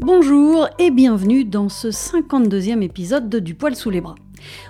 Bonjour 0.00 0.68
et 0.78 0.90
bienvenue 0.90 1.44
dans 1.44 1.68
ce 1.68 1.88
52e 1.88 2.82
épisode 2.82 3.28
de 3.28 3.38
Du 3.38 3.54
poil 3.54 3.74
sous 3.74 3.90
les 3.90 4.00
bras. 4.00 4.14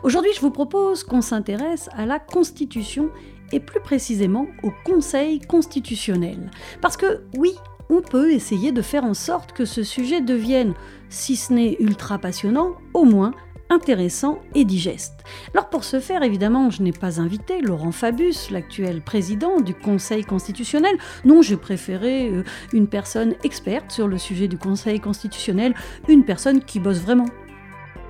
Aujourd'hui, 0.03 0.31
je 0.35 0.41
vous 0.41 0.51
propose 0.51 1.05
qu'on 1.05 1.21
s'intéresse 1.21 1.91
à 1.93 2.07
la 2.07 2.19
Constitution 2.19 3.11
et 3.53 3.61
plus 3.61 3.81
précisément 3.81 4.47
au 4.63 4.71
Conseil 4.85 5.41
constitutionnel. 5.41 6.51
Parce 6.81 6.97
que 6.97 7.23
oui, 7.37 7.53
on 7.91 8.01
peut 8.01 8.33
essayer 8.33 8.73
de 8.73 8.83
faire 8.83 9.05
en 9.05 9.15
sorte 9.15 9.53
que 9.53 9.65
ce 9.65 9.83
sujet 9.83 10.21
devienne, 10.21 10.75
si 11.09 11.37
ce 11.37 11.53
n'est 11.53 11.77
ultra 11.81 12.19
passionnant, 12.19 12.75
au 12.95 13.05
moins 13.05 13.33
intéressant 13.71 14.39
et 14.55 14.65
digeste. 14.65 15.25
Alors 15.55 15.69
pour 15.69 15.85
ce 15.85 16.01
faire, 16.01 16.23
évidemment, 16.23 16.71
je 16.71 16.83
n'ai 16.83 16.93
pas 16.93 17.21
invité 17.21 17.61
Laurent 17.61 17.93
Fabius, 17.93 18.51
l'actuel 18.51 19.01
président 19.01 19.61
du 19.61 19.75
Conseil 19.75 20.25
constitutionnel. 20.25 20.97
Non, 21.25 21.43
j'ai 21.43 21.57
préféré 21.57 22.31
euh, 22.31 22.45
une 22.73 22.87
personne 22.87 23.35
experte 23.45 23.91
sur 23.91 24.09
le 24.09 24.19
sujet 24.19 24.49
du 24.49 24.59
Conseil 24.59 25.01
constitutionnel, 25.01 25.75
une 26.09 26.25
personne 26.25 26.63
qui 26.63 26.81
bosse 26.81 26.99
vraiment. 26.99 27.27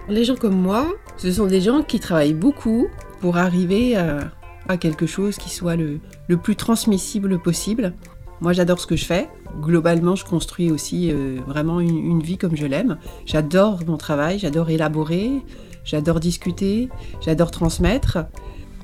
Les 0.09 0.25
gens 0.25 0.37
comme 0.37 0.59
moi, 0.59 0.89
ce 1.19 1.31
sont 1.31 1.47
des 1.47 1.61
gens 1.61 1.83
qui 1.83 2.01
travaillent 2.01 2.33
beaucoup 2.33 2.89
pour 3.21 3.37
arriver 3.37 3.97
à, 3.97 4.77
quelque 4.79 5.07
chose 5.07 5.37
qui 5.37 5.51
soit 5.51 5.77
le, 5.77 6.01
plus 6.37 6.57
transmissible 6.57 7.39
possible. 7.39 7.93
Moi, 8.41 8.53
j'adore 8.53 8.81
ce 8.81 8.87
que 8.87 8.97
je 8.97 9.05
fais. 9.05 9.29
Globalement, 9.61 10.15
je 10.15 10.25
construis 10.25 10.71
aussi 10.71 11.11
euh, 11.11 11.39
vraiment 11.47 11.81
une, 11.81 12.23
vie 12.23 12.39
comme 12.39 12.57
je 12.57 12.67
l'aime. 12.67 12.99
J'adore 13.27 13.81
mon 13.87 13.97
travail, 13.97 14.39
j'adore 14.39 14.71
élaborer, 14.71 15.43
j'adore 15.85 16.21
discuter, 16.21 16.89
j'adore 17.21 17.51
transmettre. 17.51 18.19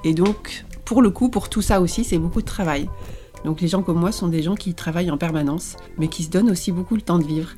Et 0.04 0.12
donc, 0.14 0.64
pour 0.84 1.02
le 1.02 1.10
coup, 1.10 1.28
pour 1.28 1.48
tout 1.48 1.62
ça 1.62 1.80
aussi, 1.80 2.04
c'est 2.04 2.18
beaucoup 2.18 2.40
de 2.40 2.46
travail. 2.46 2.88
Donc 3.44 3.60
les 3.60 3.68
gens 3.68 3.82
comme 3.82 3.98
moi 3.98 4.10
sont 4.10 4.28
des 4.28 4.42
gens 4.42 4.54
qui 4.54 4.74
travaillent 4.74 5.10
en 5.10 5.18
permanence, 5.18 5.76
mais 5.98 6.08
qui 6.08 6.24
se 6.24 6.30
donnent 6.30 6.50
aussi 6.50 6.72
beaucoup 6.72 6.94
le 6.96 7.02
temps 7.02 7.18
de 7.18 7.24
vivre 7.24 7.50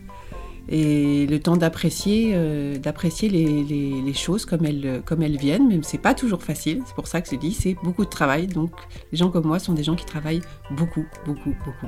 et 0.68 1.26
le 1.26 1.40
temps 1.40 1.56
d'apprécier 1.56 2.32
euh, 2.34 2.76
d'apprécier 2.78 3.28
les, 3.28 4.12
choses 4.14 4.44
comme 4.44 4.64
elles, 4.64 5.02
comme 5.04 5.22
elles 5.22 5.36
viennent, 5.36 5.68
même 5.68 5.82
c'est 5.82 5.98
pas 5.98 6.14
toujours 6.14 6.42
facile, 6.42 6.82
c'est 6.86 6.94
pour 6.94 7.06
ça 7.06 7.20
que 7.20 7.28
je 7.30 7.36
dis 7.36 7.52
c'est 7.52 7.76
beaucoup 7.82 8.04
de 8.04 8.10
travail, 8.10 8.46
donc 8.46 8.72
les 9.12 9.18
gens 9.18 9.30
comme 9.30 9.46
moi 9.46 9.58
sont 9.58 9.74
des 9.74 9.84
gens 9.84 9.94
qui 9.94 10.06
travaillent 10.06 10.42
beaucoup, 10.70 11.04
beaucoup, 11.26 11.54
beaucoup. 11.64 11.86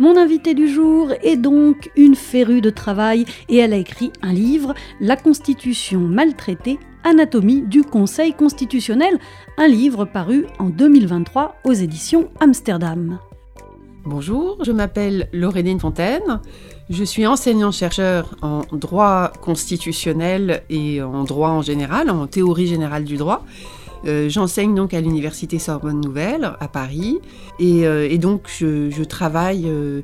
Mon 0.00 0.16
invité 0.16 0.54
du 0.54 0.68
jour 0.68 1.12
est 1.22 1.36
donc 1.36 1.90
une 1.96 2.16
férue 2.16 2.60
de 2.60 2.70
travail 2.70 3.26
et 3.48 3.58
elle 3.58 3.72
a 3.72 3.76
écrit 3.76 4.10
un 4.22 4.32
livre, 4.32 4.74
La 5.00 5.16
Constitution 5.16 6.00
maltraitée, 6.00 6.80
Anatomie 7.04 7.62
du 7.62 7.82
Conseil 7.84 8.32
constitutionnel, 8.34 9.18
un 9.56 9.68
livre 9.68 10.04
paru 10.04 10.46
en 10.58 10.68
2023 10.68 11.60
aux 11.64 11.72
éditions 11.72 12.28
Amsterdam. 12.40 13.20
Bonjour, 14.06 14.58
je 14.62 14.70
m'appelle 14.70 15.28
Laureline 15.32 15.80
Fontaine. 15.80 16.40
Je 16.90 17.04
suis 17.04 17.26
enseignant-chercheur 17.26 18.36
en 18.42 18.60
droit 18.70 19.32
constitutionnel 19.40 20.62
et 20.68 21.00
en 21.00 21.24
droit 21.24 21.48
en 21.48 21.62
général, 21.62 22.10
en 22.10 22.26
théorie 22.26 22.66
générale 22.66 23.04
du 23.04 23.16
droit. 23.16 23.46
Euh, 24.06 24.28
j'enseigne 24.28 24.74
donc 24.74 24.92
à 24.92 25.00
l'université 25.00 25.58
Sorbonne 25.58 26.02
Nouvelle 26.02 26.52
à 26.60 26.68
Paris 26.68 27.18
et, 27.58 27.86
euh, 27.86 28.14
donc 28.18 28.42
je, 28.58 29.02
travaille 29.04 29.64
euh, 29.66 30.02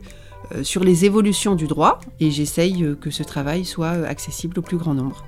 sur 0.62 0.82
les 0.82 1.04
évolutions 1.04 1.54
du 1.54 1.66
droit 1.66 1.98
et 2.20 2.30
j'essaye 2.30 2.96
que 3.02 3.10
ce 3.10 3.22
travail 3.22 3.66
soit 3.66 4.06
accessible 4.06 4.58
au 4.60 4.62
plus 4.62 4.78
grand 4.78 4.94
nombre 4.94 5.26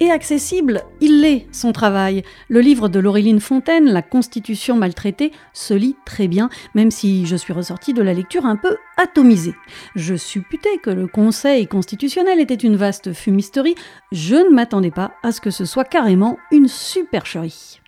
et 0.00 0.10
accessible, 0.10 0.82
il 1.00 1.20
l'est, 1.20 1.46
son 1.52 1.72
travail. 1.72 2.22
Le 2.48 2.60
livre 2.60 2.88
de 2.88 2.98
Laureline 2.98 3.40
Fontaine, 3.40 3.84
La 3.84 4.02
Constitution 4.02 4.76
maltraitée, 4.76 5.30
se 5.52 5.74
lit 5.74 5.96
très 6.04 6.26
bien, 6.26 6.48
même 6.74 6.90
si 6.90 7.26
je 7.26 7.36
suis 7.36 7.52
ressortie 7.52 7.92
de 7.92 8.02
la 8.02 8.14
lecture 8.14 8.46
un 8.46 8.56
peu 8.56 8.76
atomisée. 8.96 9.54
Je 9.94 10.14
supputais 10.14 10.78
que 10.82 10.90
le 10.90 11.06
Conseil 11.06 11.66
constitutionnel 11.66 12.40
était 12.40 12.54
une 12.54 12.76
vaste 12.76 13.12
fumisterie, 13.12 13.74
je 14.10 14.36
ne 14.36 14.54
m'attendais 14.54 14.90
pas 14.90 15.12
à 15.22 15.32
ce 15.32 15.40
que 15.40 15.50
ce 15.50 15.64
soit 15.64 15.84
carrément 15.84 16.38
une 16.50 16.68
supercherie. 16.68 17.80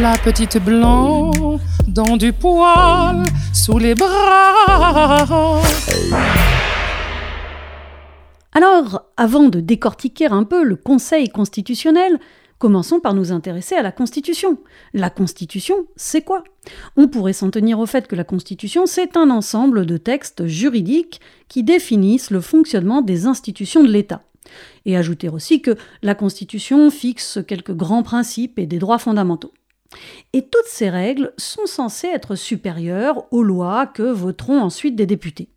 La 0.00 0.16
petite 0.18 0.58
blanc 0.58 1.58
dans 1.86 2.16
du 2.16 2.32
poil 2.32 3.24
sous 3.52 3.78
les 3.78 3.94
bras. 3.94 5.60
Alors, 8.54 9.10
avant 9.16 9.48
de 9.48 9.60
décortiquer 9.60 10.26
un 10.26 10.44
peu 10.44 10.62
le 10.62 10.76
Conseil 10.76 11.30
constitutionnel, 11.30 12.20
commençons 12.58 13.00
par 13.00 13.14
nous 13.14 13.32
intéresser 13.32 13.76
à 13.76 13.82
la 13.82 13.92
Constitution. 13.92 14.58
La 14.92 15.08
Constitution, 15.08 15.86
c'est 15.96 16.20
quoi? 16.20 16.44
On 16.98 17.08
pourrait 17.08 17.32
s'en 17.32 17.50
tenir 17.50 17.78
au 17.78 17.86
fait 17.86 18.06
que 18.06 18.14
la 18.14 18.24
Constitution, 18.24 18.84
c'est 18.84 19.16
un 19.16 19.30
ensemble 19.30 19.86
de 19.86 19.96
textes 19.96 20.46
juridiques 20.46 21.20
qui 21.48 21.64
définissent 21.64 22.30
le 22.30 22.42
fonctionnement 22.42 23.00
des 23.00 23.26
institutions 23.26 23.82
de 23.82 23.88
l'État. 23.88 24.22
Et 24.84 24.98
ajouter 24.98 25.30
aussi 25.30 25.62
que 25.62 25.76
la 26.02 26.14
Constitution 26.14 26.90
fixe 26.90 27.38
quelques 27.48 27.74
grands 27.74 28.02
principes 28.02 28.58
et 28.58 28.66
des 28.66 28.78
droits 28.78 28.98
fondamentaux. 28.98 29.54
Et 30.34 30.42
toutes 30.42 30.68
ces 30.68 30.90
règles 30.90 31.32
sont 31.38 31.66
censées 31.66 32.08
être 32.08 32.34
supérieures 32.34 33.24
aux 33.32 33.42
lois 33.42 33.86
que 33.86 34.02
voteront 34.02 34.60
ensuite 34.60 34.94
des 34.94 35.06
députés. 35.06 35.48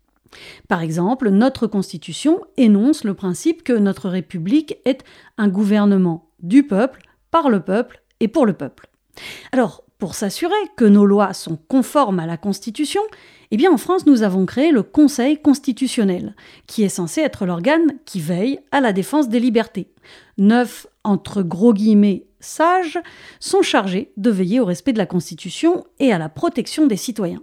Par 0.68 0.82
exemple, 0.82 1.30
notre 1.30 1.66
Constitution 1.66 2.40
énonce 2.56 3.04
le 3.04 3.14
principe 3.14 3.62
que 3.62 3.72
notre 3.72 4.08
République 4.08 4.78
est 4.84 5.04
un 5.38 5.48
gouvernement 5.48 6.30
du 6.40 6.66
peuple, 6.66 7.02
par 7.30 7.50
le 7.50 7.60
peuple 7.60 8.02
et 8.20 8.28
pour 8.28 8.46
le 8.46 8.52
peuple. 8.52 8.88
Alors, 9.52 9.82
pour 9.98 10.14
s'assurer 10.14 10.54
que 10.76 10.84
nos 10.84 11.06
lois 11.06 11.32
sont 11.32 11.58
conformes 11.68 12.20
à 12.20 12.26
la 12.26 12.36
Constitution, 12.36 13.00
eh 13.50 13.68
en 13.68 13.78
France, 13.78 14.06
nous 14.06 14.22
avons 14.22 14.44
créé 14.44 14.70
le 14.70 14.82
Conseil 14.82 15.40
constitutionnel, 15.40 16.34
qui 16.66 16.82
est 16.82 16.90
censé 16.90 17.22
être 17.22 17.46
l'organe 17.46 17.94
qui 18.04 18.20
veille 18.20 18.58
à 18.72 18.80
la 18.80 18.92
défense 18.92 19.28
des 19.28 19.40
libertés. 19.40 19.88
Neuf, 20.36 20.86
entre 21.04 21.42
gros 21.42 21.72
guillemets, 21.72 22.26
sages, 22.40 22.98
sont 23.40 23.62
chargés 23.62 24.12
de 24.16 24.30
veiller 24.30 24.60
au 24.60 24.64
respect 24.66 24.92
de 24.92 24.98
la 24.98 25.06
Constitution 25.06 25.86
et 25.98 26.12
à 26.12 26.18
la 26.18 26.28
protection 26.28 26.86
des 26.86 26.96
citoyens. 26.96 27.42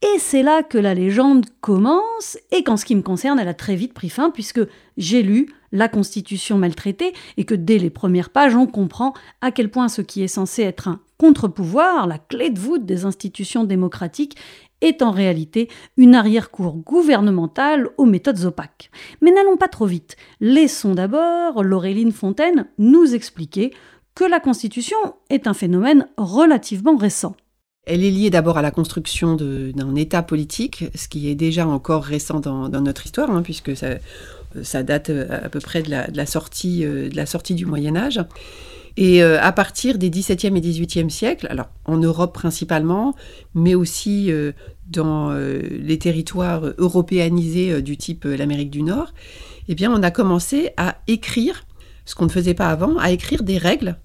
Et 0.00 0.18
c'est 0.20 0.44
là 0.44 0.62
que 0.62 0.78
la 0.78 0.94
légende 0.94 1.46
commence, 1.60 2.38
et 2.52 2.62
qu'en 2.62 2.76
ce 2.76 2.84
qui 2.84 2.94
me 2.94 3.02
concerne, 3.02 3.40
elle 3.40 3.48
a 3.48 3.54
très 3.54 3.74
vite 3.74 3.94
pris 3.94 4.10
fin, 4.10 4.30
puisque 4.30 4.60
j'ai 4.96 5.22
lu 5.22 5.52
la 5.72 5.88
Constitution 5.88 6.56
maltraitée, 6.56 7.14
et 7.36 7.44
que 7.44 7.56
dès 7.56 7.78
les 7.78 7.90
premières 7.90 8.30
pages, 8.30 8.54
on 8.54 8.66
comprend 8.66 9.12
à 9.40 9.50
quel 9.50 9.70
point 9.70 9.88
ce 9.88 10.00
qui 10.00 10.22
est 10.22 10.28
censé 10.28 10.62
être 10.62 10.86
un 10.86 11.00
contre-pouvoir, 11.18 12.06
la 12.06 12.18
clé 12.18 12.50
de 12.50 12.60
voûte 12.60 12.86
des 12.86 13.06
institutions 13.06 13.64
démocratiques, 13.64 14.36
est 14.80 15.02
en 15.02 15.10
réalité 15.10 15.68
une 15.96 16.14
arrière-cour 16.14 16.76
gouvernementale 16.76 17.88
aux 17.96 18.06
méthodes 18.06 18.44
opaques. 18.44 18.92
Mais 19.20 19.32
n'allons 19.32 19.56
pas 19.56 19.66
trop 19.66 19.86
vite. 19.86 20.14
Laissons 20.40 20.94
d'abord 20.94 21.64
Laureline 21.64 22.12
Fontaine 22.12 22.68
nous 22.78 23.14
expliquer 23.14 23.74
que 24.14 24.22
la 24.22 24.38
Constitution 24.38 24.98
est 25.28 25.48
un 25.48 25.54
phénomène 25.54 26.06
relativement 26.16 26.96
récent. 26.96 27.34
Elle 27.88 28.04
est 28.04 28.10
liée 28.10 28.28
d'abord 28.28 28.58
à 28.58 28.62
la 28.62 28.70
construction 28.70 29.34
d'un 29.34 29.94
État 29.94 30.22
politique, 30.22 30.84
ce 30.94 31.08
qui 31.08 31.30
est 31.30 31.34
déjà 31.34 31.66
encore 31.66 32.04
récent 32.04 32.38
dans, 32.38 32.68
notre 32.68 33.06
histoire, 33.06 33.30
hein, 33.30 33.40
puisque 33.42 33.72
ça, 33.74 34.82
date 34.82 35.08
euh, 35.08 35.26
à 35.30 35.48
peu 35.48 35.58
près 35.58 35.82
de 35.82 35.90
la, 35.90 36.26
sortie, 36.26 36.84
euh, 36.84 37.08
de 37.08 37.16
la 37.16 37.24
sortie 37.24 37.54
du 37.54 37.64
Moyen 37.64 37.96
Âge. 37.96 38.20
Et 38.98 39.22
euh, 39.22 39.40
à 39.40 39.52
partir 39.52 39.96
des 39.96 40.10
XVIIe 40.10 40.54
et 40.54 40.60
XVIIIe 40.60 41.10
siècles, 41.10 41.46
alors 41.48 41.70
en 41.86 41.96
Europe 41.96 42.34
principalement, 42.34 43.14
mais 43.54 43.74
aussi 43.74 44.30
dans 44.90 45.32
les 45.32 45.98
territoires 45.98 46.64
européanisés 46.76 47.80
du 47.80 47.96
type 47.96 48.24
l'Amérique 48.24 48.70
du 48.70 48.82
Nord, 48.82 49.14
eh 49.68 49.74
bien 49.74 49.90
on 49.90 50.02
a 50.02 50.10
commencé 50.10 50.72
à 50.76 50.96
écrire, 51.06 51.64
ce 52.04 52.14
qu'on 52.14 52.26
ne 52.26 52.30
faisait 52.30 52.54
pas 52.54 52.68
avant, 52.68 52.98
à 52.98 53.12
écrire 53.12 53.42
des 53.42 53.56
règles 53.56 53.96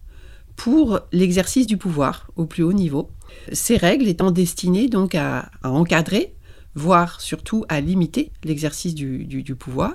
pour 0.55 0.99
l'exercice 1.11 1.67
du 1.67 1.77
pouvoir 1.77 2.27
au 2.35 2.45
plus 2.45 2.63
haut 2.63 2.73
niveau. 2.73 3.09
Ces 3.51 3.77
règles 3.77 4.07
étant 4.07 4.31
destinées 4.31 4.87
donc 4.87 5.15
à, 5.15 5.49
encadrer, 5.63 6.33
voire 6.75 7.21
surtout 7.21 7.65
à 7.69 7.81
limiter 7.81 8.31
l'exercice 8.43 8.95
du, 8.95 9.55
pouvoir. 9.57 9.93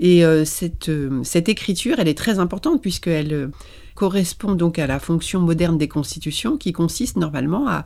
Et 0.00 0.24
euh, 0.24 0.44
euh, 0.88 1.20
cette, 1.24 1.48
écriture, 1.48 1.96
elle 1.98 2.08
est 2.08 2.18
très 2.18 2.38
importante 2.38 2.82
puisqu'elle 2.82 3.32
euh, 3.32 3.48
correspond 3.94 4.54
donc 4.54 4.78
à 4.78 4.86
la 4.86 4.98
fonction 4.98 5.40
moderne 5.40 5.78
des 5.78 5.88
constitutions 5.88 6.56
qui 6.56 6.72
consiste 6.72 7.16
normalement 7.16 7.68
à, 7.68 7.84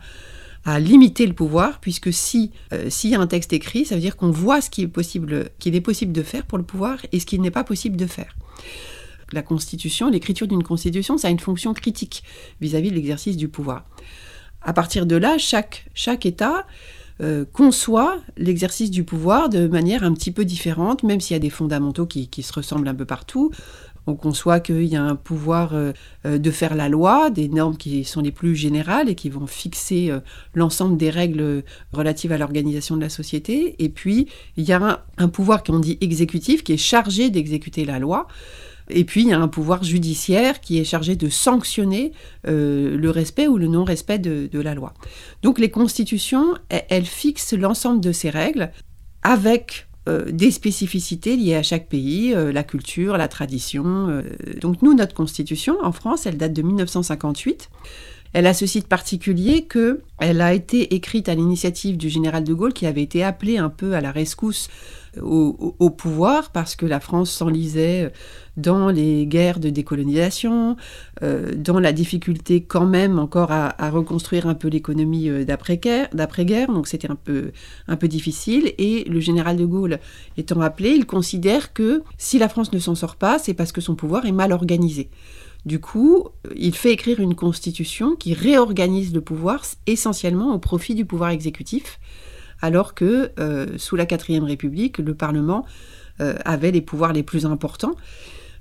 limiter 0.80 1.26
le 1.26 1.32
pouvoir, 1.32 1.80
puisque 1.80 2.12
si 2.12 2.50
s'il 2.90 3.08
y 3.08 3.14
a 3.14 3.20
un 3.20 3.26
texte 3.26 3.54
écrit, 3.54 3.86
ça 3.86 3.94
veut 3.94 4.02
dire 4.02 4.18
qu'on 4.18 4.30
voit 4.30 4.60
ce 4.60 4.68
est 4.68 5.58
qu'il 5.58 5.74
est 5.74 5.80
possible 5.80 6.12
de 6.12 6.22
faire 6.22 6.44
pour 6.44 6.58
le 6.58 6.64
pouvoir 6.64 6.98
et 7.10 7.20
ce 7.20 7.24
qu'il 7.24 7.40
n'est 7.40 7.50
pas 7.50 7.64
possible 7.64 7.96
de 7.96 8.04
faire 8.04 8.36
la 9.32 9.42
constitution, 9.42 10.08
l'écriture 10.08 10.46
d'une 10.46 10.62
constitution, 10.62 11.18
ça 11.18 11.28
a 11.28 11.30
une 11.30 11.40
fonction 11.40 11.74
critique 11.74 12.22
vis-à-vis 12.60 12.90
de 12.90 12.94
l'exercice 12.94 13.36
du 13.36 13.48
pouvoir. 13.48 13.84
À 14.62 14.72
partir 14.72 15.06
de 15.06 15.16
là, 15.16 15.38
chaque, 15.38 15.86
chaque 15.94 16.26
État 16.26 16.66
euh, 17.20 17.44
conçoit 17.52 18.18
l'exercice 18.36 18.92
du 18.92 19.02
pouvoir 19.02 19.48
de 19.48 19.66
manière 19.66 20.04
un 20.04 20.14
petit 20.14 20.30
peu 20.30 20.44
différente, 20.44 21.02
même 21.02 21.20
s'il 21.20 21.34
y 21.34 21.36
a 21.36 21.40
des 21.40 21.50
fondamentaux 21.50 22.06
qui, 22.06 22.28
se 22.42 22.52
ressemblent 22.52 22.86
un 22.86 22.94
peu 22.94 23.06
partout. 23.06 23.50
on 24.06 24.14
conçoit 24.14 24.60
qu'il 24.60 24.84
y 24.84 24.94
a 24.94 25.02
un 25.02 25.16
pouvoir 25.16 25.74
euh, 25.74 25.92
euh, 26.26 26.38
de 26.38 26.50
faire 26.52 26.76
la 26.76 26.88
loi, 26.88 27.30
des 27.30 27.48
normes 27.48 27.76
qui 27.76 28.04
sont 28.04 28.20
les 28.20 28.30
plus 28.30 28.54
générales 28.54 29.08
et 29.08 29.16
qui 29.16 29.30
vont 29.30 29.48
fixer 29.48 30.12
l'ensemble 30.54 30.96
des 30.96 31.10
règles 31.10 31.64
relatives 31.92 32.30
à 32.30 32.38
l'organisation 32.38 32.96
de 32.96 33.02
la 33.02 33.08
société. 33.08 33.74
Et 33.82 33.88
puis, 33.88 34.28
il 34.56 34.64
y 34.64 34.72
a 34.72 35.02
un, 35.18 35.28
pouvoir 35.28 35.64
qu'on 35.64 35.80
dit 35.80 35.98
exécutif 36.00 36.62
qui 36.62 36.74
est 36.74 36.76
chargé 36.76 37.30
d'exécuter 37.30 37.84
la 37.84 37.98
loi. 37.98 38.28
Et 38.90 39.04
puis, 39.04 39.22
il 39.22 39.28
y 39.28 39.32
a 39.32 39.40
un 39.40 39.48
pouvoir 39.48 39.82
judiciaire 39.84 40.60
qui 40.60 40.78
est 40.78 40.84
chargé 40.84 41.16
de 41.16 41.28
sanctionner 41.28 42.12
le 42.44 43.10
respect 43.10 43.48
ou 43.48 43.58
le 43.58 43.66
non-respect 43.66 44.18
de, 44.18 44.60
la 44.60 44.74
loi. 44.74 44.94
Donc, 45.42 45.58
les 45.58 45.70
constitutions, 45.70 46.54
elles 46.68 47.06
fixent 47.06 47.52
l'ensemble 47.52 48.00
de 48.00 48.12
ces 48.12 48.30
règles 48.30 48.70
avec 49.22 49.88
euh, 50.08 50.24
des 50.30 50.50
spécificités 50.50 51.36
liées 51.36 51.56
à 51.56 51.62
chaque 51.62 51.86
pays, 51.86 52.32
euh, 52.34 52.50
la 52.50 52.62
culture, 52.62 53.18
la 53.18 53.28
tradition. 53.28 54.08
Euh. 54.08 54.22
Donc 54.60 54.80
nous, 54.80 54.94
notre 54.94 55.12
constitution 55.12 55.76
en 55.82 55.92
France, 55.92 56.24
elle 56.24 56.38
date 56.38 56.54
de 56.54 56.62
1958. 56.62 57.68
Elle 58.32 58.46
a 58.46 58.54
ce 58.54 58.64
site 58.64 58.88
particulier 58.88 59.64
que 59.64 60.00
elle 60.18 60.40
a 60.40 60.54
été 60.54 60.94
écrite 60.94 61.28
à 61.28 61.34
l'initiative 61.34 61.98
du 61.98 62.08
général 62.08 62.44
de 62.44 62.54
Gaulle 62.54 62.72
qui 62.72 62.86
avait 62.86 63.02
été 63.02 63.22
appelé 63.22 63.58
un 63.58 63.68
peu 63.68 63.94
à 63.94 64.00
la 64.00 64.12
rescousse 64.12 64.68
au, 65.20 65.90
pouvoir 65.90 66.50
parce 66.52 66.76
que 66.76 66.86
la 66.86 67.00
France 67.00 67.30
s'enlisait 67.30 68.12
dans 68.58 68.90
les 68.90 69.26
guerres 69.26 69.60
de 69.60 69.70
décolonisation, 69.70 70.76
euh, 71.22 71.54
dans 71.54 71.80
la 71.80 71.92
difficulté 71.92 72.62
quand 72.62 72.84
même 72.84 73.18
encore 73.18 73.50
à, 73.50 73.90
reconstruire 73.90 74.46
un 74.46 74.54
peu 74.54 74.68
l'économie 74.68 75.30
euh, 75.30 75.44
d'après-guerre, 75.44 76.68
donc 76.68 76.88
c'était 76.88 77.10
un 77.10 77.16
peu, 77.16 77.52
un 77.86 77.96
peu 77.96 78.08
difficile. 78.08 78.74
Et 78.76 79.04
le 79.04 79.20
général 79.20 79.56
de 79.56 79.64
Gaulle 79.64 79.98
étant 80.36 80.60
appelé, 80.60 80.90
il 80.90 81.06
considère 81.06 81.72
que 81.72 82.02
si 82.18 82.38
la 82.38 82.48
France 82.48 82.72
ne 82.72 82.78
s'en 82.78 82.94
sort 82.94 83.16
pas, 83.16 83.38
c'est 83.38 83.54
parce 83.54 83.72
que 83.72 83.80
son 83.80 83.94
pouvoir 83.94 84.26
est 84.26 84.32
mal 84.32 84.52
organisé. 84.52 85.08
Du 85.64 85.80
coup, 85.80 86.28
il 86.56 86.74
fait 86.74 86.92
écrire 86.92 87.20
une 87.20 87.34
constitution 87.34 88.16
qui 88.16 88.34
réorganise 88.34 89.12
le 89.12 89.20
pouvoir 89.20 89.62
essentiellement 89.86 90.54
au 90.54 90.58
profit 90.58 90.94
du 90.94 91.04
pouvoir 91.04 91.30
exécutif, 91.30 91.98
alors 92.60 92.94
que 92.94 93.30
euh, 93.38 93.66
sous 93.76 93.96
la 93.96 94.06
quatrième 94.06 94.44
République, 94.44 94.98
le 94.98 95.14
Parlement 95.14 95.64
euh, 96.20 96.34
avait 96.44 96.70
les 96.70 96.80
pouvoirs 96.80 97.12
les 97.12 97.22
plus 97.22 97.46
importants. 97.46 97.94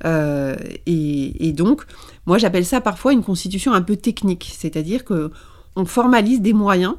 Euh, 0.05 0.55
et, 0.85 1.53
donc, 1.53 1.83
moi 2.25 2.37
j'appelle 2.37 2.65
ça 2.65 2.81
parfois 2.81 3.13
une 3.13 3.23
constitution 3.23 3.73
un 3.73 3.81
peu 3.81 3.95
technique, 3.95 4.51
c'est-à-dire 4.55 5.03
que 5.03 5.31
on 5.75 5.85
formalise 5.85 6.41
des 6.41 6.53
moyens 6.53 6.95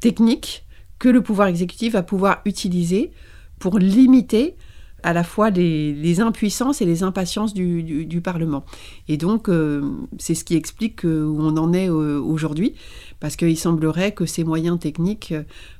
techniques 0.00 0.64
que 0.98 1.08
le 1.08 1.22
pouvoir 1.22 1.48
exécutif 1.48 1.92
va 1.92 2.02
pouvoir 2.02 2.40
utiliser 2.44 3.12
pour 3.58 3.78
limiter 3.78 4.56
à 5.04 5.12
la 5.12 5.22
fois 5.22 5.50
les, 5.50 6.20
impuissances 6.20 6.80
et 6.80 6.84
les 6.84 7.04
impatiences 7.04 7.54
du, 7.54 8.20
Parlement. 8.24 8.64
Et 9.06 9.16
donc, 9.16 9.48
c'est 10.18 10.34
ce 10.34 10.44
qui 10.44 10.56
explique 10.56 11.04
où 11.04 11.36
on 11.38 11.56
en 11.56 11.72
est 11.72 11.88
aujourd'hui 11.88 12.74
parce 13.20 13.36
qu'il 13.36 13.58
semblerait 13.58 14.12
que 14.12 14.26
ces 14.26 14.44
moyens 14.44 14.78
techniques 14.78 15.34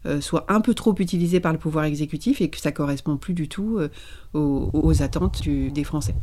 euh, 0.06 0.20
soient 0.20 0.46
un 0.48 0.60
peu 0.60 0.74
trop 0.74 0.94
utilisés 0.98 1.40
par 1.40 1.52
le 1.52 1.58
pouvoir 1.58 1.84
exécutif 1.84 2.40
et 2.40 2.48
que 2.48 2.58
ça 2.58 2.70
ne 2.70 2.74
correspond 2.74 3.16
plus 3.16 3.34
du 3.34 3.48
tout 3.48 3.78
euh, 3.78 3.88
aux, 4.34 5.02
attentes 5.02 5.42
des 5.46 5.84
Français. 5.84 6.14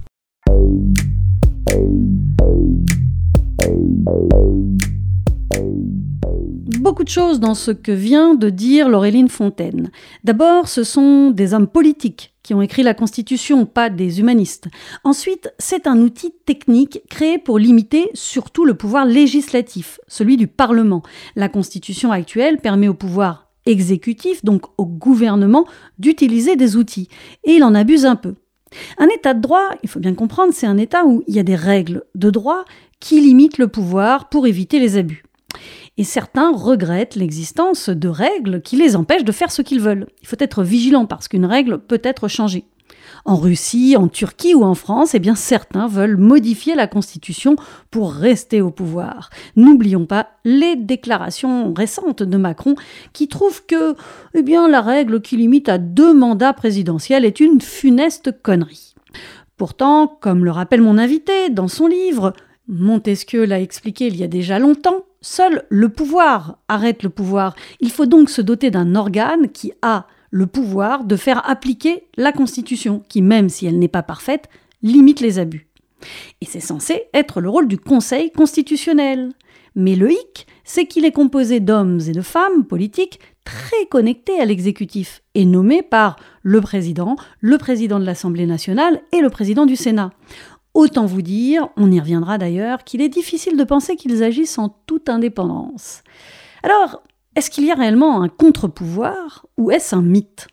Beaucoup 6.86 7.04
de 7.04 7.10
choses 7.10 7.40
dans 7.40 7.56
ce 7.56 7.72
que 7.72 7.92
vient 7.92 8.36
de 8.36 8.50
dire 8.50 8.90
Laureline 8.90 9.28
Fontaine. 9.28 9.90
D'abord, 10.24 10.68
ce 10.68 10.84
sont 10.84 11.32
des 11.32 11.54
hommes 11.54 11.68
politiques 11.68 12.36
qui 12.44 12.54
ont 12.54 12.62
écrit 12.62 12.84
la 12.84 12.94
Constitution, 12.94 13.66
pas 13.66 13.90
des 13.90 14.20
humanistes. 14.20 14.68
Ensuite, 15.04 15.52
c'est 15.58 15.88
un 15.88 16.00
outil 16.00 16.32
technique 16.46 17.02
créé 17.10 17.40
pour 17.40 17.58
limiter 17.58 18.12
surtout 18.14 18.66
le 18.66 18.76
pouvoir 18.76 19.06
législatif, 19.06 20.00
celui 20.08 20.38
du 20.38 20.46
Parlement. 20.46 21.02
La 21.36 21.50
Constitution 21.50 22.12
actuelle 22.12 22.60
permet 22.60 22.88
au 22.88 22.94
pouvoir 22.94 23.50
exécutif, 23.66 24.46
donc 24.46 24.66
au 24.78 24.86
gouvernement, 24.86 25.66
d'utiliser 25.98 26.56
des 26.56 26.76
outils. 26.76 27.10
Et 27.46 27.54
il 27.54 27.64
en 27.64 27.74
abuse 27.74 28.06
un 28.06 28.16
peu. 28.16 28.36
Un 28.98 29.08
état 29.08 29.34
de 29.34 29.42
droit, 29.42 29.70
il 29.84 29.90
faut 29.90 30.00
bien 30.00 30.14
comprendre, 30.14 30.54
c'est 30.54 30.68
un 30.68 30.78
état 30.78 31.06
où 31.06 31.24
il 31.28 31.36
y 31.36 31.40
a 31.40 31.44
des 31.44 31.56
règles 31.56 32.04
de 32.16 32.30
droit 32.30 32.66
qui 33.00 33.22
limitent 33.22 33.58
le 33.58 33.68
pouvoir 33.68 34.30
pour 34.30 34.48
éviter 34.48 34.80
les 34.80 34.98
abus 34.98 35.24
et 35.98 36.04
certains 36.04 36.52
regrettent 36.52 37.16
l'existence 37.16 37.90
de 37.90 38.08
règles 38.08 38.62
qui 38.62 38.76
les 38.76 38.96
empêchent 38.96 39.24
de 39.24 39.32
faire 39.32 39.52
ce 39.52 39.62
qu'ils 39.62 39.80
veulent. 39.80 40.08
Il 40.22 40.28
faut 40.28 40.36
être 40.40 40.64
vigilant 40.64 41.06
parce 41.06 41.28
qu'une 41.28 41.46
règle 41.46 41.80
peut 41.80 42.02
être 42.04 42.28
changée. 42.28 42.66
En 43.26 43.38
Russie, 43.38 43.96
en 43.98 44.08
Turquie 44.08 44.54
ou 44.54 44.64
en 44.64 44.76
France, 44.76 45.16
eh 45.16 45.20
bien 45.20 45.34
certains 45.34 45.88
veulent 45.88 46.18
modifier 46.18 46.76
la 46.76 46.86
constitution 46.86 47.56
pour 47.90 48.14
rester 48.14 48.62
au 48.62 48.70
pouvoir. 48.70 49.32
N'oublions 49.56 50.06
pas 50.06 50.28
les 50.44 50.76
déclarations 50.76 51.74
récentes 51.74 52.22
de 52.22 52.38
Macron 52.38 52.76
qui 53.14 53.28
trouvent 53.28 53.66
que 53.66 53.96
eh 54.36 54.44
bien 54.44 54.68
la 54.68 54.82
règle 54.82 55.22
qui 55.22 55.38
limite 55.38 55.70
à 55.70 55.80
deux 55.80 56.14
mandats 56.14 56.54
présidentiels 56.54 57.26
est 57.26 57.40
une 57.40 57.62
funeste 57.62 58.32
connerie. 58.44 58.94
Pourtant, 59.58 60.08
comme 60.08 60.46
le 60.46 60.52
rappelle 60.52 60.82
mon 60.82 61.00
invité 61.00 61.50
dans 61.50 61.68
son 61.68 61.88
livre, 61.88 62.34
Montesquieu 62.68 63.46
l'a 63.46 63.60
expliqué 63.60 64.08
il 64.08 64.18
y 64.18 64.24
a 64.24 64.28
déjà 64.28 64.60
longtemps, 64.60 65.04
Seul 65.28 65.64
le 65.70 65.90
pouvoir 65.90 66.60
arrête 66.68 67.02
le 67.02 67.10
pouvoir. 67.10 67.56
Il 67.80 67.90
faut 67.90 68.06
donc 68.06 68.30
se 68.30 68.44
doter 68.44 68.70
d'un 68.70 68.94
organe 68.94 69.50
qui 69.50 69.74
a 69.82 70.06
le 70.36 70.48
pouvoir 70.48 71.06
de 71.06 71.16
faire 71.16 71.50
appliquer 71.50 72.04
la 72.18 72.34
Constitution, 72.34 73.02
qui, 73.08 73.22
même 73.22 73.48
si 73.48 73.68
elle 73.68 73.80
n'est 73.80 73.88
pas 73.88 74.04
parfaite, 74.04 74.50
limite 74.84 75.22
les 75.22 75.40
abus. 75.40 75.70
Et 76.42 76.46
c'est 76.46 76.60
censé 76.60 77.04
être 77.14 77.40
le 77.40 77.48
rôle 77.48 77.70
du 77.70 77.78
Conseil 77.78 78.32
constitutionnel. 78.32 79.32
Mais 79.76 79.96
le 79.96 80.12
hic, 80.12 80.46
c'est 80.66 80.88
qu'il 80.88 81.06
est 81.06 81.14
composé 81.14 81.62
d'hommes 81.62 82.02
et 82.06 82.12
de 82.12 82.20
femmes 82.20 82.66
politiques 82.66 83.22
très 83.46 83.86
connectés 83.90 84.38
à 84.42 84.44
l'exécutif 84.44 85.22
et 85.36 85.46
nommés 85.46 85.84
par 85.84 86.18
le 86.44 86.60
président, 86.60 87.16
le 87.40 87.58
président 87.58 87.98
de 87.98 88.06
l'Assemblée 88.06 88.46
nationale 88.46 89.02
et 89.14 89.22
le 89.22 89.30
président 89.30 89.66
du 89.66 89.78
Sénat. 89.78 90.12
Autant 90.74 91.06
vous 91.06 91.22
dire, 91.22 91.70
on 91.78 91.90
y 91.94 92.00
reviendra 92.02 92.38
d'ailleurs, 92.38 92.84
qu'il 92.84 93.00
est 93.00 93.08
difficile 93.08 93.56
de 93.56 93.64
penser 93.64 93.96
qu'ils 93.96 94.22
agissent 94.22 94.58
en 94.58 94.68
toute 94.86 95.08
indépendance. 95.08 96.04
Alors, 96.62 97.04
est-ce 97.36 97.50
qu'il 97.50 97.66
y 97.66 97.72
a 97.72 97.76
réellement 97.76 98.22
un 98.22 98.30
contre-pouvoir 98.30 99.46
ou 99.58 99.72
est-ce 99.72 99.96
un 99.96 100.02
mythe? 100.02 100.48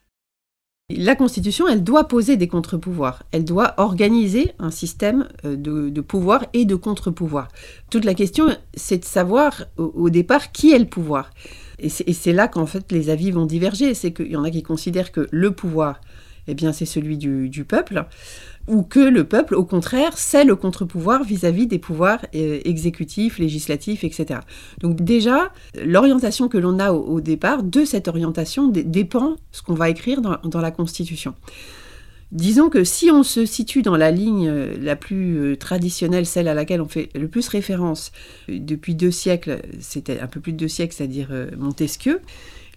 La 0.91 1.15
Constitution, 1.15 1.69
elle 1.69 1.85
doit 1.85 2.09
poser 2.09 2.37
des 2.37 2.49
contre-pouvoirs. 2.49 3.23
Elle 3.31 3.45
doit 3.45 3.75
organiser 3.79 4.53
un 4.59 4.71
système 4.71 5.29
euh, 5.45 5.57
de, 5.57 6.01
pouvoir 6.01 6.45
et 6.53 6.65
de 6.65 6.75
contre-pouvoir. 6.75 7.49
Toute 7.91 8.05
la 8.05 8.15
question, 8.15 8.49
c'est 8.75 8.99
de 8.99 9.05
savoir 9.05 9.65
au, 9.77 10.11
départ 10.11 10.53
qui 10.53 10.73
est 10.73 10.79
le 10.79 10.87
pouvoir. 10.87 11.31
Et 11.79 11.89
c'est 11.89 12.33
là 12.33 12.47
qu'en 12.47 12.67
fait 12.67 12.93
les 12.93 13.11
avis 13.11 13.31
vont 13.31 13.47
diverger. 13.47 13.95
C'est 13.95 14.13
qu'il 14.13 14.31
y 14.31 14.37
en 14.37 14.45
a 14.45 14.51
qui 14.51 14.63
considèrent 14.63 15.13
que 15.13 15.29
le 15.31 15.53
pouvoir, 15.53 16.01
eh 16.47 16.55
bien, 16.55 16.73
c'est 16.73 16.85
celui 16.85 17.17
du 17.17 17.65
peuple 17.65 18.07
ou 18.69 18.83
que 18.83 19.01
le 19.01 19.25
peuple, 19.25 19.55
au 19.55 19.65
contraire, 19.65 20.17
c'est 20.17 20.45
le 20.45 20.55
contre-pouvoir 20.55 21.25
vis-à-vis 21.25 21.67
des 21.67 21.79
pouvoirs 21.79 22.25
euh, 22.35 22.61
exécutifs, 22.65 23.39
législatifs, 23.39 24.05
etc. 24.05 24.41
Donc 24.81 25.01
déjà, 25.03 25.53
l'orientation 25.85 26.49
que 26.49 26.59
l'on 26.59 26.79
a 26.79 26.93
au, 26.93 27.21
départ, 27.21 27.63
de 27.63 27.85
cette 27.85 28.09
orientation 28.09 28.69
dépend 28.69 29.37
ce 29.51 29.63
qu'on 29.63 29.75
va 29.75 29.91
écrire 29.91 30.21
dans, 30.21 30.61
la 30.61 30.71
Constitution. 30.71 31.35
Disons 32.31 32.71
que 32.71 32.85
si 32.85 33.11
on 33.11 33.25
se 33.25 33.45
situe 33.45 33.83
dans 33.83 33.97
la 33.97 34.11
ligne 34.11 34.49
euh, 34.49 34.75
la 34.81 34.97
plus 34.97 35.39
euh, 35.39 35.57
traditionnelle, 35.57 36.25
celle 36.25 36.49
à 36.49 36.55
laquelle 36.55 36.81
on 36.81 36.89
fait 36.89 37.11
le 37.15 37.29
plus 37.29 37.49
référence 37.49 38.11
depuis 38.49 38.95
deux 38.95 39.11
siècles, 39.11 39.61
c'était 39.81 40.21
un 40.21 40.29
peu 40.29 40.41
plus 40.41 40.53
de 40.53 40.59
deux 40.59 40.69
siècles, 40.69 40.95
c'est-à-dire 40.95 41.29
Montesquieu, 41.59 42.21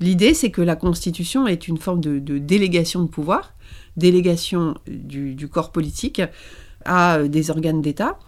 l'idée 0.01 0.33
c'est 0.33 0.49
que 0.49 0.61
la 0.61 0.75
Constitution 0.75 1.47
est 1.47 1.67
une 1.67 1.77
forme 1.77 2.01
de 2.01 2.37
délégation 2.37 3.03
de 3.03 3.07
pouvoir 3.07 3.54
délégation 3.97 4.75
du, 4.87 5.47
corps 5.47 5.71
politique 5.71 6.21
à 6.83 7.17
euh, 7.17 7.27
des 7.27 7.49
organes 7.49 7.81
d'État, 7.81 8.19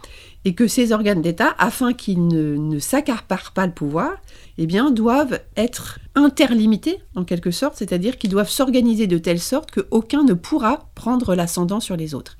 et 0.46 0.54
que 0.56 0.68
ces 0.68 0.92
organes 0.94 1.22
d'État, 1.22 1.56
afin 1.58 1.94
qu'ils 1.94 2.28
ne, 2.28 2.80
s'accaparent 2.80 3.52
pas 3.52 3.66
le 3.66 3.74
pouvoir, 3.74 4.12
eh 4.58 4.66
doivent 4.66 5.42
être 5.56 6.00
interlimités 6.16 7.00
en 7.16 7.24
quelque 7.24 7.52
sorte, 7.52 7.76
c'est-à-dire 7.76 8.18
qu'ils 8.18 8.30
doivent 8.30 8.50
s'organiser 8.50 9.08
de 9.08 9.18
telle 9.18 9.40
sorte 9.40 9.72
qu'aucun 9.72 10.24
ne 10.24 10.34
pourra 10.34 10.90
prendre 10.96 11.36
l'ascendant 11.36 11.80
sur 11.80 11.98
les 11.98 12.16
autres. 12.16 12.38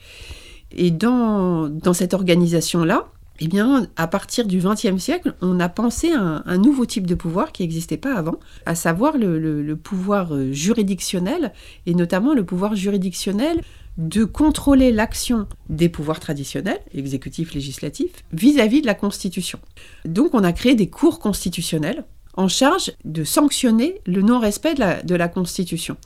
Et 0.72 0.92
dans 0.92 1.94
cette 1.94 2.14
organisation-là, 2.14 3.08
eh 3.40 3.48
bien, 3.48 3.88
à 3.96 4.08
partir 4.08 4.48
du 4.48 4.60
XXe 4.60 4.98
siècle, 4.98 5.36
on 5.42 5.60
a 5.60 5.70
pensé 5.70 6.12
à 6.12 6.44
un, 6.46 6.58
nouveau 6.58 6.86
type 6.86 7.06
de 7.06 7.16
pouvoir 7.16 7.52
qui 7.52 7.64
n'existait 7.64 7.98
pas 7.98 8.16
avant, 8.16 8.40
à 8.66 8.74
savoir 8.74 9.18
le, 9.18 9.76
pouvoir 9.76 10.34
euh, 10.34 10.52
juridictionnel, 10.52 11.54
et 11.86 11.94
notamment 11.94 12.34
le 12.34 12.44
pouvoir 12.44 12.76
juridictionnel 12.76 13.62
de 13.98 14.24
contrôler 14.26 14.92
l'action 14.92 15.48
des 15.70 15.90
pouvoirs 15.90 16.20
traditionnels, 16.20 16.80
exécutifs, 16.94 17.54
législatifs, 17.54 18.12
vis-à-vis 18.32 18.82
de 18.82 18.88
la 18.88 18.94
Constitution. 18.94 19.60
Donc 20.06 20.34
on 20.34 20.44
a 20.44 20.54
créé 20.54 20.76
des 20.76 20.90
cours 20.90 21.20
constitutionnels 21.20 22.06
en 22.36 22.48
charge 22.48 22.92
de 23.06 23.24
sanctionner 23.24 24.02
le 24.06 24.22
non-respect 24.22 24.76
de 24.76 24.80
la, 24.80 25.02
de 25.02 25.16
la 25.16 25.28
Constitution. 25.28 25.98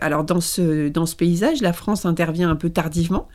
Alors 0.00 0.24
dans 0.24 0.40
ce, 0.40 0.88
dans 0.88 1.06
ce 1.06 1.16
paysage, 1.16 1.60
la 1.60 1.72
France 1.72 2.06
intervient 2.06 2.50
un 2.50 2.56
peu 2.56 2.70
tardivement, 2.70 3.28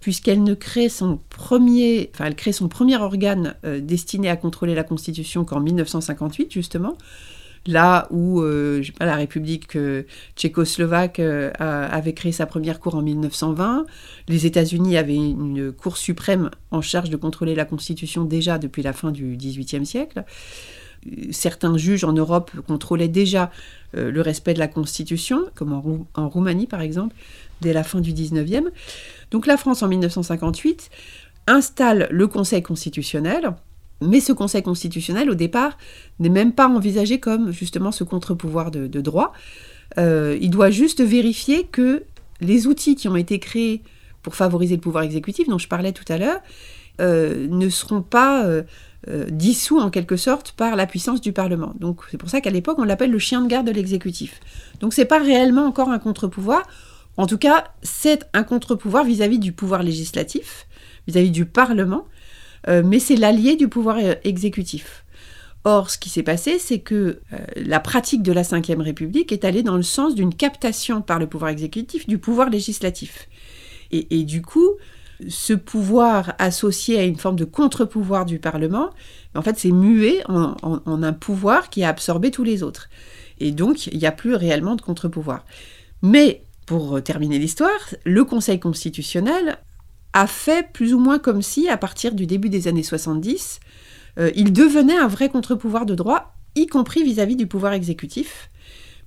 puisqu'elle 0.00 0.42
ne 0.42 0.54
crée 0.54 0.88
son 0.88 1.20
premier, 1.28 2.10
elle 2.18 2.34
crée 2.34 2.52
son 2.52 2.68
premier 2.68 2.96
organe 2.96 3.54
euh, 3.64 3.80
destiné 3.80 4.28
à 4.28 4.36
contrôler 4.36 4.74
la 4.74 4.84
Constitution 4.84 5.44
qu'en 5.44 5.60
1958, 5.60 6.52
justement. 6.52 6.96
Là 7.66 8.08
où 8.10 8.40
euh, 8.40 8.82
la 9.00 9.16
République 9.16 9.76
euh, 9.76 10.04
tchécoslovaque 10.34 11.20
avait 11.20 12.14
créé 12.14 12.32
sa 12.32 12.46
première 12.46 12.80
cour 12.80 12.94
en 12.94 13.02
1920, 13.02 13.84
les 14.28 14.46
États-Unis 14.46 14.96
avaient 14.96 15.14
une 15.14 15.70
cour 15.70 15.98
suprême 15.98 16.50
en 16.70 16.80
charge 16.80 17.10
de 17.10 17.16
contrôler 17.16 17.54
la 17.54 17.66
Constitution 17.66 18.24
déjà 18.24 18.58
depuis 18.58 18.82
la 18.82 18.94
fin 18.94 19.10
du 19.10 19.36
XVIIIe 19.36 19.84
siècle 19.84 20.24
certains 21.30 21.78
juges 21.78 22.04
en 22.04 22.12
Europe 22.12 22.50
contrôlaient 22.66 23.08
déjà 23.08 23.50
le 23.94 24.20
respect 24.20 24.52
de 24.52 24.58
la 24.58 24.68
Constitution, 24.68 25.46
comme 25.54 25.72
en, 25.72 26.28
Roumanie 26.28 26.66
par 26.66 26.82
exemple, 26.82 27.16
dès 27.62 27.72
la 27.72 27.84
fin 27.84 28.02
du 28.02 28.12
19e. 28.12 28.68
Donc 29.30 29.46
la 29.46 29.56
France, 29.56 29.82
en 29.82 29.88
1958, 29.88 30.90
installe 31.46 32.08
le 32.10 32.26
Conseil 32.26 32.62
constitutionnel, 32.62 33.54
mais 34.00 34.20
ce 34.20 34.32
Conseil 34.32 34.62
constitutionnel, 34.62 35.30
au 35.30 35.34
départ, 35.34 35.76
n'est 36.18 36.28
même 36.28 36.52
pas 36.52 36.68
envisagé 36.68 37.20
comme 37.20 37.52
justement 37.52 37.92
ce 37.92 38.04
contre-pouvoir 38.04 38.70
de, 38.70 39.00
droit. 39.00 39.32
Euh, 39.98 40.38
il 40.40 40.50
doit 40.50 40.70
juste 40.70 41.02
vérifier 41.02 41.64
que 41.64 42.04
les 42.40 42.66
outils 42.66 42.94
qui 42.94 43.08
ont 43.08 43.16
été 43.16 43.38
créés 43.38 43.82
pour 44.22 44.34
favoriser 44.34 44.76
le 44.76 44.80
pouvoir 44.80 45.04
exécutif, 45.04 45.48
dont 45.48 45.58
je 45.58 45.68
parlais 45.68 45.92
tout 45.92 46.04
à 46.08 46.18
l'heure, 46.18 46.40
euh, 47.00 47.46
ne 47.48 47.68
seront 47.68 48.02
pas 48.02 48.44
euh, 48.44 48.62
dissous 49.30 49.78
en 49.78 49.90
quelque 49.90 50.16
sorte 50.16 50.52
par 50.52 50.76
la 50.76 50.86
puissance 50.86 51.20
du 51.20 51.32
Parlement. 51.32 51.74
Donc 51.78 52.02
c'est 52.10 52.18
pour 52.18 52.28
ça 52.28 52.40
qu'à 52.40 52.50
l'époque 52.50 52.78
on 52.78 52.84
l'appelle 52.84 53.10
le 53.10 53.18
chien 53.18 53.40
de 53.40 53.48
garde 53.48 53.66
de 53.66 53.72
l'exécutif. 53.72 54.40
Donc 54.80 54.92
c'est 54.92 55.06
pas 55.06 55.18
réellement 55.18 55.64
encore 55.64 55.90
un 55.90 55.98
contre-pouvoir. 55.98 56.66
En 57.16 57.26
tout 57.26 57.38
cas, 57.38 57.64
c'est 57.82 58.24
un 58.32 58.44
contre-pouvoir 58.44 59.04
vis-à-vis 59.04 59.38
du 59.38 59.52
pouvoir 59.52 59.82
législatif, 59.82 60.66
vis-à-vis 61.06 61.30
du 61.30 61.44
Parlement, 61.44 62.06
euh, 62.68 62.82
mais 62.84 62.98
c'est 62.98 63.16
l'allié 63.16 63.56
du 63.56 63.68
pouvoir 63.68 63.98
euh, 63.98 64.14
exécutif. 64.24 65.04
Or, 65.64 65.90
ce 65.90 65.98
qui 65.98 66.08
s'est 66.08 66.22
passé, 66.22 66.58
c'est 66.58 66.78
que 66.78 66.94
euh, 66.94 67.38
la 67.56 67.80
pratique 67.80 68.22
de 68.22 68.32
la 68.32 68.42
Ve 68.42 68.80
République 68.80 69.30
est 69.32 69.44
allée 69.44 69.62
dans 69.62 69.76
le 69.76 69.82
sens 69.82 70.14
d'une 70.14 70.34
captation 70.34 71.02
par 71.02 71.18
le 71.18 71.26
pouvoir 71.26 71.50
exécutif 71.50 72.06
du 72.06 72.18
pouvoir 72.18 72.48
législatif. 72.48 73.28
Et, 73.92 74.22
du 74.22 74.40
coup, 74.40 74.76
ce 75.28 75.52
pouvoir 75.52 76.34
associé 76.38 76.96
à 76.96 77.02
une 77.02 77.16
forme 77.16 77.34
de 77.34 77.44
contre-pouvoir 77.44 78.24
du 78.24 78.38
Parlement, 78.38 78.90
en 79.34 79.42
fait, 79.42 79.58
c'est 79.58 79.72
mué 79.72 80.20
en, 80.28 80.54
en, 80.62 81.02
un 81.02 81.12
pouvoir 81.12 81.70
qui 81.70 81.82
a 81.82 81.88
absorbé 81.88 82.30
tous 82.30 82.44
les 82.44 82.62
autres. 82.62 82.88
Et 83.40 83.50
donc, 83.50 83.88
il 83.88 83.98
n'y 83.98 84.06
a 84.06 84.12
plus 84.12 84.36
réellement 84.36 84.76
de 84.76 84.80
contre-pouvoir. 84.80 85.44
Mais 86.02 86.44
pour 86.70 87.02
terminer 87.02 87.40
l'histoire, 87.40 87.80
le 88.04 88.24
Conseil 88.24 88.60
constitutionnel 88.60 89.58
a 90.12 90.28
fait 90.28 90.72
plus 90.72 90.94
ou 90.94 91.00
moins 91.00 91.18
comme 91.18 91.42
si, 91.42 91.68
à 91.68 91.76
partir 91.76 92.14
du 92.14 92.26
début 92.28 92.48
des 92.48 92.68
années 92.68 92.84
70, 92.84 93.58
euh, 94.20 94.30
il 94.36 94.52
devenait 94.52 94.96
un 94.96 95.08
vrai 95.08 95.30
contre-pouvoir 95.30 95.84
de 95.84 95.96
droit, 95.96 96.32
y 96.54 96.68
compris 96.68 97.02
vis-à-vis 97.02 97.34
du 97.34 97.48
pouvoir 97.48 97.72
exécutif, 97.72 98.50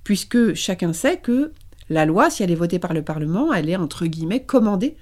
puisque 0.02 0.52
chacun 0.52 0.92
sait 0.92 1.16
que 1.16 1.52
la 1.88 2.04
loi, 2.04 2.28
si 2.28 2.42
elle 2.42 2.50
est 2.50 2.54
votée 2.54 2.78
par 2.78 2.92
le 2.92 3.00
Parlement, 3.00 3.50
elle 3.54 3.70
est 3.70 3.76
entre 3.76 4.04
guillemets 4.04 4.42
commandée 4.42 4.94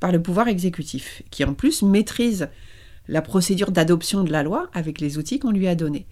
par 0.00 0.10
le 0.10 0.20
pouvoir 0.20 0.48
exécutif, 0.48 1.22
qui 1.30 1.44
en 1.44 1.54
plus 1.54 1.82
maîtrise 1.82 2.48
la 3.06 3.22
procédure 3.22 3.70
d'adoption 3.70 4.24
de 4.24 4.32
la 4.32 4.42
loi 4.42 4.70
avec 4.72 5.00
les 5.00 5.18
outils 5.18 5.38
qu'on 5.38 5.52
lui 5.52 5.68
a 5.68 5.76
donnés. 5.76 6.08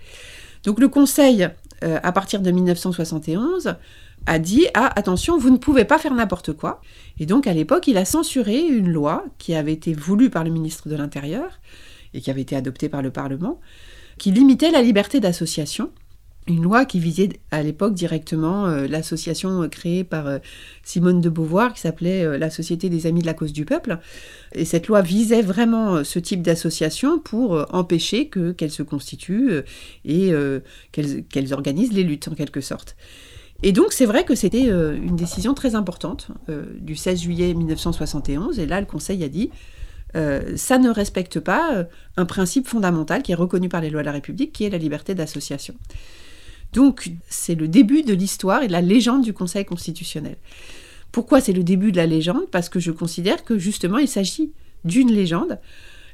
Donc 0.63 0.79
le 0.79 0.87
Conseil, 0.87 1.49
euh, 1.83 1.99
à 2.01 2.13
partir 2.13 2.43
de 2.43 2.51
1971, 2.53 3.75
a 4.27 4.39
dit 4.39 4.67
Ah, 4.75 4.93
attention, 4.97 5.39
vous 5.39 5.51
ne 5.51 5.57
pouvez 5.57 5.85
pas 5.85 5.99
faire 5.99 6.15
n'importe 6.15 6.53
quoi. 6.53 6.81
Et 7.19 7.27
donc, 7.27 7.47
à 7.47 7.55
l'époque, 7.55 7.87
il 7.87 7.97
a 7.97 8.05
censuré 8.05 8.61
une 8.61 8.91
loi 8.91 9.25
qui 9.39 9.55
avait 9.55 9.73
été 9.73 9.93
voulue 9.95 10.31
par 10.31 10.45
le 10.45 10.51
ministre 10.51 10.89
de 10.89 10.97
l'Intérieur 10.97 11.61
et 12.15 12.21
qui 12.21 12.31
avait 12.31 12.43
été 12.43 12.57
adoptée 12.57 12.89
par 12.89 13.03
le 13.03 13.11
Parlement, 13.11 13.61
qui 14.19 14.31
limitait 14.31 14.71
la 14.71 14.83
liberté 14.83 15.21
d'association. 15.21 15.91
Une 16.49 16.63
loi 16.63 16.85
qui 16.85 17.01
visait 17.01 17.41
à 17.51 17.61
l'époque 17.61 17.95
directement 17.95 18.67
euh, 18.67 18.87
l'association 18.87 19.69
créée 19.69 20.05
par 20.05 20.29
euh, 20.29 20.39
Simone 20.85 21.21
de 21.21 21.29
Beauvoir 21.29 21.75
qui 21.75 21.81
s'appelait 21.81 22.25
euh, 22.25 22.39
la 22.39 22.51
Société 22.51 22.89
des 22.89 23.09
Amis 23.09 23.21
de 23.21 23.27
la 23.27 23.35
Cause 23.35 23.53
du 23.53 23.65
Peuple. 23.65 23.99
Et 24.55 24.65
cette 24.65 24.87
loi 24.87 25.03
visait 25.03 25.43
vraiment 25.43 26.05
ce 26.05 26.21
type 26.21 26.43
d'association 26.43 27.19
pour 27.19 27.67
empêcher 27.75 28.29
qu'elles 28.29 28.71
se 28.71 28.85
constituent 28.85 29.63
et 30.05 30.33
qu'elles 30.93 31.53
organisent 31.53 31.93
les 31.93 32.05
luttes 32.05 32.29
en 32.29 32.35
quelque 32.35 32.61
sorte. 32.61 32.97
Et 33.63 33.73
donc 33.73 33.93
c'est 33.93 34.07
vrai 34.07 34.25
que 34.25 34.35
c'était 34.35 34.69
euh, 34.69 34.97
une 34.97 35.17
décision 35.17 35.55
très 35.55 35.75
importante 35.75 36.29
euh, 36.49 36.65
du 36.79 36.97
16 36.97 37.23
juillet 37.23 37.55
1971, 37.55 38.59
et 38.59 38.67
là 38.67 38.81
le 38.81 38.87
Conseil 38.87 39.23
a 39.25 39.29
dit, 39.29 39.51
euh, 40.15 40.57
ça 40.57 40.79
ne 40.79 40.91
respecte 40.91 41.41
pas 41.41 41.87
un 42.17 42.25
principe 42.27 42.69
fondamental 42.69 43.23
qui 43.23 43.33
est 43.33 43.37
reconnu 43.37 43.69
par 43.69 43.81
les 43.81 43.91
lois 43.91 44.03
de 44.03 44.07
la 44.07 44.13
République, 44.13 44.53
qui 44.53 44.65
est 44.65 44.71
la 44.71 44.79
liberté 44.79 45.15
d'association. 45.15 45.75
Donc 46.73 47.11
c'est 47.29 47.55
le 47.55 47.69
début 47.69 48.03
de 48.03 48.13
l'histoire 48.13 48.63
et 48.63 48.67
de 48.67 48.73
la 48.73 48.83
légende 48.83 49.23
du 49.23 49.33
Conseil 49.33 49.65
constitutionnel. 49.65 50.37
Pourquoi 51.13 51.41
c'est 51.41 51.53
le 51.53 51.63
début 51.63 51.93
de 51.93 51.97
la 51.97 52.07
légende? 52.07 52.51
Parce 52.51 52.69
que 52.69 52.79
je 52.79 52.91
considère 52.91 53.45
que 53.45 53.59
justement 53.59 53.99
il 53.99 54.09
s'agit 54.09 54.53
d'une 54.85 55.11
légende. 55.11 55.59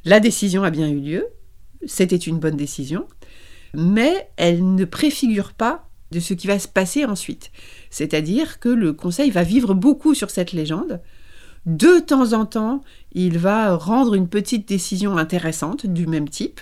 La 0.05 0.21
décision 0.21 0.63
a 0.63 0.71
bien 0.71 0.89
eu 0.89 1.01
lieu, 1.01 1.27
c'était 1.87 2.17
une 2.17 2.39
bonne 2.39 2.57
décision, 2.57 3.07
mais 3.75 4.29
elle 4.37 4.75
ne 4.75 4.85
préfigure 4.85 5.53
pas 5.53 5.89
de 6.13 6.21
ce 6.21 6.35
qui 6.35 6.47
va 6.47 6.61
se 6.61 6.69
passer 6.69 7.05
ensuite. 7.05 7.51
C'est-à-dire 7.91 8.61
que 8.61 8.69
le 8.69 8.93
Conseil 8.93 9.31
va 9.31 9.43
vivre 9.43 9.75
beaucoup 9.75 10.15
sur 10.15 10.31
cette 10.31 10.53
légende. 10.53 11.01
De 11.67 12.01
temps 12.01 12.33
en 12.33 12.45
temps, 12.45 12.83
il 13.13 13.39
va 13.39 13.77
rendre 13.77 14.15
une 14.15 14.29
petite 14.29 14.69
décision 14.69 15.17
intéressante 15.17 15.87
du 15.87 16.07
même 16.07 16.29
type. 16.29 16.61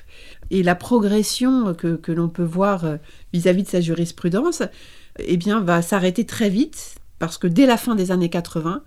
Et 0.51 0.63
la 0.63 0.75
progression 0.75 1.75
que, 1.75 2.13
l'on 2.13 2.29
peut 2.29 2.45
voir 2.45 2.85
euh, 2.85 2.97
vis-à-vis 3.33 3.63
de 3.63 3.69
sa 3.69 3.81
jurisprudence, 3.81 4.63
eh 5.19 5.37
bien, 5.37 5.61
va 5.61 5.81
s'arrêter 5.81 6.27
très 6.27 6.51
vite, 6.51 6.97
parce 7.19 7.39
que 7.39 7.47
dès 7.47 7.67
la 7.67 7.77
fin 7.77 7.95
des 7.95 8.11
années 8.11 8.29
80, 8.29 8.83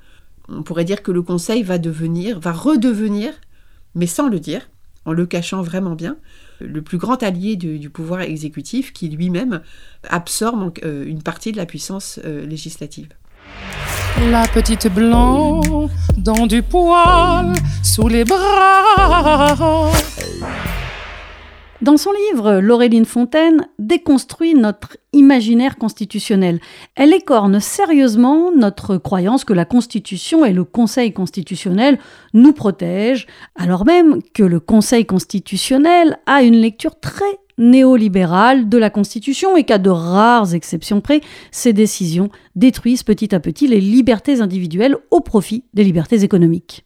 on 0.50 0.63
pourrait 0.63 0.86
dire 0.86 1.03
que 1.03 1.12
le 1.12 1.22
Conseil 1.22 1.63
va 1.63 1.77
devenir, 1.77 2.39
va 2.39 2.51
redevenir, 2.51 3.34
mais 3.96 4.08
sans 4.08 4.27
le 4.27 4.39
dire, 4.39 4.70
en 5.05 5.13
le 5.13 5.25
cachant 5.25 5.62
vraiment 5.62 5.96
bien, 5.96 6.17
le 6.63 6.82
plus 6.82 6.98
grand 6.98 7.22
allié 7.24 7.55
du, 7.55 7.89
pouvoir 7.89 8.22
exécutif 8.22 8.93
qui 8.93 9.10
lui-même 9.10 9.62
absorbe 10.10 10.74
euh, 10.84 11.05
une 11.05 11.22
partie 11.22 11.51
de 11.51 11.58
la 11.58 11.65
puissance 11.65 12.20
euh, 12.25 12.46
législative. 12.46 13.10
La 14.29 14.48
petite 14.48 14.88
blanc 14.93 15.89
dans 16.17 16.48
du 16.48 16.62
poil 16.62 17.53
sous 17.84 18.08
les 18.08 18.24
bras. 18.24 19.91
Dans 21.84 21.98
son 21.98 22.12
livre, 22.32 22.62
Laureline 22.62 23.04
Fontaine 23.04 23.68
déconstruit 23.78 24.54
notre 24.54 24.96
imaginaire 25.12 25.75
constitutionnel. 25.75 26.62
Elle 26.96 27.13
écorne 27.13 27.60
sérieusement 27.60 28.54
notre 28.56 28.96
croyance 28.96 29.44
que 29.44 29.52
la 29.52 29.66
Constitution 29.66 30.46
et 30.46 30.54
le 30.54 30.63
Conseil 30.63 31.12
constitutionnel 31.12 32.00
nous 32.34 32.54
protègent, 32.54 33.28
alors 33.56 33.86
même 33.86 34.22
que 34.34 34.44
le 34.44 34.62
Conseil 34.62 35.06
constitutionnel 35.06 36.20
a 36.25 36.44
une 36.44 36.56
lecture 36.56 36.98
très 37.02 37.38
néolibérale 37.58 38.70
de 38.70 38.78
la 38.78 38.90
Constitution 38.90 39.58
et 39.58 39.66
qu'à 39.66 39.78
de 39.78 39.90
rares 39.90 40.54
exceptions 40.54 41.02
près, 41.02 41.20
ces 41.52 41.74
décisions 41.74 42.30
détruisent 42.56 43.04
petit 43.04 43.36
à 43.36 43.42
petit 43.42 43.68
les 43.68 43.82
libertés 43.82 44.40
individuelles 44.40 44.96
au 45.12 45.20
profit 45.20 45.66
des 45.74 45.84
libertés 45.84 46.24
économiques 46.24 46.86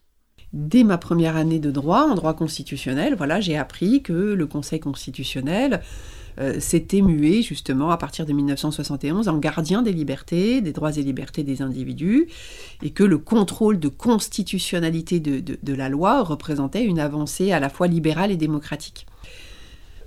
dès 0.54 0.84
ma 0.84 0.98
première 0.98 1.36
année 1.36 1.60
de 1.60 1.72
droit, 1.72 2.02
en 2.02 2.16
droit 2.16 2.34
constitutionnel, 2.34 3.16
voilà, 3.16 3.42
j'ai 3.42 3.58
appris 3.58 4.02
que 4.02 4.14
le 4.14 4.48
Conseil 4.48 4.80
constitutionnel 4.80 5.82
euh, 6.40 6.60
s'était 6.60 7.02
mué 7.02 7.42
justement 7.42 7.90
à 7.90 7.98
partir 7.98 8.26
de 8.28 8.32
1971 8.32 9.28
en 9.28 9.38
gardien 9.40 9.82
des 9.82 9.92
libertés, 9.92 10.62
des 10.62 10.72
droits 10.72 10.96
et 10.96 11.02
libertés 11.02 11.44
des 11.44 11.64
individus, 11.64 12.28
et 12.84 12.92
que 12.92 13.04
le 13.04 13.18
contrôle 13.18 13.80
de 13.80 13.88
constitutionnalité 13.88 15.20
de, 15.20 15.74
la 15.74 15.90
loi 15.90 16.22
représentait 16.24 16.84
une 16.84 17.00
avancée 17.00 17.52
à 17.52 17.60
la 17.60 17.70
fois 17.70 17.88
libérale 17.88 18.32
et 18.32 18.38
démocratique. 18.38 19.08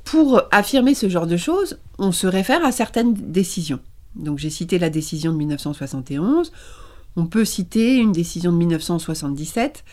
Pour 0.05 0.43
affirmer 0.53 0.95
ce 0.95 1.09
genre 1.09 1.27
de 1.27 1.37
choses, 1.37 1.79
on 1.99 2.13
se 2.13 2.29
réfère 2.29 2.65
à 2.65 2.71
certaines 2.71 3.13
décisions. 3.15 3.81
Donc 4.15 4.39
j'ai 4.39 4.51
cité 4.51 4.79
la 4.79 4.91
décision 4.91 5.33
de 5.33 5.37
1971, 5.37 6.53
on 7.17 7.27
peut 7.27 7.45
citer 7.45 7.97
une 7.97 8.13
décision 8.13 8.53
de 8.53 8.57
1977 8.57 9.85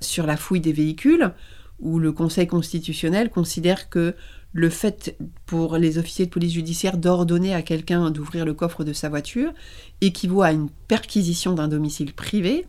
sur 0.00 0.26
la 0.26 0.36
fouille 0.36 0.60
des 0.60 0.72
véhicules, 0.72 1.32
où 1.80 1.98
le 1.98 2.12
Conseil 2.12 2.46
constitutionnel 2.46 3.30
considère 3.30 3.88
que 3.88 4.14
le 4.52 4.70
fait 4.70 5.16
pour 5.46 5.76
les 5.76 5.98
officiers 5.98 6.26
de 6.26 6.30
police 6.30 6.54
judiciaire 6.54 6.96
d'ordonner 6.96 7.54
à 7.54 7.62
quelqu'un 7.62 8.10
d'ouvrir 8.10 8.44
le 8.44 8.54
coffre 8.54 8.82
de 8.82 8.92
sa 8.92 9.08
voiture 9.08 9.52
équivaut 10.00 10.42
à 10.42 10.52
une 10.52 10.70
perquisition 10.88 11.52
d'un 11.52 11.68
domicile 11.68 12.14
privé, 12.14 12.66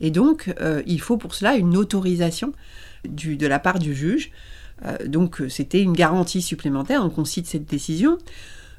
et 0.00 0.10
donc 0.10 0.54
euh, 0.60 0.82
il 0.86 1.00
faut 1.00 1.16
pour 1.16 1.34
cela 1.34 1.56
une 1.56 1.76
autorisation 1.76 2.52
de 3.04 3.46
la 3.46 3.58
part 3.58 3.78
du 3.78 3.94
juge. 3.94 4.30
Euh, 4.84 4.96
donc 5.06 5.42
c'était 5.48 5.80
une 5.80 5.92
garantie 5.92 6.42
supplémentaire, 6.42 7.08
on 7.16 7.24
cite 7.24 7.46
cette 7.46 7.66
décision. 7.66 8.18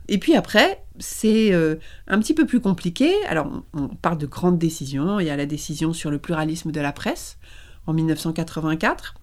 Et 0.10 0.18
puis 0.18 0.36
après, 0.36 0.84
c'est 1.00 1.54
euh, 1.54 1.76
un 2.08 2.20
petit 2.20 2.34
peu 2.34 2.46
plus 2.46 2.60
compliqué. 2.60 3.14
Alors 3.28 3.64
on 3.74 3.88
parle 3.88 4.18
de 4.18 4.26
grandes 4.26 4.60
décisions, 4.60 5.20
il 5.20 5.28
y 5.28 5.30
a 5.30 5.38
la 5.38 5.46
décision 5.46 5.94
sur 5.94 6.12
le 6.12 6.20
pluralisme 6.20 6.72
de 6.72 6.82
la 6.82 6.92
presse, 6.92 7.38
en 7.88 7.94
1984. 7.94 9.16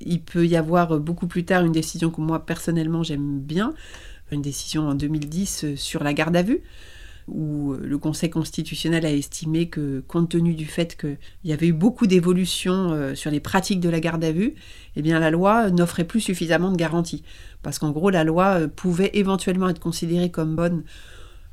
Il 0.00 0.20
peut 0.20 0.46
y 0.46 0.56
avoir 0.56 0.98
beaucoup 1.00 1.26
plus 1.26 1.44
tard 1.44 1.64
une 1.64 1.72
décision 1.72 2.10
que 2.10 2.20
moi 2.20 2.44
personnellement 2.44 3.02
j'aime 3.02 3.40
bien, 3.40 3.72
une 4.30 4.42
décision 4.42 4.88
en 4.88 4.94
2010 4.94 5.74
sur 5.76 6.02
la 6.04 6.12
garde 6.12 6.36
à 6.36 6.42
vue, 6.42 6.62
où 7.28 7.74
le 7.80 7.98
Conseil 7.98 8.30
constitutionnel 8.30 9.06
a 9.06 9.12
estimé 9.12 9.68
que, 9.68 10.02
compte 10.08 10.30
tenu 10.30 10.54
du 10.54 10.66
fait 10.66 10.96
qu'il 10.96 11.18
y 11.44 11.52
avait 11.52 11.68
eu 11.68 11.72
beaucoup 11.72 12.06
d'évolutions 12.06 12.92
euh, 12.92 13.14
sur 13.14 13.30
les 13.30 13.40
pratiques 13.40 13.80
de 13.80 13.88
la 13.88 14.00
garde 14.00 14.24
à 14.24 14.32
vue, 14.32 14.54
eh 14.96 15.02
bien 15.02 15.18
la 15.18 15.30
loi 15.30 15.70
n'offrait 15.70 16.04
plus 16.04 16.20
suffisamment 16.20 16.70
de 16.70 16.76
garanties. 16.76 17.22
Parce 17.62 17.78
qu'en 17.78 17.90
gros, 17.90 18.10
la 18.10 18.24
loi 18.24 18.60
euh, 18.60 18.68
pouvait 18.68 19.10
éventuellement 19.14 19.68
être 19.68 19.80
considérée 19.80 20.30
comme 20.30 20.56
bonne 20.56 20.82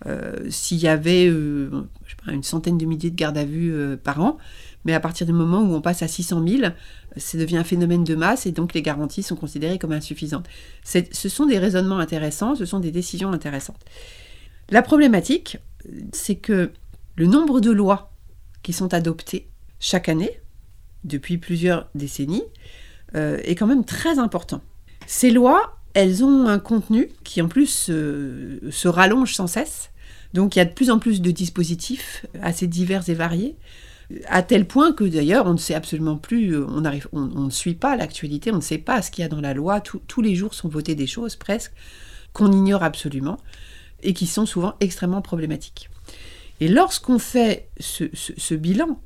euh, 0.05 0.33
s'il 0.49 0.77
y 0.79 0.87
avait 0.87 1.25
une 1.27 2.43
centaine 2.43 2.77
de 2.77 2.85
milliers 2.85 3.11
de 3.11 3.15
gardes 3.15 3.37
à 3.37 3.43
vue 3.43 3.97
par 3.97 4.21
an, 4.21 4.37
mais 4.85 4.93
à 4.93 4.99
partir 4.99 5.25
du 5.25 5.33
moment 5.33 5.61
où 5.61 5.73
on 5.73 5.81
passe 5.81 6.03
à 6.03 6.07
600 6.07 6.45
000, 6.47 6.71
ça 7.17 7.37
devient 7.37 7.57
un 7.57 7.63
phénomène 7.63 8.03
de 8.03 8.15
masse 8.15 8.45
et 8.45 8.51
donc 8.51 8.73
les 8.73 8.81
garanties 8.81 9.23
sont 9.23 9.35
considérées 9.35 9.77
comme 9.77 9.91
insuffisantes. 9.91 10.47
Ce 10.83 11.29
sont 11.29 11.45
des 11.45 11.59
raisonnements 11.59 11.99
intéressants, 11.99 12.55
ce 12.55 12.65
sont 12.65 12.79
des 12.79 12.91
décisions 12.91 13.31
intéressantes. 13.31 13.83
La 14.69 14.81
problématique, 14.81 15.57
c'est 16.13 16.35
que 16.35 16.71
le 17.15 17.25
nombre 17.25 17.59
de 17.59 17.71
lois 17.71 18.13
qui 18.63 18.73
sont 18.73 18.93
adoptées 18.93 19.49
chaque 19.79 20.09
année, 20.09 20.39
depuis 21.03 21.37
plusieurs 21.37 21.89
décennies, 21.95 22.43
euh, 23.15 23.39
est 23.43 23.55
quand 23.55 23.67
même 23.67 23.85
très 23.85 24.19
important. 24.19 24.61
Ces 25.07 25.31
lois, 25.31 25.77
elles 25.93 26.23
ont 26.23 26.47
un 26.47 26.59
contenu 26.59 27.09
qui 27.23 27.41
en 27.41 27.47
plus 27.47 27.87
euh, 27.89 28.59
se 28.69 28.87
rallonge 28.87 29.33
sans 29.33 29.47
cesse. 29.47 29.89
Donc 30.33 30.55
il 30.55 30.59
y 30.59 30.61
a 30.61 30.65
de 30.65 30.73
plus 30.73 30.91
en 30.91 30.99
plus 30.99 31.21
de 31.21 31.31
dispositifs 31.31 32.25
assez 32.41 32.67
divers 32.67 33.09
et 33.09 33.15
variés, 33.15 33.55
à 34.27 34.41
tel 34.41 34.65
point 34.65 34.91
que 34.91 35.03
d'ailleurs 35.03 35.45
on 35.45 35.53
ne 35.53 35.57
sait 35.57 35.75
absolument 35.75 36.17
plus, 36.17 36.55
euh, 36.55 36.65
on, 37.11 37.45
ne 37.45 37.49
suit 37.49 37.75
pas 37.75 37.95
l'actualité, 37.95 38.51
on 38.51 38.57
ne 38.57 38.61
sait 38.61 38.77
pas 38.77 39.01
ce 39.01 39.11
qu'il 39.11 39.21
y 39.21 39.25
a 39.25 39.29
dans 39.29 39.41
la 39.41 39.53
loi, 39.53 39.81
tous 39.81 40.21
les 40.21 40.35
jours 40.35 40.53
sont 40.53 40.67
votées 40.67 40.95
des 40.95 41.07
choses 41.07 41.35
presque 41.35 41.73
qu'on 42.33 42.51
ignore 42.51 42.83
absolument 42.83 43.37
et 44.01 44.13
qui 44.13 44.27
sont 44.27 44.45
souvent 44.45 44.75
extrêmement 44.79 45.21
problématiques. 45.21 45.89
Et 46.59 46.67
lorsqu'on 46.67 47.19
fait 47.19 47.69
ce, 47.79 48.55
bilan, 48.55 48.99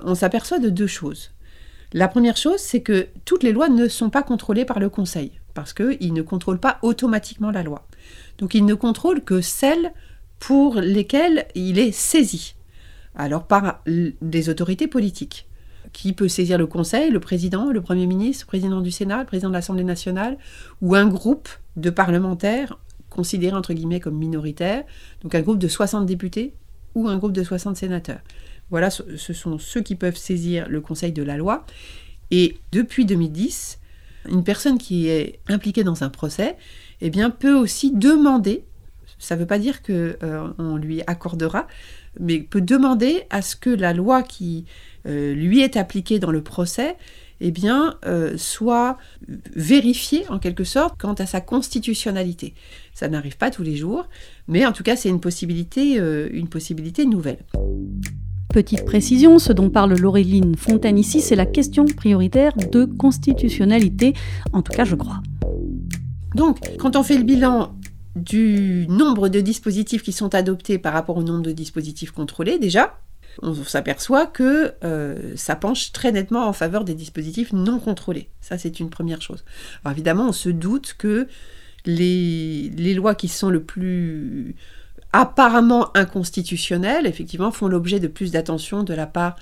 on 0.00 0.14
s'aperçoit 0.14 0.58
de 0.58 0.70
deux 0.70 0.86
choses. 0.86 1.30
La 1.92 2.08
première 2.08 2.36
chose, 2.36 2.58
c'est 2.58 2.82
que 2.82 3.08
toutes 3.24 3.42
les 3.42 3.52
lois 3.52 3.68
ne 3.68 3.88
sont 3.88 4.10
pas 4.10 4.22
contrôlées 4.22 4.64
par 4.64 4.78
le 4.78 4.90
Conseil, 4.90 5.32
parce 5.54 5.72
qu'il 5.72 6.12
ne 6.12 6.22
contrôle 6.22 6.58
pas 6.58 6.78
automatiquement 6.82 7.50
la 7.50 7.62
loi. 7.62 7.86
Donc 8.38 8.54
il 8.54 8.64
ne 8.64 8.74
contrôle 8.74 9.22
que 9.22 9.40
celles 9.40 9.92
pour 10.38 10.76
lesquelles 10.76 11.46
il 11.54 11.78
est 11.78 11.92
saisi, 11.92 12.54
alors 13.14 13.46
par 13.46 13.82
des 13.86 14.48
autorités 14.48 14.88
politiques. 14.88 15.46
Qui 15.92 16.12
peut 16.12 16.28
saisir 16.28 16.58
le 16.58 16.66
Conseil, 16.66 17.10
le 17.10 17.18
président, 17.18 17.70
le 17.70 17.80
Premier 17.80 18.06
ministre, 18.06 18.44
le 18.44 18.48
président 18.48 18.80
du 18.82 18.90
Sénat, 18.90 19.20
le 19.20 19.24
président 19.24 19.48
de 19.48 19.54
l'Assemblée 19.54 19.84
nationale, 19.84 20.36
ou 20.82 20.94
un 20.94 21.06
groupe 21.06 21.48
de 21.76 21.88
parlementaires 21.88 22.78
considérés 23.08 23.56
entre 23.56 23.72
guillemets 23.72 24.00
comme 24.00 24.16
minoritaires, 24.16 24.84
donc 25.22 25.34
un 25.34 25.40
groupe 25.40 25.58
de 25.58 25.68
60 25.68 26.04
députés 26.04 26.52
ou 26.94 27.08
un 27.08 27.16
groupe 27.16 27.32
de 27.32 27.42
60 27.42 27.76
sénateurs. 27.76 28.20
Voilà, 28.70 28.90
ce 28.90 29.32
sont 29.32 29.58
ceux 29.58 29.80
qui 29.80 29.94
peuvent 29.94 30.16
saisir 30.16 30.68
le 30.68 30.80
Conseil 30.80 31.12
de 31.12 31.22
la 31.22 31.38
loi. 31.38 31.64
Et 32.30 32.58
depuis 32.72 33.06
2010, 33.06 33.78
une 34.28 34.44
personne 34.44 34.78
qui 34.78 35.08
est 35.08 35.40
impliquée 35.48 35.84
dans 35.84 36.04
un 36.04 36.10
procès 36.10 36.56
eh 37.00 37.10
bien, 37.10 37.30
peut 37.30 37.54
aussi 37.54 37.92
demander, 37.92 38.64
ça 39.18 39.34
ne 39.34 39.40
veut 39.40 39.46
pas 39.46 39.58
dire 39.58 39.82
qu'on 39.82 39.92
euh, 39.92 40.78
lui 40.78 41.02
accordera, 41.06 41.66
mais 42.20 42.40
peut 42.40 42.60
demander 42.60 43.22
à 43.30 43.42
ce 43.42 43.56
que 43.56 43.70
la 43.70 43.92
loi 43.92 44.22
qui 44.22 44.64
euh, 45.06 45.34
lui 45.34 45.60
est 45.60 45.76
appliquée 45.76 46.18
dans 46.18 46.30
le 46.30 46.42
procès 46.42 46.96
eh 47.40 47.50
bien, 47.50 47.94
euh, 48.06 48.34
soit 48.36 48.98
vérifié 49.54 50.24
en 50.28 50.38
quelque 50.38 50.64
sorte 50.64 50.96
quant 50.98 51.14
à 51.14 51.26
sa 51.26 51.40
constitutionnalité. 51.40 52.54
Ça 52.94 53.08
n'arrive 53.08 53.36
pas 53.36 53.50
tous 53.50 53.62
les 53.62 53.76
jours, 53.76 54.08
mais 54.48 54.66
en 54.66 54.72
tout 54.72 54.82
cas, 54.82 54.96
c'est 54.96 55.08
une 55.08 55.20
possibilité, 55.20 56.00
euh, 56.00 56.28
une 56.32 56.48
possibilité 56.48 57.06
nouvelle. 57.06 57.38
Petite 58.52 58.84
précision, 58.84 59.38
ce 59.38 59.52
dont 59.52 59.70
parle 59.70 59.94
Laureline 59.94 60.56
Fontaine 60.56 60.98
ici, 60.98 61.20
c'est 61.20 61.36
la 61.36 61.46
question 61.46 61.84
prioritaire 61.84 62.54
de 62.56 62.86
constitutionnalité, 62.86 64.14
en 64.52 64.62
tout 64.62 64.72
cas 64.72 64.84
je 64.84 64.94
crois. 64.94 65.22
Donc, 66.34 66.58
quand 66.78 66.96
on 66.96 67.02
fait 67.02 67.18
le 67.18 67.24
bilan 67.24 67.74
du 68.18 68.86
nombre 68.88 69.28
de 69.28 69.40
dispositifs 69.40 70.02
qui 70.02 70.12
sont 70.12 70.34
adoptés 70.34 70.78
par 70.78 70.92
rapport 70.92 71.16
au 71.16 71.22
nombre 71.22 71.42
de 71.42 71.52
dispositifs 71.52 72.10
contrôlés, 72.10 72.58
déjà, 72.58 72.98
on 73.42 73.54
s'aperçoit 73.54 74.26
que 74.26 74.74
euh, 74.84 75.32
ça 75.36 75.56
penche 75.56 75.92
très 75.92 76.12
nettement 76.12 76.46
en 76.46 76.52
faveur 76.52 76.84
des 76.84 76.94
dispositifs 76.94 77.52
non 77.52 77.78
contrôlés. 77.78 78.28
Ça, 78.40 78.58
c'est 78.58 78.80
une 78.80 78.90
première 78.90 79.22
chose. 79.22 79.44
Alors 79.84 79.92
évidemment, 79.92 80.28
on 80.28 80.32
se 80.32 80.48
doute 80.48 80.94
que 80.98 81.28
les, 81.86 82.94
lois 82.94 83.14
qui 83.14 83.28
sont 83.28 83.50
le 83.50 83.62
plus 83.62 84.56
apparemment 85.12 85.96
inconstitutionnelles, 85.96 87.06
effectivement, 87.06 87.50
font 87.50 87.68
l'objet 87.68 88.00
de 88.00 88.08
plus 88.08 88.32
d'attention 88.32 88.82
de 88.82 88.92
la 88.92 89.06
part, 89.06 89.36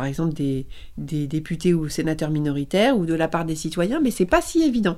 par 0.00 0.06
exemple, 0.06 0.32
des, 0.32 0.66
députés 0.96 1.74
ou 1.74 1.90
sénateurs 1.90 2.30
minoritaires 2.30 2.96
ou 2.96 3.04
de 3.04 3.12
la 3.12 3.28
part 3.28 3.44
des 3.44 3.54
citoyens, 3.54 4.00
mais 4.00 4.10
c'est 4.10 4.24
pas 4.24 4.40
si 4.40 4.62
évident. 4.62 4.96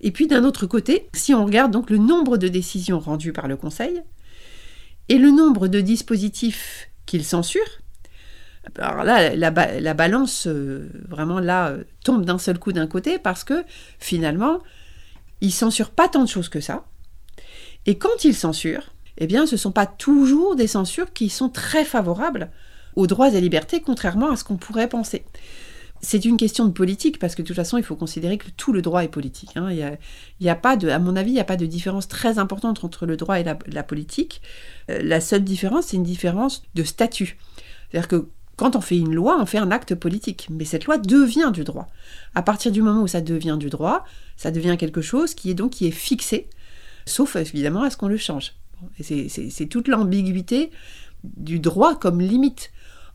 Et 0.00 0.10
puis 0.10 0.26
d'un 0.26 0.42
autre 0.42 0.66
côté, 0.66 1.06
si 1.14 1.32
on 1.34 1.44
regarde 1.44 1.70
donc 1.70 1.88
le 1.88 1.98
nombre 1.98 2.36
de 2.36 2.48
décisions 2.48 2.98
rendues 2.98 3.32
par 3.32 3.46
le 3.46 3.56
Conseil 3.56 4.02
et 5.08 5.18
le 5.18 5.30
nombre 5.30 5.68
de 5.68 5.80
dispositifs 5.80 6.90
qu'il 7.06 7.24
censure, 7.24 7.62
alors 8.76 9.04
là, 9.04 9.36
la, 9.36 9.94
balance, 9.94 10.48
euh, 10.48 10.90
vraiment 11.08 11.38
là, 11.38 11.68
euh, 11.68 11.84
tombe 12.02 12.24
d'un 12.24 12.38
seul 12.38 12.58
coup 12.58 12.72
d'un 12.72 12.88
côté 12.88 13.20
parce 13.20 13.44
que 13.44 13.62
finalement, 14.00 14.58
il 15.40 15.52
censure 15.52 15.90
pas 15.90 16.08
tant 16.08 16.24
de 16.24 16.28
choses 16.28 16.48
que 16.48 16.60
ça. 16.60 16.86
Et 17.86 17.98
quand 17.98 18.24
il 18.24 18.34
censure, 18.34 18.94
eh 19.16 19.28
bien, 19.28 19.46
ce 19.46 19.54
ne 19.54 19.58
sont 19.60 19.70
pas 19.70 19.86
toujours 19.86 20.56
des 20.56 20.66
censures 20.66 21.12
qui 21.12 21.28
sont 21.28 21.50
très 21.50 21.84
favorables 21.84 22.50
aux 22.96 23.06
droits 23.06 23.30
et 23.30 23.40
libertés, 23.40 23.80
contrairement 23.80 24.30
à 24.30 24.36
ce 24.36 24.44
qu'on 24.44 24.56
pourrait 24.56 24.88
penser. 24.88 25.24
C'est 26.02 26.24
une 26.24 26.38
question 26.38 26.64
de 26.64 26.72
politique, 26.72 27.18
parce 27.18 27.34
que 27.34 27.42
de 27.42 27.46
toute 27.46 27.56
façon, 27.56 27.76
il 27.76 27.84
faut 27.84 27.96
considérer 27.96 28.38
que 28.38 28.48
tout 28.56 28.72
le 28.72 28.80
droit 28.80 29.04
est 29.04 29.08
politique. 29.08 29.50
Hein. 29.56 29.70
Il 29.70 29.76
y 30.40 30.48
a, 30.48 30.60
à 30.62 30.98
mon 30.98 31.14
avis, 31.14 31.30
il 31.30 31.34
n'y 31.34 31.40
a 31.40 31.44
pas 31.44 31.56
de 31.56 31.66
différence 31.66 32.08
très 32.08 32.38
importante 32.38 32.84
entre 32.84 33.04
le 33.04 33.16
droit 33.18 33.38
et 33.38 33.44
la, 33.44 33.58
la 33.66 33.82
politique. 33.82 34.40
Euh, 34.90 35.00
la 35.02 35.20
seule 35.20 35.44
différence, 35.44 35.86
c'est 35.86 35.96
une 35.98 36.02
différence 36.02 36.62
de 36.74 36.84
statut. 36.84 37.36
C'est-à-dire 37.90 38.08
que 38.08 38.28
quand 38.56 38.76
on 38.76 38.82
fait 38.82 38.98
une 38.98 39.14
loi, 39.14 39.38
on 39.40 39.46
fait 39.46 39.58
un 39.58 39.70
acte 39.70 39.94
politique, 39.94 40.46
mais 40.50 40.66
cette 40.66 40.84
loi 40.84 40.98
devient 40.98 41.50
du 41.52 41.64
droit. 41.64 41.86
À 42.34 42.42
partir 42.42 42.70
du 42.70 42.82
moment 42.82 43.02
où 43.02 43.08
ça 43.08 43.22
devient 43.22 43.56
du 43.58 43.70
droit, 43.70 44.04
ça 44.36 44.50
devient 44.50 44.76
quelque 44.78 45.00
chose 45.00 45.34
qui 45.34 45.50
est 45.50 45.54
donc 45.54 45.70
qui 45.72 45.86
est 45.86 45.90
fixé, 45.90 46.48
sauf 47.06 47.36
évidemment 47.36 47.82
à 47.82 47.90
ce 47.90 47.96
qu'on 47.96 48.08
le 48.08 48.18
change. 48.18 48.52
C'est 49.00 49.66
toute 49.70 49.88
l'ambiguïté 49.88 50.70
du 51.24 51.58
droit 51.58 51.98
comme 51.98 52.20
limite. 52.20 52.70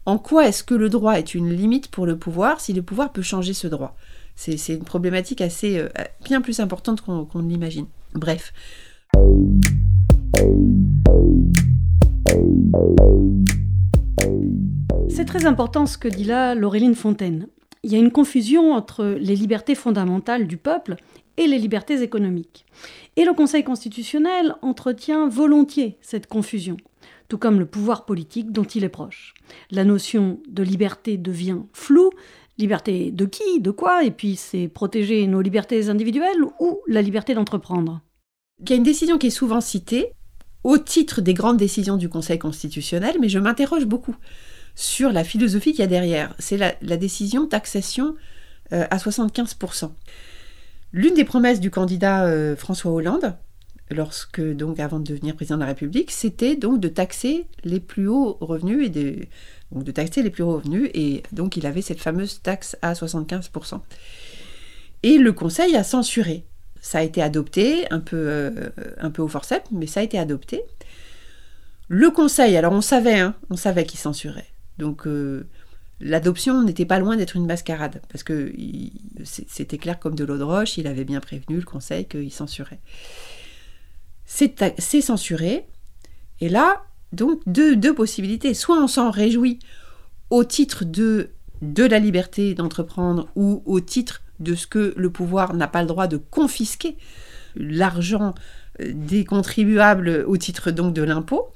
En 0.08 0.20
quoi 0.20 0.48
est-ce 0.48 0.64
que 0.64 0.76
le 0.76 0.90
droit 0.90 1.14
est 1.18 1.34
une 1.34 1.50
limite 1.50 1.88
pour 1.88 2.06
le 2.06 2.16
pouvoir 2.16 2.60
si 2.60 2.74
le 2.74 2.84
pouvoir 2.84 3.12
peut 3.12 3.24
changer 3.24 3.54
ce 3.54 3.66
droit? 3.66 3.96
C'est 4.36 4.76
une 4.76 4.84
problématique 4.84 5.42
assez 5.42 5.80
euh, 5.80 5.90
bien 6.24 6.42
plus 6.42 6.60
importante 6.60 7.02
qu'on 7.02 7.28
l'imagine. 7.40 7.88
Bref. 8.14 8.54
C'est 15.10 15.26
très 15.26 15.48
important 15.48 15.88
ce 15.88 15.98
que 15.98 16.08
dit 16.08 16.26
là 16.26 16.54
Laureline 16.54 16.94
Fontaine. 16.94 17.48
Il 17.82 17.92
y 17.92 17.96
a 17.96 18.00
une 18.00 18.12
confusion 18.12 18.74
entre 18.74 19.06
les 19.06 19.36
libertés 19.36 19.74
fondamentales 19.74 20.46
du 20.46 20.58
peuple 20.58 20.98
et 21.38 21.48
les 21.48 21.60
libertés 21.60 22.02
économiques. 22.02 22.66
Et 23.16 23.26
le 23.26 23.34
Conseil 23.34 23.64
constitutionnel 23.64 24.56
entretient 24.62 25.28
volontiers 25.28 25.98
cette 26.02 26.28
confusion, 26.28 26.78
tout 27.28 27.38
comme 27.38 27.60
le 27.60 27.66
pouvoir 27.66 28.06
politique 28.06 28.52
dont 28.52 28.64
il 28.64 28.84
est 28.84 28.90
proche. 28.90 29.34
La 29.72 29.84
notion 29.84 30.40
de 30.48 30.64
liberté 30.64 31.18
devient 31.18 31.60
floue. 31.74 32.12
Liberté 32.58 33.12
de 33.12 33.26
qui, 33.26 33.60
de 33.60 33.72
quoi 33.72 34.06
Et 34.06 34.12
puis 34.12 34.38
c'est 34.38 34.70
protéger 34.70 35.28
nos 35.28 35.42
libertés 35.42 35.90
individuelles 35.90 36.42
ou 36.62 36.80
la 36.88 37.02
liberté 37.02 37.34
d'entreprendre 37.34 38.00
Il 38.62 38.70
y 38.70 38.74
a 38.74 38.78
une 38.78 38.84
décision 38.84 39.18
qui 39.18 39.28
est 39.28 39.32
souvent 39.32 39.60
citée 39.60 40.14
au 40.64 40.78
titre 40.78 41.22
des 41.22 41.34
grandes 41.34 41.58
décisions 41.58 41.98
du 41.98 42.08
Conseil 42.08 42.40
constitutionnel, 42.40 43.18
mais 43.20 43.28
je 43.28 43.40
m'interroge 43.40 43.86
beaucoup 43.86 44.16
sur 44.74 45.12
la 45.12 45.24
philosophie 45.24 45.72
qu'il 45.72 45.82
y 45.82 45.84
a 45.84 45.88
derrière. 45.88 46.34
C'est 46.40 46.58
la, 46.58 46.98
décision 46.98 47.46
taxation 47.48 48.16
euh, 48.74 48.86
à 48.90 48.98
75%. 48.98 49.92
L'une 50.96 51.14
des 51.14 51.26
promesses 51.26 51.60
du 51.60 51.72
candidat 51.72 52.24
euh, 52.24 52.56
François 52.56 52.94
Hollande, 52.94 53.36
lorsque 53.92 54.40
donc 54.40 54.80
avant 54.80 54.98
de 54.98 55.04
devenir 55.04 55.36
président 55.36 55.58
de 55.58 55.60
la 55.60 55.68
République, 55.68 56.10
c'était 56.10 56.56
donc 56.56 56.80
de 56.80 56.88
taxer 56.88 57.48
les 57.66 57.82
plus 57.82 58.08
hauts 58.08 58.38
revenus 58.40 58.88
et 58.88 58.90
de, 58.90 59.26
de 59.74 59.92
taxer 59.92 60.24
les 60.24 60.30
plus 60.30 60.44
revenus 60.44 60.90
et 60.94 61.24
donc 61.34 61.58
il 61.58 61.66
avait 61.66 61.82
cette 61.82 62.00
fameuse 62.00 62.42
taxe 62.42 62.78
à 62.82 62.94
75%. 62.94 63.82
Et 65.04 65.18
le 65.18 65.34
Conseil 65.34 65.76
a 65.76 65.84
censuré. 65.84 66.46
Ça 66.80 67.00
a 67.00 67.02
été 67.02 67.22
adopté 67.22 67.92
un 67.92 68.00
peu, 68.00 68.16
euh, 68.16 68.70
un 68.98 69.12
peu 69.12 69.22
au 69.22 69.28
forceps, 69.28 69.68
mais 69.74 69.88
ça 69.88 70.00
a 70.00 70.04
été 70.04 70.18
adopté. 70.18 70.62
Le 71.90 72.10
Conseil, 72.10 72.56
alors 72.56 72.72
on 72.72 72.80
savait, 72.80 73.20
hein, 73.20 73.36
on 73.50 73.58
savait 73.58 73.86
qu'il 73.86 74.00
censurait. 74.00 74.48
Donc 74.78 75.08
euh, 75.08 75.46
l'adoption 76.00 76.64
n'était 76.64 76.86
pas 76.86 77.00
loin 77.00 77.16
d'être 77.16 77.36
une 77.36 77.46
mascarade, 77.46 78.02
parce 78.10 78.24
que 78.24 78.54
c'était 79.24 79.78
clair 79.78 80.00
comme 80.00 80.16
de 80.16 80.24
l'eau 80.24 80.38
de 80.38 80.44
roche, 80.44 80.78
il 80.78 80.88
avait 80.88 81.06
bien 81.06 81.20
prévenu 81.20 81.58
le 81.58 81.64
Conseil 81.64 82.06
qu'il 82.06 82.32
censurait. 82.32 82.80
C'est 84.26 85.02
censuré, 85.02 85.66
et 86.42 86.50
là, 86.50 86.84
donc, 87.16 87.42
deux, 87.46 87.94
possibilités. 87.94 88.54
Soit 88.54 88.82
on 88.82 88.88
s'en 88.88 89.10
réjouit 89.10 89.60
au 90.30 90.44
titre 90.44 90.84
de, 90.84 91.30
de 91.62 91.84
la 91.84 92.00
liberté 92.00 92.54
d'entreprendre 92.54 93.28
ou 93.36 93.64
au 93.66 93.80
titre 93.80 94.22
de 94.40 94.56
ce 94.56 94.68
que 94.68 94.94
le 94.98 95.10
pouvoir 95.10 95.54
n'a 95.54 95.68
pas 95.68 95.82
le 95.82 95.88
droit 95.88 96.08
de 96.08 96.18
confisquer 96.18 96.98
l'argent 97.56 98.36
euh, 98.82 98.92
des 98.94 99.24
contribuables 99.24 100.26
au 100.28 100.36
titre 100.36 100.72
donc 100.72 100.94
de 100.94 101.04
l'impôt, 101.04 101.54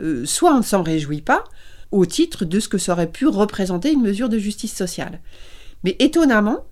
euh, 0.00 0.24
soit 0.26 0.54
on 0.54 0.58
ne 0.58 0.62
s'en 0.62 0.84
réjouit 0.84 1.22
pas 1.22 1.42
au 1.90 2.06
titre 2.06 2.44
de 2.44 2.60
ce 2.60 2.68
que 2.68 2.78
ça 2.78 2.92
aurait 2.92 3.10
pu 3.10 3.26
représenter 3.26 3.92
une 3.92 4.02
mesure 4.02 4.28
de 4.28 4.38
justice 4.38 4.74
sociale. 4.74 5.20
Mais 5.84 5.96
étonnamment, 5.98 6.64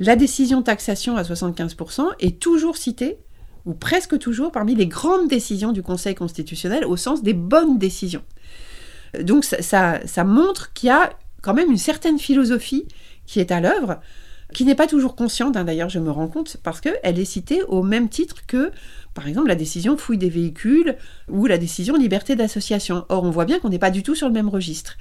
la 0.00 0.16
décision 0.16 0.62
taxation 0.62 1.16
à 1.16 1.22
75% 1.22 2.06
est 2.18 2.40
toujours 2.40 2.76
citée, 2.76 3.18
ou 3.64 3.74
presque 3.74 4.18
toujours, 4.18 4.52
parmi 4.52 4.74
les 4.74 4.86
grandes 4.86 5.28
décisions 5.28 5.72
du 5.72 5.82
Conseil 5.82 6.14
constitutionnel 6.14 6.84
au 6.84 6.96
sens 6.96 7.22
des 7.22 7.34
bonnes 7.34 7.78
décisions. 7.78 8.24
Donc 9.20 9.44
ça, 9.44 10.00
ça, 10.04 10.24
montre 10.24 10.72
qu'il 10.72 10.88
y 10.88 10.90
a 10.90 11.10
quand 11.40 11.54
même 11.54 11.70
une 11.70 11.78
certaine 11.78 12.18
philosophie 12.18 12.86
qui 13.26 13.40
est 13.40 13.52
à 13.52 13.60
l'œuvre, 13.60 14.00
qui 14.54 14.64
n'est 14.64 14.74
pas 14.74 14.86
toujours 14.86 15.16
consciente, 15.16 15.56
hein, 15.56 15.64
d'ailleurs 15.64 15.90
je 15.90 15.98
me 15.98 16.10
rends 16.10 16.28
compte, 16.28 16.56
parce 16.62 16.80
qu'elle 16.80 17.18
est 17.18 17.24
citée 17.24 17.62
au 17.64 17.82
même 17.82 18.08
titre 18.08 18.46
que 18.46 18.70
par 19.14 19.28
exemple, 19.28 19.46
la 19.46 19.54
décision 19.54 19.96
fouille 19.96 20.18
des 20.18 20.28
véhicules 20.28 20.96
ou 21.30 21.46
la 21.46 21.56
décision 21.56 21.96
liberté 21.96 22.34
d'association. 22.34 23.04
Or, 23.08 23.22
on 23.22 23.30
voit 23.30 23.44
bien 23.44 23.60
qu'on 23.60 23.68
n'est 23.68 23.78
pas 23.78 23.92
du 23.92 24.02
tout 24.02 24.16
sur 24.16 24.26
le 24.26 24.32
même 24.32 24.48
registre. 24.48 24.96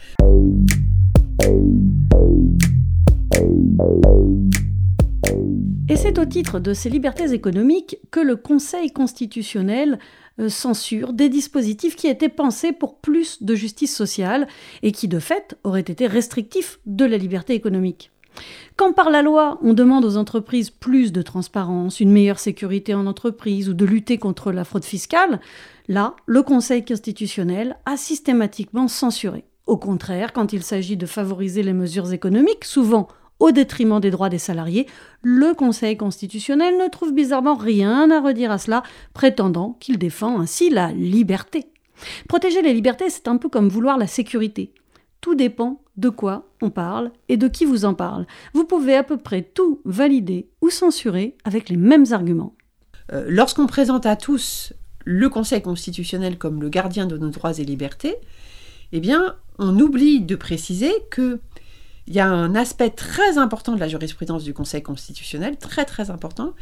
Et 5.89 5.95
c'est 5.95 6.19
au 6.19 6.25
titre 6.25 6.59
de 6.59 6.73
ces 6.73 6.89
libertés 6.89 7.33
économiques 7.33 7.97
que 8.11 8.19
le 8.19 8.35
Conseil 8.35 8.91
constitutionnel 8.91 9.97
euh, 10.39 10.47
censure 10.47 11.13
des 11.13 11.29
dispositifs 11.29 11.95
qui 11.95 12.07
étaient 12.07 12.29
pensés 12.29 12.71
pour 12.71 12.99
plus 12.99 13.41
de 13.43 13.55
justice 13.55 13.95
sociale 13.95 14.47
et 14.83 14.91
qui, 14.91 15.07
de 15.07 15.19
fait, 15.19 15.57
auraient 15.63 15.81
été 15.81 16.07
restrictifs 16.07 16.79
de 16.85 17.05
la 17.05 17.17
liberté 17.17 17.53
économique. 17.53 18.11
Quand 18.75 18.93
par 18.93 19.09
la 19.09 19.21
loi, 19.21 19.59
on 19.61 19.73
demande 19.73 20.05
aux 20.05 20.17
entreprises 20.17 20.69
plus 20.69 21.11
de 21.11 21.21
transparence, 21.21 21.99
une 21.99 22.11
meilleure 22.11 22.39
sécurité 22.39 22.93
en 22.93 23.05
entreprise 23.05 23.69
ou 23.69 23.73
de 23.73 23.85
lutter 23.85 24.17
contre 24.17 24.51
la 24.51 24.63
fraude 24.63 24.83
fiscale, 24.83 25.39
là, 25.87 26.15
le 26.25 26.41
Conseil 26.41 26.83
constitutionnel 26.83 27.77
a 27.85 27.97
systématiquement 27.97 28.87
censuré. 28.87 29.45
Au 29.67 29.77
contraire, 29.77 30.33
quand 30.33 30.53
il 30.53 30.63
s'agit 30.63 30.97
de 30.97 31.05
favoriser 31.05 31.63
les 31.63 31.73
mesures 31.73 32.11
économiques, 32.11 32.65
souvent 32.65 33.07
au 33.39 33.51
détriment 33.51 33.99
des 33.99 34.11
droits 34.11 34.29
des 34.29 34.37
salariés, 34.37 34.87
le 35.21 35.53
Conseil 35.53 35.97
constitutionnel 35.97 36.77
ne 36.77 36.89
trouve 36.89 37.13
bizarrement 37.13 37.55
rien 37.55 38.09
à 38.09 38.21
redire 38.21 38.51
à 38.51 38.57
cela, 38.57 38.83
prétendant 39.13 39.77
qu'il 39.79 39.97
défend 39.97 40.39
ainsi 40.39 40.69
la 40.69 40.91
liberté. 40.91 41.67
Protéger 42.27 42.61
les 42.61 42.73
libertés, 42.73 43.09
c'est 43.09 43.27
un 43.27 43.37
peu 43.37 43.49
comme 43.49 43.69
vouloir 43.69 43.97
la 43.97 44.07
sécurité. 44.07 44.73
Tout 45.21 45.35
dépend 45.35 45.82
de 45.97 46.09
quoi 46.09 46.49
on 46.61 46.69
parle 46.69 47.11
et 47.29 47.37
de 47.37 47.47
qui 47.47 47.65
vous 47.65 47.85
en 47.85 47.93
parle. 47.93 48.25
Vous 48.53 48.65
pouvez 48.65 48.95
à 48.95 49.03
peu 49.03 49.17
près 49.17 49.43
tout 49.43 49.81
valider 49.85 50.49
ou 50.61 50.69
censurer 50.69 51.37
avec 51.43 51.69
les 51.69 51.77
mêmes 51.77 52.05
arguments. 52.11 52.55
Euh, 53.11 53.25
lorsqu'on 53.27 53.67
présente 53.67 54.05
à 54.05 54.15
tous 54.15 54.73
le 55.05 55.29
Conseil 55.29 55.61
constitutionnel 55.61 56.37
comme 56.37 56.61
le 56.61 56.69
gardien 56.69 57.05
de 57.05 57.17
nos 57.17 57.29
droits 57.29 57.57
et 57.59 57.65
libertés, 57.65 58.15
eh 58.91 58.99
bien, 58.99 59.35
on 59.59 59.77
oublie 59.79 60.21
de 60.21 60.35
préciser 60.35 60.91
que 61.11 61.39
il 62.05 62.13
y 62.13 62.19
a 62.19 62.27
un 62.27 62.53
aspect 62.53 62.89
très 62.89 63.37
important 63.37 63.75
de 63.75 63.79
la 63.79 63.87
jurisprudence 63.87 64.43
du 64.43 64.53
Conseil 64.53 64.83
constitutionnel, 64.83 65.57
très 65.57 65.85
très 65.85 66.11
important, 66.11 66.53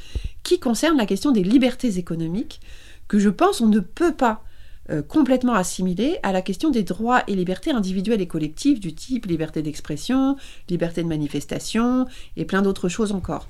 qui 0.44 0.60
concerne 0.60 0.98
la 0.98 1.08
question 1.08 1.32
des 1.32 1.44
libertés 1.44 1.98
économiques, 1.98 2.62
que 3.08 3.18
je 3.18 3.30
pense 3.30 3.60
on 3.60 3.68
ne 3.68 3.80
peut 3.80 4.14
pas 4.14 4.44
euh, 4.92 5.02
complètement 5.02 5.54
assimilé 5.54 6.18
à 6.24 6.32
la 6.32 6.42
question 6.42 6.70
des 6.70 6.84
droits 6.84 7.24
et 7.28 7.36
libertés 7.36 7.72
individuelles 7.72 8.22
et 8.22 8.28
collectives 8.28 8.80
du 8.80 8.94
type 8.94 9.26
liberté 9.26 9.62
d'expression, 9.62 10.36
liberté 10.70 11.02
de 11.04 11.08
manifestation 11.08 12.06
et 12.36 12.46
plein 12.46 12.62
d'autres 12.62 12.90
choses 12.90 13.14
encore. 13.14 13.48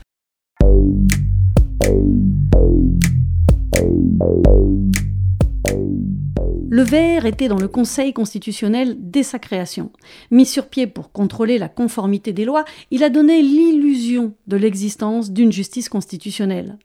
Le 6.73 6.83
VR 6.83 7.25
était 7.25 7.49
dans 7.49 7.57
le 7.57 7.67
Conseil 7.67 8.13
constitutionnel 8.13 8.95
dès 8.97 9.23
sa 9.23 9.39
création. 9.39 9.91
Mis 10.31 10.45
sur 10.45 10.67
pied 10.67 10.87
pour 10.87 11.11
contrôler 11.11 11.57
la 11.57 11.67
conformité 11.67 12.31
des 12.31 12.45
lois, 12.45 12.63
il 12.91 13.03
a 13.03 13.09
donné 13.09 13.41
l'illusion 13.41 14.35
de 14.47 14.55
l'existence 14.55 15.31
d'une 15.31 15.51
justice 15.51 15.89
constitutionnelle. 15.89 16.79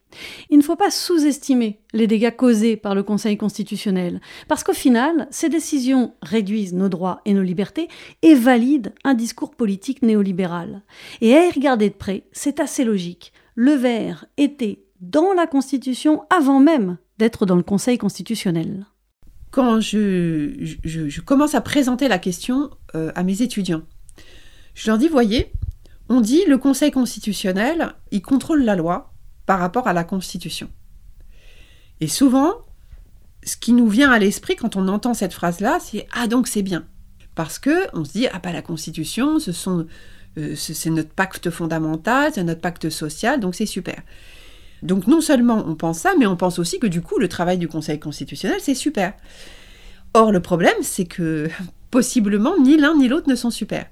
Il 0.51 0.59
ne 0.59 0.65
faut 0.65 0.75
pas 0.75 0.91
sous-estimer 0.91 1.79
les 1.93 2.09
dégâts 2.09 2.35
causés 2.35 2.77
par 2.77 2.97
le 2.97 3.05
Conseil 3.05 3.37
constitutionnel, 3.37 4.21
parce 4.49 4.65
qu'au 4.65 4.73
final, 4.73 5.29
ces 5.31 5.49
décisions 5.49 6.15
réduisent 6.21 6.75
nos 6.75 6.89
droits 6.89 7.21
et 7.25 7.33
nos 7.33 7.43
libertés 7.43 7.87
et 8.23 8.35
valident 8.35 8.93
un 9.05 9.15
discours 9.15 9.55
politique 9.55 10.03
néolibéral. 10.03 10.83
Et 11.21 11.37
à 11.37 11.47
y 11.47 11.51
regarder 11.53 11.91
de 11.91 11.95
près, 11.95 12.25
c'est 12.33 12.59
assez 12.59 12.83
logique. 12.83 13.33
Le 13.55 13.75
VR 13.75 14.25
était 14.37 14.81
dans 15.01 15.33
la 15.33 15.47
Constitution 15.47 16.25
avant 16.29 16.59
même 16.59 16.99
d'être 17.19 17.47
dans 17.47 17.57
le 17.57 17.63
Conseil 17.63 17.99
constitutionnel 17.99 18.87
quand 19.57 19.81
je, 19.81 21.21
commence 21.23 21.55
à 21.55 21.63
présenter 21.63 22.09
la 22.09 22.19
question 22.19 22.71
euh, 22.95 23.11
à 23.15 23.23
mes 23.23 23.41
étudiants. 23.41 23.83
Je 24.75 24.91
leur 24.91 24.99
dis, 24.99 25.09
voyez, 25.09 25.51
on 26.11 26.21
dit 26.21 26.45
le 26.47 26.59
Conseil 26.59 26.91
constitutionnel, 26.91 27.95
il 28.11 28.21
contrôle 28.21 28.65
la 28.65 28.77
loi 28.77 29.15
par 29.47 29.59
rapport 29.59 29.89
à 29.89 29.95
la 29.95 30.05
Constitution. 30.05 30.69
Et 32.01 32.07
souvent, 32.09 32.53
ce 33.45 33.57
qui 33.57 33.73
nous 33.73 33.89
vient 33.89 34.11
à 34.11 34.19
l'esprit 34.19 34.57
quand 34.57 34.77
on 34.77 34.89
entend 34.89 35.15
cette 35.15 35.33
phrase-là, 35.33 35.79
c'est 35.81 36.07
ah 36.13 36.27
donc 36.27 36.49
c'est 36.49 36.63
bien, 36.63 36.87
parce 37.35 37.59
que 37.59 37.89
on 37.97 38.05
se 38.05 38.13
dit 38.13 38.27
ah 38.31 38.41
pas 38.41 38.53
la 38.53 38.61
Constitution, 38.61 39.39
ce 39.39 39.53
sont 39.53 39.87
euh, 40.37 40.55
c'est 40.55 40.91
notre 40.91 41.15
pacte 41.15 41.49
fondamental, 41.49 42.33
c'est 42.35 42.45
notre 42.45 42.61
pacte 42.61 42.91
social, 42.91 43.41
donc 43.41 43.55
c'est 43.55 43.65
super. 43.65 44.03
Donc 44.83 45.07
non 45.07 45.21
seulement 45.21 45.65
on 45.67 45.75
pense 45.75 45.99
ça, 45.99 46.15
mais 46.19 46.27
on 46.27 46.37
pense 46.37 46.59
aussi 46.59 46.79
que 46.79 46.87
du 46.87 47.01
coup 47.01 47.19
le 47.19 47.29
travail 47.29 47.59
du 47.59 47.69
Conseil 47.69 47.99
constitutionnel, 47.99 48.59
c'est 48.61 48.75
super. 48.75 49.15
Or 50.15 50.33
le 50.33 50.41
problème, 50.41 50.77
c'est 50.83 51.07
que 51.07 51.49
possiblement 51.91 52.59
ni 52.59 52.77
l'un 52.77 52.97
ni 52.97 53.09
l'autre 53.09 53.29
ne 53.29 53.35
sont 53.35 53.51
super. 53.51 53.87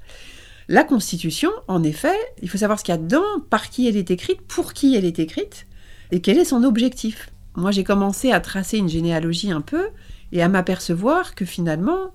La 0.68 0.82
Constitution, 0.82 1.50
en 1.68 1.82
effet, 1.82 2.16
il 2.40 2.48
faut 2.48 2.58
savoir 2.58 2.78
ce 2.78 2.84
qu'il 2.84 2.94
y 2.94 2.98
a 2.98 3.00
dedans, 3.00 3.22
par 3.50 3.68
qui 3.68 3.86
elle 3.86 3.96
est 3.96 4.10
écrite, 4.10 4.40
pour 4.42 4.72
qui 4.72 4.96
elle 4.96 5.04
est 5.04 5.18
écrite, 5.18 5.66
et 6.10 6.20
quel 6.20 6.38
est 6.38 6.46
son 6.46 6.64
objectif. 6.64 7.30
Moi 7.54 7.70
j'ai 7.70 7.84
commencé 7.84 8.32
à 8.32 8.40
tracer 8.40 8.78
une 8.78 8.88
généalogie 8.88 9.52
un 9.52 9.60
peu, 9.60 9.88
et 10.32 10.42
à 10.42 10.48
m'apercevoir 10.48 11.34
que 11.34 11.44
finalement, 11.44 12.12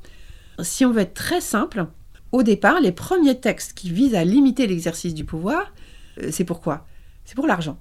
si 0.61 0.83
on 0.83 0.91
veut 0.91 1.01
être 1.01 1.13
très 1.13 1.41
simple, 1.41 1.85
au 2.31 2.43
départ, 2.43 2.79
les 2.79 2.91
premiers 2.91 3.39
textes 3.39 3.73
qui 3.73 3.89
visent 3.91 4.15
à 4.15 4.23
limiter 4.23 4.67
l'exercice 4.67 5.13
du 5.13 5.25
pouvoir, 5.25 5.73
euh, 6.21 6.29
c'est 6.31 6.43
pourquoi? 6.43 6.85
C'est 7.25 7.35
pour 7.35 7.47
l'argent. 7.47 7.77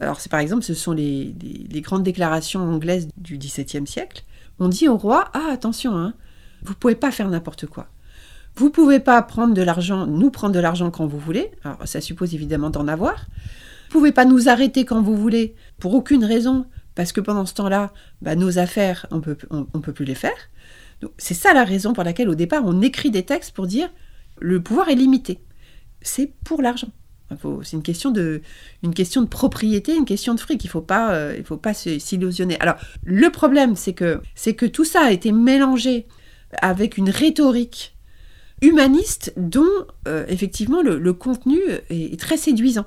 Alors, 0.00 0.20
c'est 0.20 0.30
par 0.30 0.40
exemple, 0.40 0.62
ce 0.62 0.74
sont 0.74 0.92
les, 0.92 1.34
grandes 1.76 2.02
déclarations 2.02 2.60
anglaises 2.60 3.08
du 3.16 3.36
XVIIe 3.36 3.86
siècle. 3.86 4.24
On 4.58 4.68
dit 4.68 4.88
au 4.88 4.96
roi 4.96 5.30
Ah, 5.34 5.48
attention, 5.52 5.96
hein, 5.96 6.14
vous 6.62 6.74
pouvez 6.74 6.94
pas 6.94 7.10
faire 7.10 7.28
n'importe 7.28 7.66
quoi. 7.66 7.88
Vous 8.56 8.70
pouvez 8.70 8.98
pas 8.98 9.20
prendre 9.22 9.54
de 9.54 9.62
l'argent, 9.62 10.06
nous 10.06 10.30
prendre 10.30 10.54
de 10.54 10.60
l'argent 10.60 10.90
quand 10.90 11.06
vous 11.06 11.18
voulez. 11.18 11.50
Alors, 11.64 11.86
ça 11.86 12.00
suppose 12.00 12.34
évidemment 12.34 12.70
d'en 12.70 12.88
avoir. 12.88 13.26
Vous 13.90 13.98
pouvez 13.98 14.12
pas 14.12 14.24
nous 14.24 14.48
arrêter 14.48 14.84
quand 14.84 15.02
vous 15.02 15.16
voulez, 15.16 15.54
pour 15.78 15.94
aucune 15.94 16.24
raison, 16.24 16.66
parce 16.94 17.12
que 17.12 17.20
pendant 17.20 17.46
ce 17.46 17.54
temps-là, 17.54 17.92
bah, 18.22 18.36
nos 18.36 18.58
affaires, 18.58 19.06
on 19.10 19.20
peut, 19.20 19.36
on, 19.50 19.80
peut 19.80 19.92
plus 19.92 20.04
les 20.04 20.14
faire. 20.14 20.36
C'est 21.18 21.34
ça 21.34 21.52
la 21.52 21.64
raison 21.64 21.92
pour 21.92 22.04
laquelle, 22.04 22.28
au 22.28 22.34
départ, 22.34 22.62
on 22.64 22.82
écrit 22.82 23.10
des 23.10 23.24
textes 23.24 23.52
pour 23.52 23.66
dire 23.66 23.90
le 24.38 24.62
pouvoir 24.62 24.88
est 24.88 24.94
limité. 24.94 25.40
C'est 26.02 26.32
pour 26.44 26.62
l'argent. 26.62 26.90
C'est 27.62 27.76
une 27.76 27.82
question 27.82 28.10
de, 28.10 28.42
propriété, 29.26 29.94
une 29.94 30.04
question 30.04 30.34
de 30.34 30.40
fric. 30.40 30.64
Il 30.64 30.68
faut 30.68 30.84
euh, 30.90 31.42
faut 31.44 31.56
pas 31.56 31.74
s'illusionner. 31.74 32.58
Alors, 32.60 32.76
le 33.04 33.30
problème, 33.30 33.76
c'est 33.76 33.92
que, 33.92 34.20
c'est 34.34 34.54
que 34.54 34.66
tout 34.66 34.84
ça 34.84 35.02
a 35.02 35.10
été 35.10 35.32
mélangé 35.32 36.06
avec 36.60 36.96
une 36.96 37.10
rhétorique 37.10 37.94
humaniste 38.62 39.32
dont, 39.36 39.64
euh, 40.08 40.24
effectivement, 40.28 40.82
le, 40.82 41.12
contenu 41.12 41.58
est, 41.88 42.18
très 42.18 42.36
séduisant. 42.36 42.86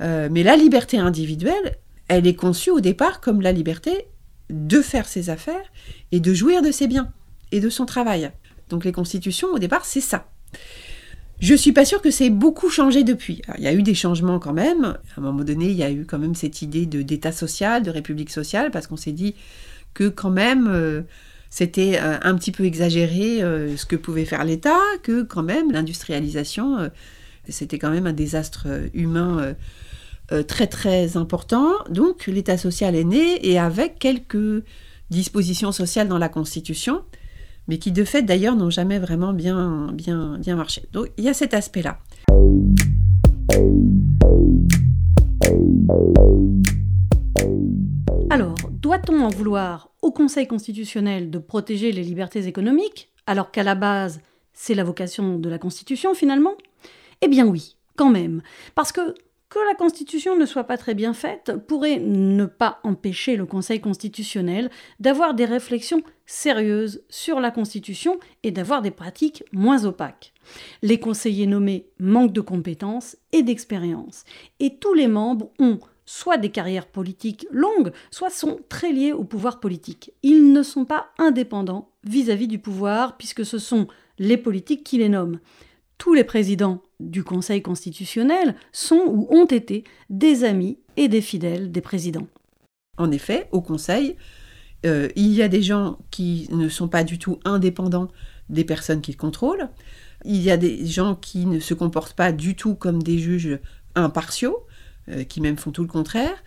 Euh, 0.00 0.28
mais 0.30 0.42
la 0.42 0.56
liberté 0.56 0.98
individuelle, 0.98 1.76
elle 2.08 2.26
est 2.26 2.34
conçue 2.34 2.70
au 2.70 2.80
départ 2.80 3.20
comme 3.20 3.42
la 3.42 3.52
liberté 3.52 4.06
de 4.48 4.80
faire 4.80 5.06
ses 5.06 5.28
affaires 5.28 5.72
et 6.10 6.20
de 6.20 6.32
jouir 6.32 6.62
de 6.62 6.70
ses 6.70 6.86
biens 6.86 7.12
et 7.52 7.60
de 7.60 7.68
son 7.68 7.84
travail. 7.84 8.30
Donc 8.70 8.84
les 8.84 8.92
constitutions, 8.92 9.48
au 9.48 9.58
départ, 9.58 9.84
c'est 9.84 10.00
ça. 10.00 10.30
Je 11.40 11.54
suis 11.54 11.72
pas 11.72 11.84
sûre 11.84 12.02
que 12.02 12.10
c'est 12.10 12.30
beaucoup 12.30 12.68
changé 12.68 13.04
depuis. 13.04 13.42
il 13.58 13.64
y 13.64 13.68
a 13.68 13.72
eu 13.72 13.82
des 13.82 13.94
changements 13.94 14.40
quand 14.40 14.52
même. 14.52 14.84
À 14.84 15.18
un 15.18 15.20
moment 15.20 15.44
donné, 15.44 15.66
il 15.66 15.76
y 15.76 15.84
a 15.84 15.90
eu 15.90 16.04
quand 16.04 16.18
même 16.18 16.34
cette 16.34 16.62
idée 16.62 16.84
d'État 16.86 17.30
social, 17.30 17.82
de 17.82 17.90
République 17.90 18.30
sociale, 18.30 18.70
parce 18.72 18.88
qu'on 18.88 18.96
s'est 18.96 19.12
dit 19.12 19.36
que 19.94 20.08
quand 20.08 20.30
même, 20.30 20.66
euh, 20.68 21.02
c'était 21.48 21.98
un 21.98 22.34
petit 22.34 22.52
peu 22.52 22.64
exagéré 22.64 23.38
ce 23.40 23.86
que 23.86 23.96
pouvait 23.96 24.26
faire 24.26 24.44
l'État, 24.44 24.78
que 25.02 25.22
quand 25.22 25.42
même 25.42 25.72
l'industrialisation, 25.72 26.90
c'était 27.48 27.78
quand 27.78 27.90
même 27.90 28.06
un 28.06 28.12
désastre 28.12 28.66
humain 28.92 29.54
très 30.46 30.66
très 30.66 31.16
important. 31.16 31.72
Donc 31.88 32.26
l'État 32.26 32.58
social 32.58 32.94
est 32.94 33.04
né 33.04 33.48
et 33.48 33.58
avec 33.58 33.98
quelques 33.98 34.62
dispositions 35.10 35.72
sociales 35.72 36.08
dans 36.08 36.18
la 36.18 36.28
Constitution, 36.28 37.02
mais 37.68 37.78
qui 37.78 37.92
de 37.92 38.04
fait 38.04 38.22
d'ailleurs 38.22 38.56
n'ont 38.56 38.70
jamais 38.70 38.98
vraiment 38.98 39.32
bien, 39.32 39.88
bien, 39.92 40.38
bien 40.38 40.56
marché. 40.56 40.82
Donc 40.92 41.08
il 41.16 41.24
y 41.24 41.28
a 41.28 41.34
cet 41.34 41.54
aspect-là. 41.54 41.98
Alors, 48.30 48.56
doit-on 48.72 49.20
en 49.20 49.28
vouloir 49.28 49.90
au 50.02 50.10
Conseil 50.10 50.46
constitutionnel 50.46 51.30
de 51.30 51.38
protéger 51.38 51.92
les 51.92 52.02
libertés 52.02 52.46
économiques, 52.46 53.08
alors 53.26 53.50
qu'à 53.50 53.62
la 53.62 53.74
base, 53.74 54.20
c'est 54.52 54.74
la 54.74 54.84
vocation 54.84 55.38
de 55.38 55.48
la 55.48 55.58
Constitution 55.58 56.14
finalement? 56.14 56.54
Eh 57.20 57.28
bien 57.28 57.46
oui, 57.46 57.76
quand 57.96 58.10
même, 58.10 58.42
parce 58.74 58.92
que 58.92 59.14
que 59.48 59.58
la 59.66 59.74
Constitution 59.74 60.36
ne 60.36 60.46
soit 60.46 60.64
pas 60.64 60.76
très 60.76 60.94
bien 60.94 61.14
faite 61.14 61.52
pourrait 61.66 61.98
ne 61.98 62.44
pas 62.44 62.80
empêcher 62.82 63.36
le 63.36 63.46
Conseil 63.46 63.80
constitutionnel 63.80 64.70
d'avoir 65.00 65.34
des 65.34 65.46
réflexions 65.46 66.02
sérieuses 66.26 67.02
sur 67.08 67.40
la 67.40 67.50
Constitution 67.50 68.20
et 68.42 68.50
d'avoir 68.50 68.82
des 68.82 68.90
pratiques 68.90 69.44
moins 69.52 69.84
opaques. 69.84 70.34
Les 70.82 71.00
conseillers 71.00 71.46
nommés 71.46 71.86
manquent 71.98 72.32
de 72.32 72.40
compétences 72.40 73.16
et 73.32 73.42
d'expérience, 73.42 74.24
et 74.60 74.76
tous 74.76 74.94
les 74.94 75.08
membres 75.08 75.50
ont 75.58 75.78
soit 76.04 76.38
des 76.38 76.50
carrières 76.50 76.86
politiques 76.86 77.46
longues, 77.50 77.92
soit 78.10 78.30
sont 78.30 78.60
très 78.70 78.92
liés 78.92 79.12
au 79.12 79.24
pouvoir 79.24 79.60
politique. 79.60 80.12
Ils 80.22 80.52
ne 80.52 80.62
sont 80.62 80.86
pas 80.86 81.08
indépendants 81.18 81.90
vis-à-vis 82.04 82.46
-vis 82.46 82.48
du 82.48 82.58
pouvoir, 82.58 83.18
puisque 83.18 83.44
ce 83.44 83.58
sont 83.58 83.88
les 84.18 84.38
politiques 84.38 84.84
qui 84.84 84.98
les 84.98 85.10
nomment. 85.10 85.38
Tous 85.98 86.14
les 86.14 86.24
présidents 86.24 86.82
du 87.00 87.24
Conseil 87.24 87.60
constitutionnel 87.60 88.54
sont 88.72 89.02
ou 89.06 89.26
ont 89.30 89.46
été 89.46 89.84
des 90.10 90.44
amis 90.44 90.78
et 90.96 91.08
des 91.08 91.20
fidèles 91.20 91.72
des 91.72 91.80
présidents. 91.80 92.28
En 92.96 93.10
effet, 93.10 93.48
au 93.52 93.60
Conseil, 93.60 94.16
euh, 94.86 95.08
il 95.16 95.32
y 95.32 95.42
a 95.42 95.48
des 95.48 95.62
gens 95.62 95.98
qui 96.10 96.48
ne 96.52 96.68
sont 96.68 96.88
pas 96.88 97.04
du 97.04 97.18
tout 97.18 97.40
indépendants 97.44 98.08
des 98.48 98.64
personnes 98.64 99.00
qu'ils 99.00 99.16
contrôlent. 99.16 99.68
Il 100.24 100.40
y 100.40 100.50
a 100.50 100.56
des 100.56 100.86
gens 100.86 101.14
qui 101.14 101.46
ne 101.46 101.60
se 101.60 101.74
comportent 101.74 102.14
pas 102.14 102.32
du 102.32 102.54
tout 102.54 102.74
comme 102.74 103.02
des 103.02 103.18
juges 103.18 103.58
impartiaux, 103.94 104.66
euh, 105.08 105.24
qui 105.24 105.40
même 105.40 105.56
font 105.56 105.72
tout 105.72 105.82
le 105.82 105.88
contraire. 105.88 106.42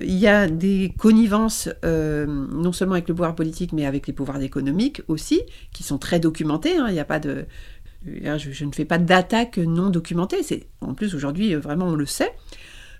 Il 0.00 0.16
y 0.16 0.28
a 0.28 0.46
des 0.46 0.94
connivences, 0.96 1.68
euh, 1.84 2.26
non 2.26 2.72
seulement 2.72 2.94
avec 2.94 3.08
le 3.08 3.14
pouvoir 3.14 3.34
politique, 3.34 3.72
mais 3.72 3.84
avec 3.84 4.06
les 4.06 4.12
pouvoirs 4.12 4.40
économiques 4.40 5.02
aussi, 5.08 5.42
qui 5.72 5.82
sont 5.82 5.98
très 5.98 6.20
documentés. 6.20 6.76
Hein. 6.76 6.86
Il 6.88 6.94
n'y 6.94 7.00
a 7.00 7.04
pas 7.04 7.18
de, 7.18 7.46
je, 8.06 8.64
ne 8.64 8.72
fais 8.72 8.84
pas 8.84 8.98
d'attaque 8.98 9.58
non 9.58 9.90
documentée. 9.90 10.42
C'est 10.42 10.68
en 10.80 10.94
plus 10.94 11.14
aujourd'hui 11.14 11.54
euh, 11.54 11.58
vraiment 11.58 11.86
on 11.86 11.94
le 11.94 12.06
sait 12.06 12.32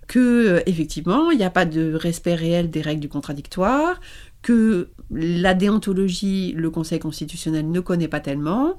que 0.07 0.19
euh, 0.19 0.61
effectivement 0.67 1.31
il 1.31 1.39
n'y 1.39 1.45
a 1.45 1.51
pas 1.51 1.67
de 1.67 1.95
respect 1.95 2.35
réel 2.35 2.71
des 2.71 2.81
règles 2.81 3.01
du 3.01 3.09
contradictoire, 3.09 4.01
que 4.43 4.89
la 5.11 5.55
déontologie 5.55 6.53
le 6.57 6.71
Conseil 6.71 6.99
constitutionnel 6.99 7.71
ne 7.71 7.81
connaît 7.81 8.09
pas 8.09 8.21
tellement, 8.21 8.77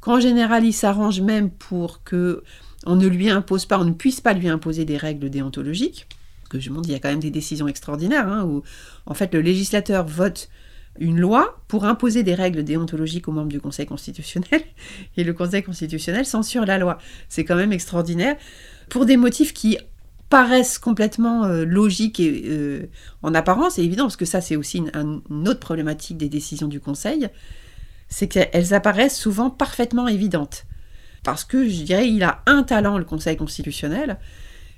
qu'en 0.00 0.20
général 0.20 0.64
il 0.64 0.72
s'arrange 0.72 1.20
même 1.20 1.50
pour 1.50 2.02
que 2.02 2.42
on 2.84 2.96
ne 2.96 3.06
lui 3.06 3.30
impose 3.30 3.64
pas, 3.66 3.78
on 3.78 3.84
ne 3.84 3.92
puisse 3.92 4.20
pas 4.20 4.32
lui 4.32 4.48
imposer 4.48 4.84
des 4.84 4.96
règles 4.96 5.30
déontologiques. 5.30 6.08
Que 6.50 6.58
je 6.60 6.68
montre, 6.68 6.88
il 6.88 6.92
y 6.92 6.94
a 6.94 6.98
quand 6.98 7.08
même 7.08 7.20
des 7.20 7.30
décisions 7.30 7.68
extraordinaires 7.68 8.28
hein, 8.28 8.44
où 8.44 8.62
en 9.06 9.14
fait 9.14 9.32
le 9.32 9.40
législateur 9.40 10.04
vote 10.04 10.50
une 10.98 11.18
loi 11.18 11.62
pour 11.68 11.84
imposer 11.84 12.22
des 12.22 12.34
règles 12.34 12.64
déontologiques 12.64 13.28
aux 13.28 13.32
membres 13.32 13.48
du 13.48 13.60
Conseil 13.60 13.86
constitutionnel, 13.86 14.62
et 15.16 15.24
le 15.24 15.32
Conseil 15.32 15.62
constitutionnel 15.62 16.26
censure 16.26 16.66
la 16.66 16.78
loi. 16.78 16.98
C'est 17.28 17.44
quand 17.44 17.56
même 17.56 17.72
extraordinaire, 17.72 18.36
pour 18.88 19.06
des 19.06 19.16
motifs 19.16 19.54
qui 19.54 19.78
paraissent 20.28 20.78
complètement 20.78 21.44
euh, 21.44 21.64
logiques 21.64 22.18
et 22.18 22.42
euh, 22.46 22.88
en 23.22 23.34
apparence, 23.34 23.74
c'est 23.74 23.84
évident, 23.84 24.04
parce 24.04 24.16
que 24.16 24.24
ça 24.24 24.40
c'est 24.40 24.56
aussi 24.56 24.78
une, 24.78 25.48
autre 25.48 25.60
problématique 25.60 26.16
des 26.16 26.28
décisions 26.28 26.68
du 26.68 26.80
Conseil, 26.80 27.28
c'est 28.08 28.28
qu'elles 28.28 28.74
apparaissent 28.74 29.18
souvent 29.18 29.50
parfaitement 29.50 30.08
évidentes. 30.08 30.64
Parce 31.22 31.44
que 31.44 31.68
je 31.68 31.82
dirais, 31.82 32.08
il 32.08 32.22
a 32.22 32.42
un 32.46 32.62
talent, 32.62 32.98
le 32.98 33.04
Conseil 33.04 33.36
constitutionnel, 33.36 34.18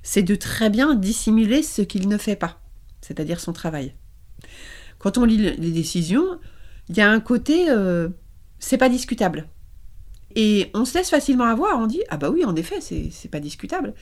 c'est 0.02 0.22
de 0.22 0.34
très 0.34 0.70
bien 0.70 0.94
dissimuler 0.94 1.62
ce 1.62 1.82
qu'il 1.82 2.08
ne 2.08 2.18
fait 2.18 2.36
pas, 2.36 2.60
c'est-à-dire 3.00 3.40
son 3.40 3.52
travail 3.52 3.94
quand 5.04 5.18
on 5.18 5.24
lit 5.26 5.36
les 5.36 5.70
décisions, 5.70 6.24
il 6.88 6.96
y 6.96 7.02
a 7.02 7.10
un 7.10 7.20
côté, 7.20 7.68
euh, 7.68 8.08
c'est 8.58 8.78
pas 8.78 8.88
discutable. 8.88 9.46
Et 10.34 10.70
on 10.72 10.86
se 10.86 10.96
laisse 10.96 11.10
facilement 11.10 11.44
avoir, 11.44 11.78
on 11.78 11.86
dit, 11.86 12.00
ah 12.08 12.16
bah 12.16 12.30
oui, 12.30 12.42
en 12.46 12.56
effet, 12.56 12.80
c'est 12.80 13.30
pas 13.30 13.38
discutable. 13.38 13.92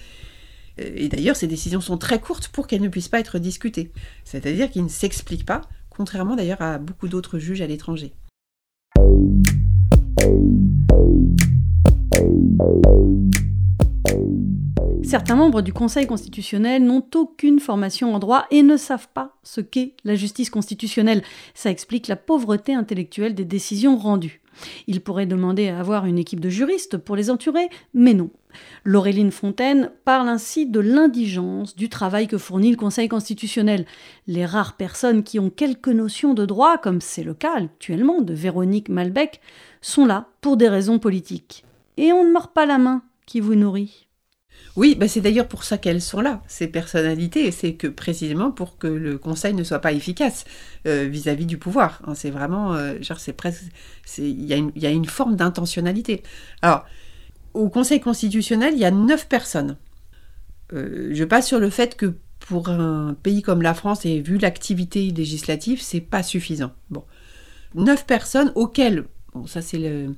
Et 0.78 1.08
d'ailleurs, 1.08 1.34
ces 1.34 1.48
décisions 1.48 1.80
sont 1.80 1.98
très 1.98 2.20
courtes 2.20 2.46
pour 2.46 2.68
qu'elles 2.68 2.82
ne 2.82 2.88
puissent 2.88 3.08
pas 3.08 3.18
être 3.18 3.40
discutées. 3.40 3.90
C'est-à-dire 4.22 4.70
qu'ils 4.70 4.84
ne 4.84 4.88
s'expliquent 4.88 5.44
pas, 5.44 5.62
contrairement 5.90 6.36
d'ailleurs 6.36 6.62
à 6.62 6.78
beaucoup 6.78 7.08
d'autres 7.08 7.40
juges 7.40 7.62
à 7.62 7.66
l'étranger. 7.66 8.12
Certains 15.04 15.36
membres 15.36 15.62
du 15.62 15.72
Conseil 15.72 16.06
constitutionnel 16.06 16.84
n'ont 16.84 17.04
aucune 17.14 17.60
formation 17.60 18.14
en 18.14 18.18
droit 18.18 18.46
et 18.50 18.62
ne 18.62 18.76
savent 18.76 19.08
pas 19.12 19.36
ce 19.42 19.60
qu'est 19.60 19.94
la 20.04 20.14
justice 20.14 20.48
constitutionnelle. 20.48 21.22
Ça 21.54 21.70
explique 21.70 22.08
la 22.08 22.16
pauvreté 22.16 22.74
intellectuelle 22.74 23.34
des 23.34 23.44
décisions 23.44 23.96
rendues. 23.96 24.40
Ils 24.86 25.00
pourraient 25.00 25.26
demander 25.26 25.68
à 25.68 25.78
avoir 25.78 26.06
une 26.06 26.18
équipe 26.18 26.40
de 26.40 26.48
juristes 26.48 26.96
pour 26.96 27.16
les 27.16 27.30
entourer, 27.30 27.68
mais 27.94 28.14
non. 28.14 28.30
Laureline 28.84 29.32
Fontaine 29.32 29.90
parle 30.04 30.28
ainsi 30.28 30.66
de 30.66 30.80
l'indigence 30.80 31.74
du 31.74 31.88
travail 31.88 32.26
que 32.26 32.38
fournit 32.38 32.70
le 32.70 32.76
Conseil 32.76 33.08
constitutionnel. 33.08 33.86
Les 34.26 34.46
rares 34.46 34.76
personnes 34.76 35.24
qui 35.24 35.38
ont 35.38 35.50
quelques 35.50 35.88
notions 35.88 36.34
de 36.34 36.46
droit, 36.46 36.78
comme 36.78 37.00
c'est 37.00 37.24
le 37.24 37.34
cas 37.34 37.54
actuellement 37.56 38.20
de 38.20 38.34
Véronique 38.34 38.88
Malbec, 38.88 39.40
sont 39.80 40.06
là 40.06 40.28
pour 40.40 40.56
des 40.56 40.68
raisons 40.68 40.98
politiques. 40.98 41.64
Et 41.96 42.12
on 42.12 42.24
ne 42.24 42.32
mord 42.32 42.52
pas 42.52 42.66
la 42.66 42.78
main 42.78 43.02
qui 43.26 43.40
vous 43.40 43.54
nourrit. 43.54 44.06
Oui, 44.74 44.94
bah 44.94 45.06
c'est 45.06 45.20
d'ailleurs 45.20 45.48
pour 45.48 45.64
ça 45.64 45.76
qu'elles 45.76 46.00
sont 46.00 46.22
là, 46.22 46.42
ces 46.48 46.66
personnalités, 46.66 47.46
et 47.46 47.50
c'est 47.50 47.74
que 47.74 47.86
précisément 47.86 48.50
pour 48.50 48.78
que 48.78 48.86
le 48.86 49.18
Conseil 49.18 49.52
ne 49.52 49.64
soit 49.64 49.80
pas 49.80 49.92
efficace 49.92 50.44
euh, 50.86 51.04
vis-à-vis 51.04 51.44
du 51.44 51.58
pouvoir. 51.58 52.00
Hein. 52.06 52.14
c'est 52.14 52.30
vraiment, 52.30 52.74
euh, 52.74 52.94
genre, 53.02 53.20
c'est 53.20 53.34
presque, 53.34 53.64
il 54.16 54.44
y, 54.46 54.86
a 54.86 54.90
une 54.90 55.04
forme 55.04 55.36
d'intentionnalité. 55.36 56.22
Alors, 56.62 56.86
au 57.52 57.68
Conseil 57.68 58.00
constitutionnel, 58.00 58.72
il 58.74 58.80
y 58.80 58.86
a 58.86 58.90
neuf 58.90 59.28
personnes. 59.28 59.76
Euh, 60.72 61.10
je 61.12 61.24
passe 61.24 61.46
sur 61.46 61.58
le 61.58 61.68
fait 61.68 61.94
que 61.94 62.14
pour 62.40 62.70
un 62.70 63.14
pays 63.22 63.42
comme 63.42 63.60
la 63.60 63.74
France, 63.74 64.06
et 64.06 64.22
vu 64.22 64.38
l'activité 64.38 65.10
législative, 65.10 65.82
c'est 65.82 66.00
pas 66.00 66.22
suffisant. 66.22 66.72
Neuf 67.74 68.06
personnes 68.06 68.52
auxquelles, 68.54 69.04
ça 69.46 69.60
c'est 69.60 70.08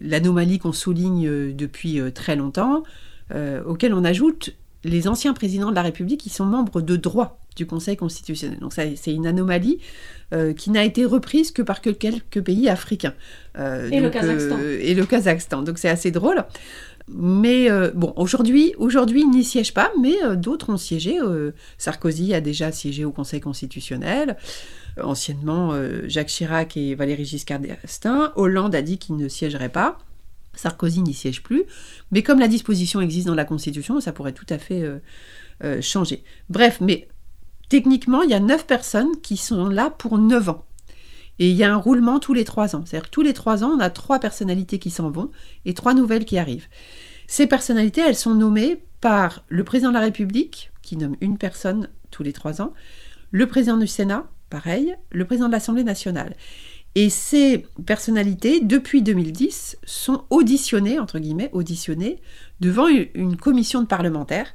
l'anomalie 0.00 0.58
qu'on 0.58 0.72
souligne 0.72 1.54
depuis 1.54 2.00
très 2.12 2.34
longtemps. 2.34 2.82
Euh, 3.32 3.62
auquel 3.64 3.94
on 3.94 4.04
ajoute 4.04 4.54
les 4.82 5.08
anciens 5.08 5.34
présidents 5.34 5.70
de 5.70 5.74
la 5.74 5.82
République 5.82 6.20
qui 6.20 6.30
sont 6.30 6.46
membres 6.46 6.80
de 6.80 6.96
droit 6.96 7.38
du 7.54 7.66
Conseil 7.66 7.96
constitutionnel. 7.96 8.58
Donc 8.60 8.72
c'est 8.72 9.12
une 9.12 9.26
anomalie 9.26 9.78
euh, 10.32 10.54
qui 10.54 10.70
n'a 10.70 10.84
été 10.84 11.04
reprise 11.04 11.50
que 11.50 11.60
par 11.60 11.80
quelques 11.80 12.40
pays 12.40 12.68
africains. 12.68 13.14
Euh, 13.58 13.90
et 13.90 14.00
le 14.00 14.08
Kazakhstan. 14.08 14.58
et 14.58 14.94
le 14.94 15.04
Kazakhstan. 15.04 15.62
Donc 15.62 15.78
c'est 15.78 15.90
assez 15.90 16.10
drôle. 16.10 16.44
Mais 17.12 17.68
bon, 17.92 18.12
aujourd'hui, 18.14 18.72
aujourd'hui, 18.78 19.22
il 19.22 19.30
n'y 19.30 19.42
siège 19.42 19.74
pas, 19.74 19.90
mais 20.00 20.14
d'autres 20.36 20.70
ont 20.70 20.76
siégé. 20.76 21.18
Sarkozy 21.76 22.34
a 22.34 22.40
déjà 22.40 22.70
siégé 22.70 23.04
au 23.04 23.10
Conseil 23.10 23.40
constitutionnel. 23.40 24.36
Anciennement, 25.02 25.74
Jacques 26.06 26.28
Chirac 26.28 26.76
et 26.76 26.94
Valéry 26.94 27.24
Giscard 27.24 27.58
d'Estaing. 27.58 28.32
Hollande 28.36 28.76
a 28.76 28.82
dit 28.82 28.98
qu'il 28.98 29.16
ne 29.16 29.26
siégerait 29.26 29.70
pas. 29.70 29.98
Sarkozy 30.60 31.02
n'y 31.02 31.14
siège 31.14 31.42
plus, 31.42 31.64
mais 32.10 32.22
comme 32.22 32.38
la 32.38 32.48
disposition 32.48 33.00
existe 33.00 33.26
dans 33.26 33.34
la 33.34 33.44
Constitution, 33.44 34.00
ça 34.00 34.12
pourrait 34.12 34.32
tout 34.32 34.46
à 34.48 34.58
fait 34.58 34.82
euh, 34.82 34.98
euh, 35.64 35.80
changer. 35.80 36.22
Bref, 36.48 36.78
mais 36.80 37.08
techniquement, 37.68 38.22
il 38.22 38.30
y 38.30 38.34
a 38.34 38.40
neuf 38.40 38.66
personnes 38.66 39.20
qui 39.22 39.36
sont 39.36 39.68
là 39.68 39.90
pour 39.90 40.18
neuf 40.18 40.48
ans. 40.48 40.66
Et 41.38 41.48
il 41.48 41.56
y 41.56 41.64
a 41.64 41.72
un 41.72 41.76
roulement 41.76 42.20
tous 42.20 42.34
les 42.34 42.44
trois 42.44 42.76
ans. 42.76 42.84
C'est-à-dire 42.84 43.08
que 43.08 43.14
tous 43.14 43.22
les 43.22 43.32
trois 43.32 43.64
ans, 43.64 43.70
on 43.76 43.80
a 43.80 43.88
trois 43.88 44.18
personnalités 44.18 44.78
qui 44.78 44.90
s'en 44.90 45.10
vont 45.10 45.30
et 45.64 45.72
trois 45.72 45.94
nouvelles 45.94 46.26
qui 46.26 46.36
arrivent. 46.36 46.68
Ces 47.26 47.46
personnalités, 47.46 48.02
elles 48.02 48.16
sont 48.16 48.34
nommées 48.34 48.82
par 49.00 49.44
le 49.48 49.64
président 49.64 49.88
de 49.88 49.94
la 49.94 50.00
République, 50.00 50.70
qui 50.82 50.98
nomme 50.98 51.16
une 51.22 51.38
personne 51.38 51.88
tous 52.10 52.22
les 52.22 52.34
trois 52.34 52.60
ans, 52.60 52.74
le 53.30 53.46
président 53.46 53.78
du 53.78 53.86
Sénat, 53.86 54.26
pareil, 54.50 54.94
le 55.10 55.24
président 55.24 55.46
de 55.46 55.52
l'Assemblée 55.52 55.84
nationale. 55.84 56.36
Et 56.94 57.08
ces 57.08 57.66
personnalités, 57.86 58.60
depuis 58.60 59.02
2010, 59.02 59.78
sont 59.84 60.24
auditionnées, 60.30 60.98
entre 60.98 61.18
guillemets, 61.18 61.50
auditionnées, 61.52 62.20
devant 62.60 62.88
une 62.88 63.36
commission 63.36 63.80
de 63.80 63.86
parlementaires 63.86 64.54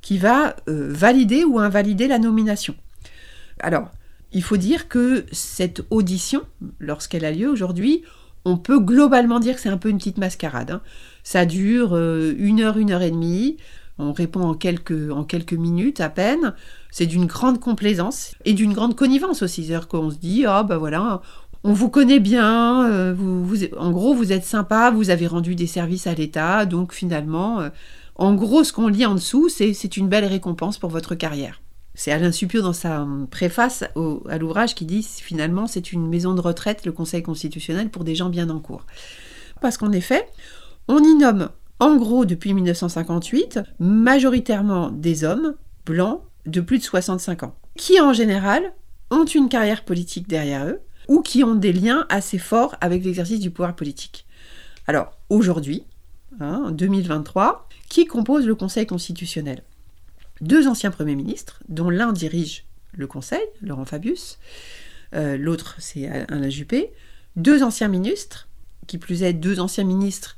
qui 0.00 0.18
va 0.18 0.56
euh, 0.68 0.88
valider 0.90 1.44
ou 1.44 1.58
invalider 1.58 2.08
la 2.08 2.18
nomination. 2.18 2.74
Alors, 3.60 3.90
il 4.32 4.42
faut 4.42 4.56
dire 4.56 4.88
que 4.88 5.24
cette 5.32 5.82
audition, 5.90 6.42
lorsqu'elle 6.78 7.24
a 7.24 7.32
lieu 7.32 7.48
aujourd'hui, 7.48 8.02
on 8.44 8.56
peut 8.56 8.78
globalement 8.78 9.40
dire 9.40 9.56
que 9.56 9.60
c'est 9.60 9.68
un 9.68 9.78
peu 9.78 9.88
une 9.88 9.98
petite 9.98 10.18
mascarade. 10.18 10.70
hein. 10.70 10.80
Ça 11.24 11.46
dure 11.46 11.94
euh, 11.94 12.34
une 12.38 12.60
heure, 12.60 12.78
une 12.78 12.92
heure 12.92 13.02
et 13.02 13.10
demie. 13.10 13.56
On 13.98 14.12
répond 14.12 14.42
en 14.42 14.54
quelques, 14.54 14.92
minutes 15.52 16.00
à 16.00 16.10
peine. 16.10 16.54
C'est 16.90 17.06
d'une 17.06 17.26
grande 17.26 17.58
complaisance 17.58 18.34
et 18.44 18.52
d'une 18.52 18.72
grande 18.74 18.94
connivence 18.94 19.42
aussi. 19.42 19.64
C'est-à-dire 19.64 19.88
qu'on 19.88 20.10
se 20.10 20.16
dit, 20.16 20.44
ah 20.46 20.62
ben 20.62 20.76
voilà, 20.76 21.22
on 21.64 21.72
vous 21.72 21.88
connaît 21.88 22.20
bien, 22.20 22.88
euh, 22.90 23.14
en 23.76 23.90
gros 23.90 24.14
vous 24.14 24.32
êtes 24.32 24.44
sympa, 24.44 24.90
vous 24.90 25.10
avez 25.10 25.26
rendu 25.26 25.54
des 25.54 25.66
services 25.66 26.06
à 26.06 26.14
l'État, 26.14 26.64
donc 26.66 26.92
finalement, 26.92 27.60
euh, 27.60 27.70
en 28.14 28.34
gros 28.34 28.64
ce 28.64 28.72
qu'on 28.72 28.88
lit 28.88 29.06
en 29.06 29.14
dessous, 29.14 29.48
c'est 29.48 29.72
c'est 29.74 29.96
une 29.96 30.08
belle 30.08 30.24
récompense 30.24 30.78
pour 30.78 30.90
votre 30.90 31.14
carrière. 31.14 31.60
C'est 31.94 32.12
Alain 32.12 32.30
Supio 32.32 32.60
dans 32.60 32.72
sa 32.74 33.02
hum, 33.02 33.26
préface 33.26 33.84
au- 33.94 34.22
à 34.28 34.36
l'ouvrage 34.38 34.74
qui 34.74 34.84
dit 34.84 35.02
finalement 35.02 35.66
c'est 35.66 35.92
une 35.92 36.06
maison 36.08 36.34
de 36.34 36.40
retraite, 36.40 36.84
le 36.84 36.92
Conseil 36.92 37.22
constitutionnel, 37.22 37.88
pour 37.90 38.04
des 38.04 38.14
gens 38.14 38.28
bien 38.28 38.50
en 38.50 38.60
cours. 38.60 38.84
Parce 39.60 39.78
qu'en 39.78 39.92
effet, 39.92 40.26
on 40.88 40.98
y 41.02 41.14
nomme 41.14 41.48
en 41.80 41.96
gros 41.96 42.24
depuis 42.26 42.52
1958 42.54 43.60
majoritairement 43.78 44.90
des 44.90 45.24
hommes 45.24 45.54
blancs 45.84 46.20
de 46.46 46.60
plus 46.60 46.78
de 46.78 46.84
65 46.84 47.42
ans, 47.42 47.54
qui 47.76 48.00
en 48.00 48.12
général 48.12 48.72
ont 49.10 49.24
une 49.24 49.48
carrière 49.48 49.84
politique 49.84 50.28
derrière 50.28 50.66
eux 50.66 50.80
ou 51.08 51.22
qui 51.22 51.44
ont 51.44 51.54
des 51.54 51.72
liens 51.72 52.06
assez 52.08 52.38
forts 52.38 52.76
avec 52.80 53.04
l'exercice 53.04 53.40
du 53.40 53.50
pouvoir 53.50 53.76
politique. 53.76 54.26
Alors 54.86 55.16
aujourd'hui, 55.28 55.84
hein, 56.40 56.64
en 56.66 56.70
2023, 56.70 57.68
qui 57.88 58.06
compose 58.06 58.46
le 58.46 58.54
Conseil 58.54 58.86
constitutionnel? 58.86 59.62
Deux 60.40 60.68
anciens 60.68 60.90
premiers 60.90 61.16
ministres, 61.16 61.62
dont 61.68 61.90
l'un 61.90 62.12
dirige 62.12 62.64
le 62.92 63.06
Conseil, 63.06 63.42
Laurent 63.62 63.84
Fabius, 63.84 64.38
euh, 65.14 65.36
l'autre 65.36 65.76
c'est 65.78 66.06
Alain 66.08 66.50
Juppé, 66.50 66.92
deux 67.36 67.62
anciens 67.62 67.88
ministres, 67.88 68.48
qui 68.86 68.98
plus 68.98 69.22
est 69.22 69.32
deux 69.32 69.60
anciens 69.60 69.84
ministres 69.84 70.36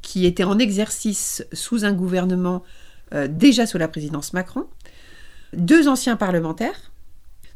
qui 0.00 0.26
étaient 0.26 0.44
en 0.44 0.58
exercice 0.58 1.44
sous 1.52 1.84
un 1.84 1.92
gouvernement 1.92 2.62
euh, 3.14 3.28
déjà 3.28 3.66
sous 3.66 3.78
la 3.78 3.88
présidence 3.88 4.32
Macron, 4.32 4.66
deux 5.52 5.88
anciens 5.88 6.16
parlementaires, 6.16 6.92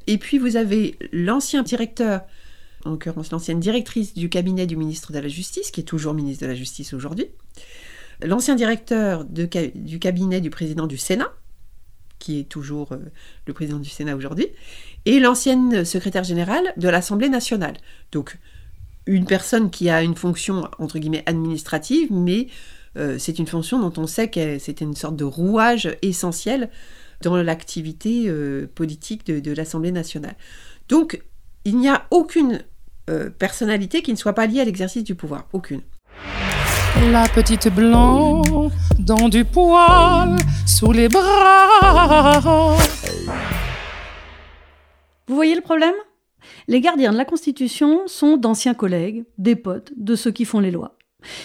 et 0.06 0.18
puis 0.18 0.38
vous 0.38 0.56
avez 0.56 0.96
l'ancien 1.12 1.62
directeur, 1.62 2.22
en 2.86 2.90
l'occurrence 2.90 3.30
l'ancienne 3.30 3.60
directrice 3.60 4.14
du 4.14 4.28
cabinet 4.28 4.66
du 4.66 4.76
ministre 4.76 5.12
de 5.12 5.18
la 5.18 5.28
Justice, 5.28 5.70
qui 5.70 5.80
est 5.80 5.84
toujours 5.84 6.14
ministre 6.14 6.42
de 6.42 6.48
la 6.48 6.54
Justice 6.54 6.94
aujourd'hui, 6.94 7.26
l'ancien 8.22 8.54
directeur 8.54 9.24
du 9.24 9.98
cabinet 9.98 10.40
du 10.40 10.50
président 10.50 10.86
du 10.86 10.96
Sénat, 10.96 11.32
qui 12.18 12.40
est 12.40 12.48
toujours 12.48 12.92
euh, 12.92 12.98
le 13.46 13.52
président 13.52 13.78
du 13.78 13.90
Sénat 13.90 14.16
aujourd'hui, 14.16 14.48
et 15.04 15.20
l'ancienne 15.20 15.84
secrétaire 15.84 16.24
générale 16.24 16.72
de 16.76 16.88
l'Assemblée 16.88 17.28
nationale. 17.28 17.76
Donc 18.12 18.38
une 19.06 19.26
personne 19.26 19.70
qui 19.70 19.90
a 19.90 20.02
une 20.02 20.16
fonction 20.16 20.68
entre 20.78 20.98
guillemets 20.98 21.22
administrative, 21.26 22.08
mais 22.10 22.48
euh, 22.96 23.18
c'est 23.18 23.38
une 23.38 23.46
fonction 23.46 23.78
dont 23.78 23.92
on 24.02 24.06
sait 24.06 24.28
que 24.28 24.58
c'était 24.58 24.84
une 24.84 24.96
sorte 24.96 25.16
de 25.16 25.24
rouage 25.24 25.96
essentiel 26.02 26.70
dans 27.22 27.36
l'activité 27.36 28.24
euh, 28.26 28.66
politique 28.74 29.26
de 29.26 29.52
l'Assemblée 29.52 29.92
nationale. 29.92 30.34
Donc, 30.88 31.22
il 31.64 31.78
n'y 31.78 31.88
a 31.88 32.06
aucune 32.10 32.62
euh, 33.08 33.30
personnalité 33.30 34.02
qui 34.02 34.12
ne 34.12 34.16
soit 34.16 34.32
pas 34.32 34.46
liée 34.46 34.60
à 34.60 34.64
l'exercice 34.64 35.04
du 35.04 35.14
pouvoir. 35.14 35.46
Aucune. 35.52 35.82
La 37.10 37.28
petite 37.28 37.68
blanc 37.68 38.42
dans 38.98 39.28
du 39.28 39.44
poil 39.44 40.36
sous 40.66 40.92
les 40.92 41.08
bras. 41.08 42.76
Vous 45.28 45.34
voyez 45.34 45.54
le 45.54 45.60
problème? 45.60 45.94
Les 46.68 46.80
gardiens 46.80 47.12
de 47.12 47.16
la 47.16 47.24
Constitution 47.24 48.02
sont 48.06 48.36
d'anciens 48.36 48.74
collègues, 48.74 49.24
des 49.38 49.56
potes, 49.56 49.92
de 49.96 50.14
ceux 50.14 50.30
qui 50.30 50.44
font 50.44 50.60
les 50.60 50.70
lois. 50.70 50.96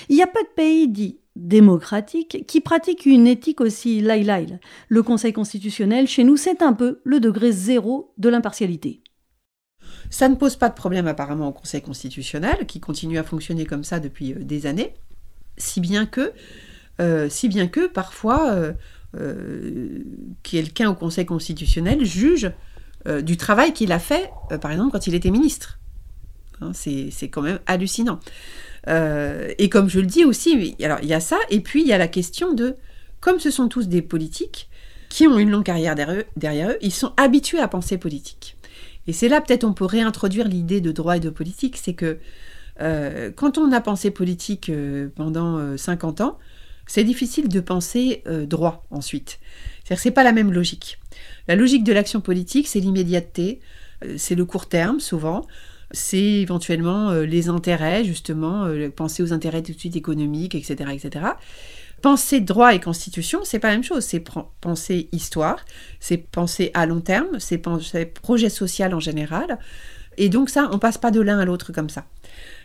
Il 0.10 0.16
y 0.16 0.22
a 0.22 0.28
peu 0.28 0.42
de 0.42 0.56
pays 0.56 0.88
dits 0.88 1.20
démocratiques 1.36 2.46
qui 2.48 2.62
pratiquent 2.62 3.06
une 3.06 3.28
éthique 3.28 3.62
aussi 3.62 4.02
laïlaïle. 4.02 4.60
Le 4.90 5.04
Conseil 5.04 5.34
constitutionnel, 5.34 6.08
chez 6.08 6.24
nous, 6.24 6.38
c'est 6.38 6.62
un 6.62 6.74
peu 6.74 7.02
le 7.04 7.20
degré 7.20 7.52
zéro 7.52 8.14
de 8.18 8.30
l'impartialité. 8.30 9.02
Ça 10.12 10.28
ne 10.28 10.36
pose 10.36 10.58
pas 10.58 10.70
de 10.70 10.76
problème 10.76 11.08
apparemment 11.08 11.48
au 11.48 11.52
Conseil 11.54 11.82
constitutionnel, 11.82 12.68
qui 12.68 12.82
continue 12.82 13.18
à 13.18 13.24
fonctionner 13.24 13.66
comme 13.66 13.86
ça 13.86 14.00
depuis 14.00 14.34
euh, 14.34 14.40
des 14.40 14.68
années, 14.68 14.94
si 15.58 15.80
bien 15.80 16.06
que, 16.06 16.34
euh, 17.00 17.30
si 17.30 17.48
bien 17.48 17.68
que 17.68 17.88
parfois 17.88 18.52
euh, 19.16 20.04
quelqu'un 20.44 20.90
au 20.90 20.96
Conseil 20.96 21.26
constitutionnel 21.26 22.06
juge 22.06 22.52
du 23.24 23.36
travail 23.36 23.74
qu'il 23.74 23.92
a 23.94 23.98
fait, 23.98 24.30
par 24.62 24.72
exemple, 24.72 24.92
quand 24.92 25.08
il 25.08 25.16
était 25.16 25.32
ministre. 25.32 25.80
Hein, 26.62 26.72
c'est 26.76 27.30
quand 27.30 27.42
même 27.42 27.58
hallucinant. 27.66 28.20
Et 28.88 29.70
comme 29.72 29.90
je 29.90 30.00
le 30.00 30.06
dis 30.06 30.24
aussi, 30.24 30.76
alors 30.84 31.00
il 31.02 31.08
y 31.08 31.14
a 31.16 31.20
ça, 31.20 31.40
et 31.50 31.62
puis 31.62 31.82
il 31.82 31.88
y 31.88 31.94
a 31.94 31.98
la 31.98 32.08
question 32.08 32.54
de, 32.54 32.76
comme 33.20 33.40
ce 33.40 33.50
sont 33.50 33.70
tous 33.70 33.88
des 33.88 34.04
politiques 34.04 34.70
qui 35.10 35.28
ont 35.28 35.40
une 35.40 35.50
longue 35.50 35.64
carrière 35.66 35.96
derrière 35.96 36.70
eux 36.70 36.78
ils 36.82 36.94
sont 36.94 37.12
habitués 37.18 37.60
à 37.60 37.68
penser 37.68 37.98
politique. 37.98 38.56
Et 39.08 39.14
c'est 39.14 39.30
là 39.30 39.42
peut-être 39.42 39.64
on 39.64 39.74
peut 39.74 39.86
réintroduire 39.86 40.48
l'idée 40.48 40.82
de 40.82 40.92
droit 40.92 41.18
et 41.18 41.20
de 41.20 41.30
politique, 41.30 41.78
c'est 41.78 41.94
que 41.94 42.20
euh, 42.80 43.32
quand 43.36 43.58
on 43.58 43.72
a 43.72 43.82
pensé 43.82 44.12
politique 44.12 44.70
euh, 44.70 45.10
pendant 45.16 45.58
euh, 45.58 45.78
50 45.78 46.22
ans, 46.22 46.38
c'est 46.88 47.04
difficile 47.04 47.48
de 47.48 47.60
penser 47.60 48.24
euh, 48.28 48.46
droit 48.46 48.86
ensuite. 48.92 49.40
C'est-à-dire 49.84 50.02
c'est 50.02 50.12
pas 50.12 50.24
la 50.24 50.32
même 50.32 50.52
logique. 50.52 51.00
La 51.48 51.56
logique 51.56 51.84
de 51.84 51.94
l'action 51.94 52.22
politique, 52.22 52.68
c'est 52.68 52.80
l'immédiateté, 52.80 53.60
c'est 54.18 54.36
le 54.36 54.46
court 54.46 54.68
terme 54.68 55.00
souvent, 55.00 55.46
c'est 55.92 56.18
éventuellement 56.18 57.12
les 57.12 57.50
intérêts, 57.50 58.04
justement, 58.04 58.68
penser 58.96 59.22
aux 59.22 59.34
intérêts 59.34 59.62
tout 59.62 59.74
de 59.74 59.78
suite 59.78 59.96
économiques, 59.96 60.56
etc., 60.56 60.92
etc. 60.94 61.26
Penser 62.02 62.42
droit 62.42 62.74
et 62.74 62.80
constitution, 62.80 63.42
c'est 63.44 63.60
pas 63.60 63.70
la 63.70 63.76
même 63.76 63.84
chose. 63.84 64.04
C'est 64.04 64.24
penser 64.62 65.10
histoire, 65.12 65.66
c'est 66.00 66.18
penser 66.18 66.72
à 66.74 66.86
long 66.86 67.02
terme, 67.02 67.40
c'est 67.40 67.58
penser 67.58 68.06
projet 68.06 68.50
social 68.50 68.94
en 68.94 69.00
général. 69.00 69.60
Et 70.18 70.30
donc 70.30 70.50
ça, 70.50 70.70
on 70.72 70.80
passe 70.80 70.98
pas 70.98 71.12
de 71.12 71.22
l'un 71.22 71.40
à 71.40 71.46
l'autre 71.46 71.72
comme 71.72 71.90
ça. 71.90 72.06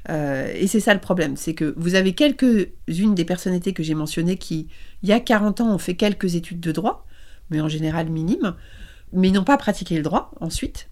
Euh, 0.09 0.53
et 0.55 0.66
c'est 0.66 0.81
ça 0.81 0.94
le 0.94 1.01
problème, 1.01 1.37
c'est 1.37 1.55
que 1.55 1.75
vous 1.77 1.94
avez 1.94 2.14
quelques-unes 2.14 3.14
des 3.14 3.25
personnalités 3.25 3.72
que 3.72 3.83
j'ai 3.83 3.94
mentionnées 3.94 4.37
qui, 4.37 4.68
il 5.03 5.09
y 5.09 5.12
a 5.12 5.20
40 5.20 5.61
ans, 5.61 5.75
ont 5.75 5.79
fait 5.79 5.94
quelques 5.94 6.35
études 6.35 6.61
de 6.61 6.72
droit, 6.72 7.07
mais 7.51 7.61
en 7.61 7.68
général 7.68 8.09
minimes, 8.09 8.55
mais 9.12 9.31
n'ont 9.31 9.44
pas 9.44 9.57
pratiqué 9.57 9.96
le 9.96 10.03
droit 10.03 10.33
ensuite, 10.40 10.88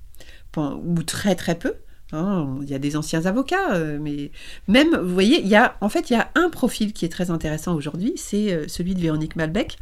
ou 0.56 1.02
très 1.02 1.34
très 1.34 1.56
peu. 1.56 1.74
Hein. 2.14 2.58
il 2.62 2.70
y 2.70 2.74
a 2.74 2.78
des 2.78 2.96
anciens 2.96 3.26
avocats, 3.26 3.74
euh, 3.74 3.98
mais 4.00 4.30
même, 4.68 4.96
vous 4.96 5.12
voyez, 5.12 5.40
il 5.40 5.48
y 5.48 5.56
a, 5.56 5.76
en 5.80 5.88
fait, 5.88 6.10
il 6.10 6.14
y 6.14 6.16
a 6.16 6.30
un 6.34 6.48
profil 6.48 6.92
qui 6.92 7.04
est 7.04 7.08
très 7.08 7.30
intéressant 7.30 7.74
aujourd'hui, 7.74 8.14
c'est 8.16 8.52
euh, 8.52 8.68
celui 8.68 8.94
de 8.94 9.00
Véronique 9.00 9.36
Malbec, 9.36 9.78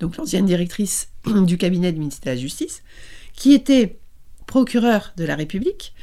donc 0.00 0.16
l'ancienne 0.16 0.46
directrice 0.46 1.08
du 1.26 1.56
cabinet 1.58 1.92
du 1.92 2.00
ministère 2.00 2.32
de 2.32 2.36
la 2.36 2.42
Justice, 2.42 2.82
qui 3.34 3.52
était 3.52 3.98
procureure 4.46 5.12
de 5.16 5.24
la 5.24 5.36
République, 5.36 5.94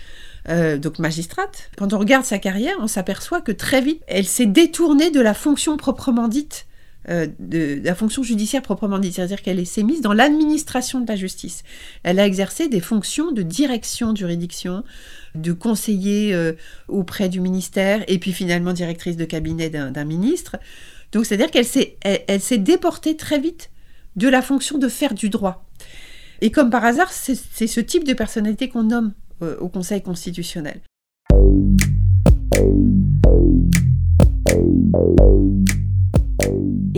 euh, 0.49 0.77
donc 0.77 0.99
magistrate. 0.99 1.69
Quand 1.77 1.93
on 1.93 1.99
regarde 1.99 2.25
sa 2.25 2.39
carrière, 2.39 2.75
on 2.79 2.87
s'aperçoit 2.87 3.41
que 3.41 3.51
très 3.51 3.81
vite, 3.81 4.01
elle 4.07 4.25
s'est 4.25 4.45
détournée 4.47 5.11
de 5.11 5.21
la 5.21 5.33
fonction 5.33 5.77
proprement 5.77 6.27
dite, 6.27 6.65
de, 7.07 7.31
de 7.39 7.81
la 7.83 7.95
fonction 7.95 8.21
judiciaire 8.21 8.61
proprement 8.61 8.99
dite, 8.99 9.15
c'est-à-dire 9.15 9.41
qu'elle 9.41 9.65
s'est 9.65 9.81
mise 9.81 10.01
dans 10.01 10.13
l'administration 10.13 10.99
de 10.99 11.07
la 11.07 11.15
justice. 11.15 11.63
Elle 12.03 12.19
a 12.19 12.27
exercé 12.27 12.67
des 12.67 12.79
fonctions 12.79 13.31
de 13.31 13.41
direction 13.41 14.15
juridiction, 14.15 14.83
de 15.35 15.53
conseiller 15.53 16.33
euh, 16.33 16.53
auprès 16.87 17.29
du 17.29 17.39
ministère, 17.39 18.03
et 18.07 18.19
puis 18.19 18.33
finalement 18.33 18.73
directrice 18.73 19.17
de 19.17 19.25
cabinet 19.25 19.69
d'un 19.69 20.05
ministre. 20.05 20.57
Donc 21.11 21.25
c'est-à-dire 21.25 21.51
qu'elle 21.51 21.65
s'est 21.65 21.97
elle, 22.01 22.41
s'est 22.41 22.57
déportée 22.57 23.15
très 23.15 23.39
vite 23.39 23.69
de 24.15 24.27
la 24.27 24.41
fonction 24.41 24.77
de 24.77 24.87
faire 24.87 25.13
du 25.13 25.29
droit. 25.29 25.65
Et 26.41 26.51
comme 26.51 26.69
par 26.69 26.83
hasard, 26.83 27.11
c'est 27.11 27.35
c'est 27.35 27.67
ce 27.67 27.79
type 27.79 28.03
de 28.03 28.13
personnalité 28.13 28.69
qu'on 28.69 28.83
nomme 28.83 29.13
euh, 29.41 29.57
au 29.59 29.69
Conseil 29.69 30.01
constitutionnel. 30.01 30.81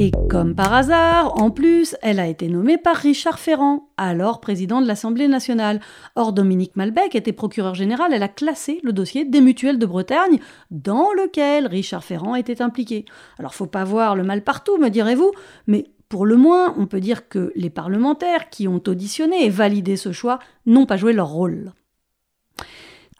Et 0.03 0.11
comme 0.29 0.53
par 0.53 0.73
hasard, 0.73 1.41
en 1.41 1.49
plus, 1.49 1.95
elle 2.01 2.19
a 2.19 2.27
été 2.27 2.49
nommée 2.49 2.77
par 2.77 2.97
Richard 2.97 3.39
Ferrand, 3.39 3.87
alors 3.95 4.41
président 4.41 4.81
de 4.81 4.85
l'Assemblée 4.85 5.29
nationale. 5.29 5.79
Or, 6.17 6.33
Dominique 6.33 6.75
Malbec 6.75 7.15
était 7.15 7.31
procureur 7.31 7.73
général, 7.73 8.11
elle 8.11 8.21
a 8.21 8.27
classé 8.27 8.81
le 8.83 8.91
dossier 8.91 9.23
des 9.23 9.39
mutuelles 9.39 9.79
de 9.79 9.85
Bretagne, 9.85 10.41
dans 10.71 11.13
lequel 11.13 11.67
Richard 11.67 12.03
Ferrand 12.03 12.35
était 12.35 12.61
impliqué. 12.61 13.05
Alors, 13.39 13.55
faut 13.55 13.65
pas 13.65 13.85
voir 13.85 14.17
le 14.17 14.25
mal 14.25 14.43
partout, 14.43 14.77
me 14.77 14.89
direz-vous, 14.89 15.31
mais 15.67 15.85
pour 16.09 16.25
le 16.25 16.35
moins, 16.35 16.75
on 16.77 16.85
peut 16.85 16.99
dire 16.99 17.29
que 17.29 17.53
les 17.55 17.69
parlementaires 17.69 18.49
qui 18.49 18.67
ont 18.67 18.83
auditionné 18.85 19.45
et 19.45 19.49
validé 19.49 19.95
ce 19.95 20.11
choix 20.11 20.39
n'ont 20.65 20.85
pas 20.85 20.97
joué 20.97 21.13
leur 21.13 21.29
rôle. 21.29 21.71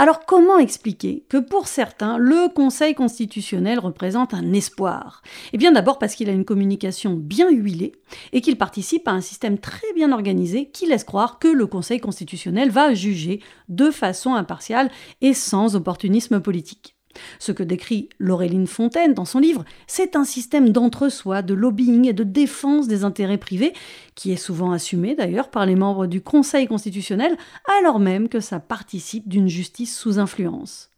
Alors 0.03 0.25
comment 0.25 0.57
expliquer 0.57 1.23
que 1.29 1.37
pour 1.37 1.69
certains, 1.69 2.17
le 2.17 2.53
Conseil 2.53 2.93
constitutionnel 2.93 3.79
représente 3.79 4.33
un 4.33 4.51
espoir? 4.51 5.21
Eh 5.53 5.57
bien 5.57 5.71
d'abord 5.71 5.97
parce 5.97 6.15
qu'il 6.15 6.29
a 6.29 6.33
une 6.33 6.43
communication 6.43 7.13
bien 7.13 7.49
huilée 7.49 7.93
et 8.33 8.41
qu'il 8.41 8.57
participe 8.57 9.07
à 9.07 9.11
un 9.11 9.21
système 9.21 9.57
très 9.57 9.93
bien 9.95 10.11
organisé 10.11 10.69
qui 10.71 10.87
laisse 10.87 11.05
croire 11.05 11.39
que 11.39 11.47
le 11.47 11.67
Conseil 11.67 12.01
constitutionnel 12.01 12.69
va 12.69 12.93
juger 12.93 13.41
de 13.69 13.91
façon 13.91 14.33
impartiale 14.33 14.91
et 15.21 15.33
sans 15.33 15.77
opportunisme 15.77 16.41
politique. 16.41 16.92
Ce 17.39 17.51
que 17.51 17.63
décrit 17.63 18.09
Laureline 18.19 18.67
Fontaine 18.67 19.13
dans 19.13 19.25
son 19.25 19.39
livre, 19.39 19.65
c'est 19.87 20.15
un 20.15 20.23
système 20.23 20.69
d'entre-soi, 20.69 21.41
de 21.41 21.53
lobbying 21.53 22.07
et 22.07 22.13
de 22.13 22.23
défense 22.23 22.87
des 22.87 23.03
intérêts 23.03 23.37
privés, 23.37 23.73
qui 24.15 24.31
est 24.31 24.37
souvent 24.37 24.71
assumé 24.71 25.15
d'ailleurs 25.15 25.49
par 25.49 25.65
les 25.65 25.75
membres 25.75 26.07
du 26.07 26.21
Conseil 26.21 26.67
constitutionnel, 26.67 27.37
alors 27.79 27.99
même 27.99 28.29
que 28.29 28.39
ça 28.39 28.59
participe 28.59 29.27
d'une 29.27 29.47
justice 29.47 29.97
sous 29.97 30.19
influence. 30.19 30.89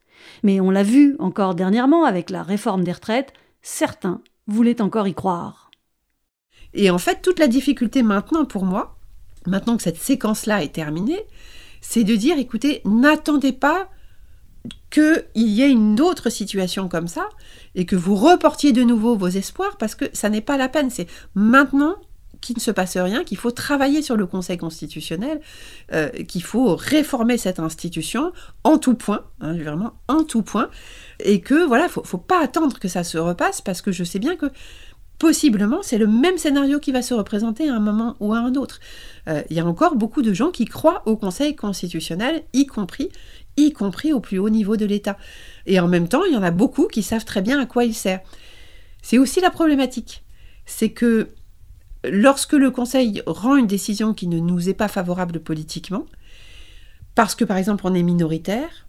Mais 0.43 0.59
on 0.59 0.71
l'a 0.71 0.83
vu 0.83 1.15
encore 1.19 1.55
dernièrement 1.55 2.05
avec 2.05 2.29
la 2.29 2.43
réforme 2.43 2.83
des 2.83 2.91
retraites, 2.91 3.33
certains 3.61 4.21
voulaient 4.47 4.81
encore 4.81 5.07
y 5.07 5.13
croire. 5.13 5.71
Et 6.73 6.89
en 6.89 6.97
fait, 6.97 7.21
toute 7.21 7.39
la 7.39 7.47
difficulté 7.47 8.03
maintenant 8.03 8.45
pour 8.45 8.65
moi, 8.65 8.97
maintenant 9.47 9.77
que 9.77 9.83
cette 9.83 10.01
séquence-là 10.01 10.63
est 10.63 10.73
terminée, 10.73 11.25
c'est 11.81 12.03
de 12.03 12.15
dire, 12.15 12.37
écoutez, 12.37 12.81
n'attendez 12.85 13.51
pas 13.51 13.89
qu'il 14.89 15.23
y 15.35 15.61
ait 15.61 15.71
une 15.71 15.99
autre 15.99 16.29
situation 16.29 16.87
comme 16.87 17.07
ça 17.07 17.27
et 17.75 17.85
que 17.85 17.95
vous 17.95 18.15
reportiez 18.15 18.71
de 18.71 18.83
nouveau 18.83 19.15
vos 19.15 19.27
espoirs 19.27 19.77
parce 19.77 19.95
que 19.95 20.05
ça 20.13 20.29
n'est 20.29 20.41
pas 20.41 20.57
la 20.57 20.69
peine. 20.69 20.89
C'est 20.89 21.07
maintenant 21.33 21.95
qu'il 22.45 22.57
ne 22.57 22.61
se 22.61 22.71
passe 22.71 22.95
rien, 22.97 23.23
qu'il 23.23 23.37
faut 23.37 23.51
travailler 23.51 24.01
sur 24.01 24.15
le 24.15 24.27
Conseil 24.27 24.57
constitutionnel, 24.57 25.41
euh, 25.93 26.09
qu'il 26.09 26.43
faut 26.43 26.75
réformer 26.75 27.37
cette 27.37 27.59
institution 27.59 28.31
en 28.63 28.77
tout 28.77 28.93
point, 28.93 29.25
hein, 29.41 29.57
vraiment 29.57 29.93
en 30.07 30.23
tout 30.23 30.43
point, 30.43 30.69
et 31.19 31.41
que 31.41 31.65
voilà, 31.65 31.89
faut, 31.89 32.03
faut 32.03 32.19
pas 32.19 32.43
attendre 32.43 32.77
que 32.79 32.87
ça 32.87 33.03
se 33.03 33.17
repasse 33.17 33.61
parce 33.61 33.81
que 33.81 33.91
je 33.91 34.03
sais 34.03 34.19
bien 34.19 34.35
que 34.35 34.51
possiblement 35.17 35.79
c'est 35.81 35.97
le 35.97 36.07
même 36.07 36.37
scénario 36.37 36.79
qui 36.79 36.91
va 36.91 37.01
se 37.01 37.13
représenter 37.13 37.69
à 37.69 37.75
un 37.75 37.79
moment 37.79 38.15
ou 38.19 38.33
à 38.33 38.39
un 38.39 38.55
autre. 38.55 38.79
Euh, 39.27 39.41
il 39.49 39.57
y 39.57 39.59
a 39.59 39.65
encore 39.65 39.95
beaucoup 39.95 40.21
de 40.21 40.33
gens 40.33 40.51
qui 40.51 40.65
croient 40.65 41.03
au 41.05 41.15
Conseil 41.17 41.55
constitutionnel, 41.55 42.43
y 42.53 42.65
compris 42.65 43.09
y 43.57 43.71
compris 43.71 44.13
au 44.13 44.19
plus 44.19 44.39
haut 44.39 44.49
niveau 44.49 44.77
de 44.77 44.85
l'État. 44.85 45.17
Et 45.65 45.79
en 45.79 45.87
même 45.87 46.07
temps, 46.07 46.23
il 46.25 46.33
y 46.33 46.37
en 46.37 46.43
a 46.43 46.51
beaucoup 46.51 46.87
qui 46.87 47.03
savent 47.03 47.25
très 47.25 47.41
bien 47.41 47.59
à 47.59 47.65
quoi 47.65 47.85
il 47.85 47.93
sert. 47.93 48.21
C'est 49.01 49.17
aussi 49.17 49.39
la 49.39 49.49
problématique. 49.49 50.23
C'est 50.65 50.89
que 50.89 51.29
lorsque 52.03 52.53
le 52.53 52.71
Conseil 52.71 53.21
rend 53.25 53.55
une 53.55 53.67
décision 53.67 54.13
qui 54.13 54.27
ne 54.27 54.39
nous 54.39 54.69
est 54.69 54.73
pas 54.73 54.87
favorable 54.87 55.39
politiquement, 55.39 56.05
parce 57.13 57.35
que 57.35 57.45
par 57.45 57.57
exemple 57.57 57.85
on 57.87 57.93
est 57.93 58.03
minoritaire, 58.03 58.84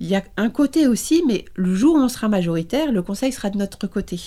il 0.00 0.08
y 0.08 0.16
a 0.16 0.24
un 0.36 0.50
côté 0.50 0.86
aussi, 0.86 1.22
mais 1.26 1.44
le 1.54 1.74
jour 1.74 1.94
où 1.94 1.98
on 1.98 2.08
sera 2.08 2.28
majoritaire, 2.28 2.90
le 2.90 3.02
Conseil 3.02 3.32
sera 3.32 3.50
de 3.50 3.58
notre 3.58 3.86
côté. 3.86 4.20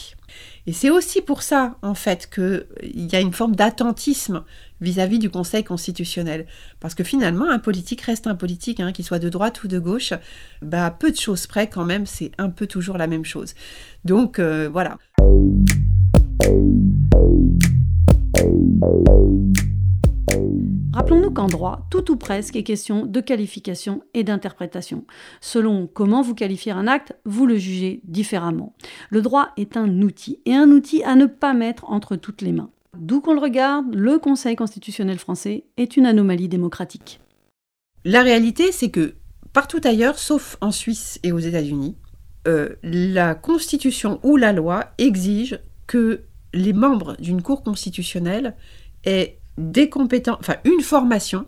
Et 0.68 0.74
c'est 0.74 0.90
aussi 0.90 1.22
pour 1.22 1.42
ça, 1.42 1.78
en 1.82 1.96
fait, 1.96 2.30
qu'il 2.34 2.66
y 3.12 3.16
a 3.16 3.20
une 3.20 3.34
forme 3.34 3.56
d'attentisme 3.56 4.44
vis-à-vis 4.82 5.20
du 5.20 5.30
Conseil 5.30 5.64
constitutionnel. 5.64 6.46
Parce 6.80 6.96
que 6.96 7.04
finalement, 7.04 7.50
un 7.50 7.60
politique 7.60 8.02
reste 8.02 8.28
un 8.28 8.36
politique, 8.36 8.80
hein, 8.80 8.92
qu'il 8.92 9.06
soit 9.06 9.20
de 9.20 9.30
droite 9.30 9.64
ou 9.64 9.68
de 9.68 9.80
gauche, 9.80 10.14
bah, 10.62 10.92
peu 10.92 11.12
de 11.12 11.18
choses 11.18 11.46
près 11.46 11.68
quand 11.68 11.86
même, 11.86 12.06
c'est 12.06 12.32
un 12.38 12.50
peu 12.50 12.68
toujours 12.68 12.98
la 12.98 13.08
même 13.08 13.26
chose. 13.26 13.54
Donc 14.06 14.40
euh, 14.40 14.70
voilà. 14.72 14.98
Rappelons-nous 20.96 21.32
qu'en 21.32 21.48
droit, 21.48 21.86
tout 21.90 22.10
ou 22.10 22.16
presque 22.16 22.56
est 22.56 22.64
question 22.64 23.06
de 23.06 23.20
qualification 23.20 24.02
et 24.14 24.24
d'interprétation. 24.24 25.04
Selon 25.42 25.88
comment 25.88 26.22
vous 26.22 26.36
qualifiez 26.36 26.72
un 26.72 26.88
acte, 26.88 27.18
vous 27.26 27.46
le 27.46 27.58
jugez 27.58 28.00
différemment. 28.06 28.74
Le 29.10 29.22
droit 29.22 29.50
est 29.58 29.76
un 29.76 30.02
outil, 30.02 30.40
et 30.46 30.56
un 30.56 30.70
outil 30.70 31.04
à 31.04 31.16
ne 31.16 31.26
pas 31.26 31.54
mettre 31.54 31.84
entre 31.92 32.16
toutes 32.16 32.42
les 32.42 32.54
mains. 32.54 32.70
D'où 32.98 33.20
qu'on 33.20 33.34
le 33.34 33.42
regarde, 33.42 33.94
le 33.94 34.20
Conseil 34.20 34.56
constitutionnel 34.56 35.20
français 35.20 35.66
est 35.76 35.98
une 35.98 36.06
anomalie 36.06 36.48
démocratique. 36.48 37.20
La 38.06 38.22
réalité, 38.22 38.72
c'est 38.72 38.90
que 38.90 39.16
partout 39.52 39.82
ailleurs, 39.84 40.18
sauf 40.18 40.56
en 40.62 40.72
Suisse 40.72 41.20
et 41.24 41.34
aux 41.34 41.40
États-Unis, 41.40 41.98
euh, 42.48 42.70
la 42.84 43.36
Constitution 43.36 44.22
ou 44.24 44.38
la 44.38 44.54
loi 44.54 44.86
exige 44.98 45.60
que 45.88 46.22
les 46.54 46.72
membres 46.72 47.18
d'une 47.20 47.42
Cour 47.42 47.64
constitutionnelle 47.64 48.56
aient 49.04 49.40
des 49.58 49.90
compétences, 49.90 50.38
enfin 50.40 50.56
une 50.66 50.82
formation 50.82 51.46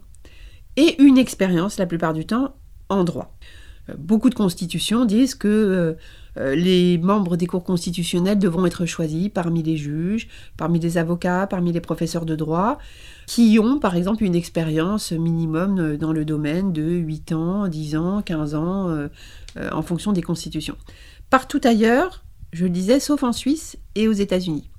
et 0.76 1.01
une 1.01 1.18
expérience 1.18 1.78
la 1.78 1.86
plupart 1.86 2.14
du 2.14 2.26
temps 2.26 2.55
en 2.89 3.03
droit. 3.03 3.36
Euh, 3.89 3.93
beaucoup 3.97 4.30
de 4.30 4.36
constitutions 4.36 5.05
disent 5.05 5.36
que 5.36 5.47
euh, 5.47 5.93
euh, 6.38 6.55
les 6.55 6.97
membres 6.97 7.36
des 7.36 7.47
cours 7.47 7.64
constitutionnels 7.64 8.38
devront 8.38 8.66
être 8.66 8.86
choisis 8.86 9.30
parmi 9.30 9.64
les 9.64 9.76
juges, 9.76 10.28
parmi 10.55 10.80
les 10.80 10.97
avocats, 10.97 11.47
parmi 11.47 11.72
les 11.72 11.82
professeurs 11.82 12.26
de 12.26 12.36
droit, 12.36 12.78
qui 13.26 13.58
ont 13.60 13.80
par 13.80 13.95
exemple 13.95 14.24
une 14.24 14.36
expérience 14.36 15.12
minimum 15.12 15.97
dans 15.97 16.14
le 16.14 16.26
domaine 16.26 16.72
de 16.72 16.84
8 16.84 17.32
ans, 17.34 17.68
10 17.68 17.95
ans, 17.97 18.22
15 18.22 18.55
ans, 18.55 19.08
en 19.72 19.82
fonction 19.82 20.14
des 20.14 20.22
constitutions. 20.22 20.78
Partout 21.30 21.60
ailleurs, 21.64 22.24
je 22.53 22.64
le 22.64 22.70
disais, 22.70 22.99
sauf 22.99 23.24
en 23.24 23.34
Suisse 23.34 23.78
et 23.95 24.08
aux 24.08 24.14
États-Unis. 24.14 24.70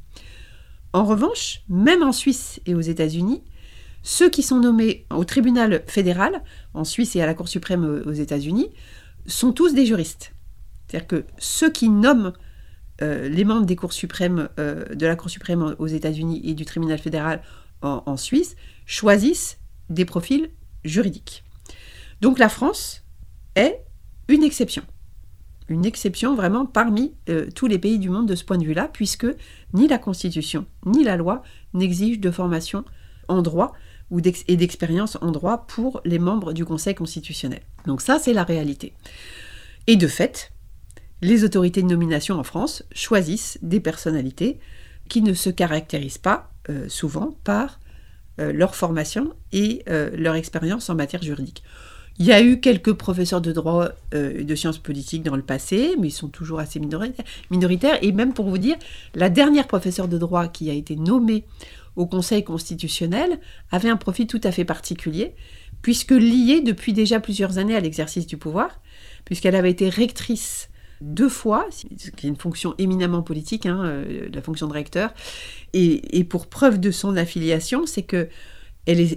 En 0.92 1.04
revanche, 1.04 1.62
même 1.68 2.02
en 2.02 2.12
Suisse 2.12 2.60
et 2.66 2.74
aux 2.74 2.80
États-Unis, 2.80 3.42
ceux 4.02 4.30
qui 4.30 4.42
sont 4.42 4.60
nommés 4.60 5.06
au 5.10 5.24
tribunal 5.24 5.82
fédéral, 5.86 6.42
en 6.72 6.84
Suisse 6.84 7.14
et 7.16 7.20
à 7.20 7.26
la 7.26 7.34
Cour 7.34 7.48
suprême 7.48 8.02
aux 8.06 8.12
États-Unis, 8.12 8.70
sont 9.26 9.52
tous 9.52 9.74
des 9.74 9.84
juristes. 9.84 10.32
C'est-à-dire 10.86 11.06
que 11.06 11.24
ceux 11.38 11.70
qui 11.70 11.88
nomment 11.88 12.32
euh, 13.02 13.28
les 13.28 13.44
membres 13.44 13.66
euh, 14.58 14.94
de 14.94 15.06
la 15.06 15.16
Cour 15.16 15.30
suprême 15.30 15.76
aux 15.78 15.86
États-Unis 15.86 16.40
et 16.44 16.54
du 16.54 16.64
tribunal 16.64 16.98
fédéral 16.98 17.42
en, 17.80 18.16
Suisse 18.16 18.56
choisissent 18.86 19.58
des 19.88 20.04
profils 20.04 20.50
juridiques. 20.84 21.44
Donc 22.20 22.40
la 22.40 22.48
France 22.48 23.04
est 23.54 23.84
une 24.26 24.42
exception. 24.42 24.82
Une 25.68 25.84
exception 25.84 26.34
vraiment 26.34 26.64
parmi 26.64 27.14
euh, 27.28 27.48
tous 27.54 27.66
les 27.66 27.78
pays 27.78 27.98
du 27.98 28.08
monde 28.08 28.26
de 28.26 28.34
ce 28.34 28.44
point 28.44 28.56
de 28.56 28.64
vue-là, 28.64 28.88
puisque 28.90 29.26
ni 29.74 29.86
la 29.86 29.98
Constitution 29.98 30.66
ni 30.86 31.04
la 31.04 31.16
loi 31.16 31.42
n'exigent 31.74 32.20
de 32.20 32.30
formation 32.30 32.84
en 33.28 33.42
droit 33.42 33.74
ou 34.10 34.20
et 34.20 34.56
d'expérience 34.56 35.18
en 35.20 35.30
droit 35.30 35.66
pour 35.66 36.00
les 36.06 36.18
membres 36.18 36.54
du 36.54 36.64
Conseil 36.64 36.94
constitutionnel. 36.94 37.60
Donc 37.86 38.00
ça, 38.00 38.18
c'est 38.18 38.32
la 38.32 38.44
réalité. 38.44 38.94
Et 39.86 39.96
de 39.96 40.06
fait, 40.06 40.50
les 41.20 41.44
autorités 41.44 41.82
de 41.82 41.88
nomination 41.88 42.36
en 42.36 42.44
France 42.44 42.82
choisissent 42.92 43.58
des 43.60 43.80
personnalités 43.80 44.60
qui 45.10 45.20
ne 45.20 45.34
se 45.34 45.50
caractérisent 45.50 46.16
pas 46.16 46.50
euh, 46.70 46.88
souvent 46.88 47.36
par 47.44 47.80
euh, 48.40 48.52
leur 48.52 48.74
formation 48.74 49.34
et 49.52 49.82
leur 49.86 50.36
expérience 50.36 50.88
en 50.88 50.94
matière 50.94 51.22
juridique. 51.22 51.62
Il 52.18 52.26
y 52.26 52.32
a 52.32 52.42
eu 52.42 52.60
quelques 52.60 52.92
professeurs 52.94 53.40
de 53.40 53.52
droit 53.52 53.90
et 54.12 54.42
de 54.42 54.54
sciences 54.56 54.78
politiques 54.78 55.22
dans 55.22 55.36
le 55.36 55.42
passé, 55.42 55.94
mais 56.00 56.08
ils 56.08 56.12
sont 56.12 56.28
toujours 56.28 56.58
assez 56.58 56.80
minoritaires. 56.80 57.98
Et 58.02 58.10
même 58.10 58.32
pour 58.32 58.48
vous 58.48 58.58
dire, 58.58 58.76
la 59.14 59.30
dernière 59.30 59.68
professeure 59.68 60.08
de 60.08 60.18
droit 60.18 60.48
qui 60.48 60.68
a 60.68 60.72
été 60.72 60.96
nommée 60.96 61.44
au 61.98 62.06
Conseil 62.06 62.44
constitutionnel 62.44 63.38
avait 63.70 63.88
un 63.88 63.96
profil 63.96 64.26
tout 64.26 64.40
à 64.44 64.52
fait 64.52 64.64
particulier, 64.64 65.34
puisque 65.82 66.12
liée 66.12 66.60
depuis 66.60 66.92
déjà 66.92 67.20
plusieurs 67.20 67.58
années 67.58 67.76
à 67.76 67.80
l'exercice 67.80 68.26
du 68.26 68.36
pouvoir, 68.36 68.80
puisqu'elle 69.24 69.56
avait 69.56 69.70
été 69.70 69.88
rectrice 69.88 70.70
deux 71.00 71.28
fois, 71.28 71.66
ce 71.70 72.10
qui 72.10 72.26
est 72.26 72.30
une 72.30 72.36
fonction 72.36 72.74
éminemment 72.78 73.22
politique, 73.22 73.66
hein, 73.66 73.82
euh, 73.84 74.28
la 74.32 74.42
fonction 74.42 74.66
de 74.66 74.72
recteur. 74.72 75.12
Et, 75.72 76.24
pour 76.24 76.46
preuve 76.46 76.80
de 76.80 76.90
son 76.90 77.16
affiliation, 77.16 77.86
c'est 77.86 78.02
que 78.02 78.28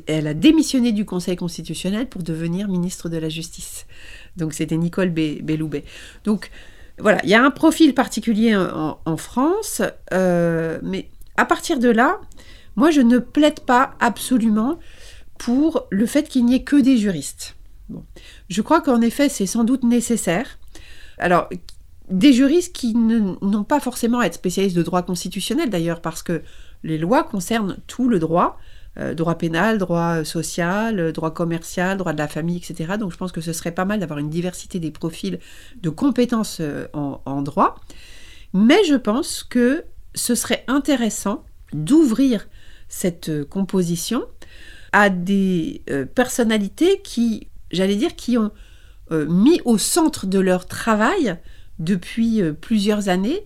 elle, 0.08 0.28
a 0.28 0.34
démissionné 0.34 0.92
du 0.92 1.06
Conseil 1.06 1.36
constitutionnel 1.36 2.08
pour 2.08 2.24
devenir 2.24 2.68
ministre 2.68 3.10
de 3.10 3.18
la 3.18 3.30
Justice. 3.30 3.86
Donc 4.38 4.54
c'était 4.54 4.78
Nicole 4.78 5.10
Belloubet. 5.10 5.84
Donc 6.24 6.52
voilà, 6.98 7.20
il 7.24 7.30
y 7.30 7.34
a 7.34 7.44
un 7.44 7.52
profil 7.52 7.94
particulier 7.94 8.56
en, 8.56 9.18
France, 9.18 9.82
euh, 10.14 10.80
mais 10.84 11.10
à 11.38 11.46
partir 11.46 11.80
de 11.80 11.90
là, 11.90 12.20
moi 12.76 12.92
je 12.92 13.02
ne 13.02 13.18
plaide 13.18 13.62
pas 13.62 13.96
absolument 14.00 14.78
pour 15.38 15.88
le 15.90 16.06
fait 16.06 16.28
qu'il 16.28 16.46
n'y 16.46 16.56
ait 16.56 16.64
que 16.64 16.76
des 16.76 16.98
juristes. 16.98 17.56
Je 18.50 18.62
crois 18.62 18.82
qu'en 18.82 19.02
effet 19.02 19.30
c'est 19.30 19.46
sans 19.46 19.64
doute 19.64 19.84
nécessaire 19.84 20.58
alors, 21.22 21.50
des 22.10 22.34
juristes 22.34 22.76
qui 22.76 22.96
n'ont 22.96 23.64
pas 23.64 23.80
forcément 23.80 24.20
à 24.20 24.26
être 24.26 24.34
spécialistes 24.34 24.76
de 24.76 24.84
droit 24.84 25.04
constitutionnel 25.04 25.70
d'ailleurs, 25.70 26.02
parce 26.02 26.24
que 26.24 26.42
les 26.84 26.98
lois 26.98 27.24
concernent 27.24 27.78
tout 27.88 28.10
le 28.10 28.20
droit, 28.20 28.58
euh, 28.98 29.14
droit 29.14 29.36
pénal, 29.36 29.78
droit 29.78 30.26
social, 30.26 31.14
droit 31.14 31.32
commercial, 31.32 31.98
droit 31.98 32.12
de 32.12 32.18
la 32.18 32.28
famille, 32.28 32.58
etc. 32.58 32.96
Donc 33.00 33.14
je 33.14 33.18
pense 33.18 33.32
que 33.32 33.40
ce 33.40 33.54
serait 33.54 33.72
pas 33.72 33.86
mal 33.86 34.02
d'avoir 34.02 34.20
une 34.20 34.30
diversité 34.30 34.80
des 34.80 34.92
profils 34.92 35.40
de 35.82 35.90
compétences 35.90 36.58
euh, 36.60 36.88
en, 36.94 37.42
droit. 37.42 37.80
Mais 38.54 38.84
je 38.84 38.96
pense 38.96 39.44
que 39.44 39.86
ce 40.14 40.36
serait 40.36 40.66
intéressant 40.68 41.46
d'ouvrir 41.72 42.50
cette 42.90 43.30
euh, 43.30 43.46
composition 43.46 44.26
à 44.92 45.10
des 45.10 45.86
personnalités 46.16 47.00
qui, 47.02 47.48
j'allais 47.72 47.96
dire, 47.96 48.18
qui 48.18 48.38
ont 48.38 48.52
mis 49.10 49.62
au 49.64 49.78
centre 49.78 50.26
de 50.26 50.38
leur 50.38 50.66
travail 50.66 51.38
depuis 51.80 52.42
plusieurs 52.60 53.08
années 53.08 53.46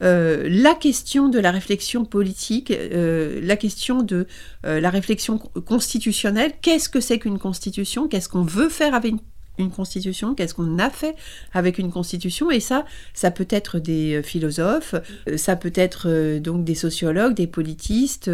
la 0.00 0.74
question 0.74 1.28
de 1.28 1.38
la 1.38 1.50
réflexion 1.50 2.04
politique, 2.04 2.72
la 2.92 3.56
question 3.56 4.02
de 4.02 4.26
la 4.62 4.90
réflexion 4.90 5.38
constitutionnelle. 5.38 6.52
Qu'est-ce 6.62 6.88
que 6.88 7.00
c'est 7.00 7.18
qu'une 7.18 7.38
constitution? 7.38 8.08
Qu'est-ce 8.08 8.28
qu'on 8.28 8.42
veut 8.42 8.68
faire 8.68 8.94
avec 8.94 9.14
une 9.58 9.70
constitution, 9.70 10.34
qu'est-ce 10.34 10.54
qu'on 10.54 10.78
a 10.78 10.90
fait 10.90 11.16
avec 11.52 11.78
une 11.78 11.90
constitution, 11.90 12.50
et 12.50 12.60
ça, 12.60 12.84
ça 13.14 13.30
peut 13.30 13.46
être 13.50 13.78
des 13.78 14.16
euh, 14.16 14.22
philosophes, 14.22 14.94
euh, 15.28 15.36
ça 15.36 15.56
peut 15.56 15.72
être 15.74 16.08
euh, 16.08 16.40
donc 16.40 16.64
des 16.64 16.74
sociologues, 16.74 17.34
des 17.34 17.46
politistes, 17.46 18.30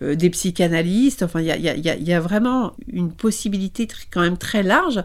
des 0.00 0.30
psychanalystes, 0.30 1.22
enfin, 1.22 1.42
il 1.42 1.46
y 1.46 2.12
a, 2.12 2.20
vraiment 2.20 2.72
une 2.90 3.12
possibilité 3.12 3.86
quand 4.10 4.22
même 4.22 4.38
très 4.38 4.62
large. 4.62 5.04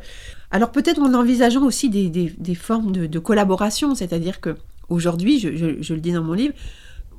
Alors 0.51 0.71
peut-être 0.71 1.01
en 1.01 1.13
envisageant 1.13 1.63
aussi 1.63 1.89
des, 1.89 2.55
formes 2.55 2.93
de, 2.93 3.19
collaboration, 3.19 3.93
c'est-à-dire 3.93 4.39
que 4.39 4.55
aujourd'hui, 4.89 5.39
je, 5.39 5.93
le 5.93 5.99
dis 5.99 6.11
dans 6.11 6.23
mon 6.23 6.33
livre, 6.33 6.53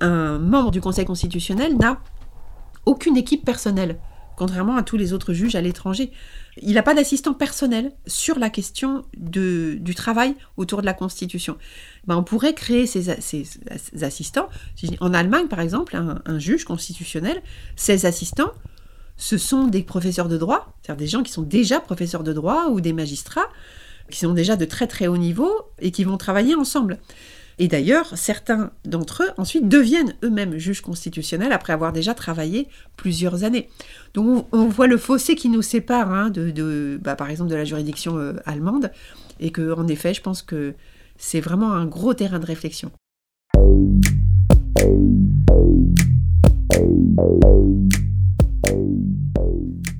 un 0.01 0.39
membre 0.39 0.71
du 0.71 0.81
Conseil 0.81 1.05
constitutionnel 1.05 1.77
n'a 1.77 2.01
aucune 2.85 3.17
équipe 3.17 3.45
personnelle 3.45 3.99
contrairement 4.37 4.77
à 4.77 4.83
tous 4.83 4.97
les 4.97 5.13
autres 5.13 5.33
juges 5.33 5.57
à 5.57 5.61
l'étranger. 5.61 6.13
Il 6.63 6.75
n'a 6.75 6.83
pas 6.83 6.95
d'assistant 6.95 7.35
personnel 7.35 7.93
sur 8.07 8.39
la 8.39 8.51
question 8.51 9.05
du 9.17 9.95
travail 9.97 10.35
autour 10.57 10.83
de 10.83 10.87
la 10.87 10.95
Constitution. 10.95 11.57
Ben, 12.07 12.17
on 12.17 12.23
pourrait 12.23 12.55
créer 12.55 12.87
ces, 12.87 13.11
assistants. 14.03 14.49
En 15.01 15.15
Allemagne, 15.15 15.49
par 15.49 15.61
exemple, 15.61 15.97
un, 15.97 16.39
juge 16.39 16.65
constitutionnel, 16.65 17.43
ses 17.75 18.07
assistants, 18.07 18.53
ce 19.17 19.39
sont 19.39 19.65
des 19.65 19.83
professeurs 19.83 20.29
de 20.29 20.37
droit, 20.37 20.75
c'est-à-dire 20.83 20.99
des 20.99 21.11
gens 21.11 21.23
qui 21.23 21.33
sont 21.33 21.43
déjà 21.43 21.81
professeurs 21.81 22.23
de 22.23 22.35
droit 22.35 22.67
ou 22.71 22.83
des 22.83 22.93
magistrats, 22.93 23.49
qui 24.11 24.19
sont 24.19 24.35
déjà 24.35 24.57
de 24.57 24.67
très 24.67 24.87
très 24.87 25.07
haut 25.07 25.17
niveau 25.17 25.51
et 25.81 25.91
qui 25.91 26.05
vont 26.05 26.19
travailler 26.19 26.55
ensemble. 26.55 26.99
Et 27.59 27.69
d'ailleurs, 27.69 28.17
certains 28.17 28.71
d'entre 28.85 29.23
eux 29.23 29.31
ensuite 29.39 29.67
deviennent 29.67 30.15
eux-mêmes 30.23 30.59
juges 30.59 30.83
constitutionnels 30.83 31.53
après 31.53 31.73
avoir 31.73 31.93
déjà 31.93 32.13
travaillé 32.13 32.69
plusieurs 32.97 33.45
années. 33.45 33.71
Donc 34.13 34.47
on, 34.53 34.67
voit 34.67 34.87
le 34.87 34.99
fossé 34.99 35.37
qui 35.37 35.49
nous 35.49 35.63
sépare 35.63 36.13
hein, 36.13 36.29
de, 36.31 37.01
bah, 37.03 37.17
par 37.17 37.31
exemple 37.31 37.51
de 37.51 37.57
la 37.57 37.65
juridiction 37.65 38.19
euh, 38.19 38.35
allemande, 38.45 38.91
et 39.41 39.51
que 39.51 39.73
en 39.73 39.89
effet, 39.89 40.13
je 40.13 40.21
pense 40.21 40.43
que 40.43 40.75
c'est 41.17 41.41
vraiment 41.41 41.73
un 41.73 41.87
gros 41.87 42.13
terrain 42.13 42.39
de 42.39 42.47
réflexion. 42.47 42.91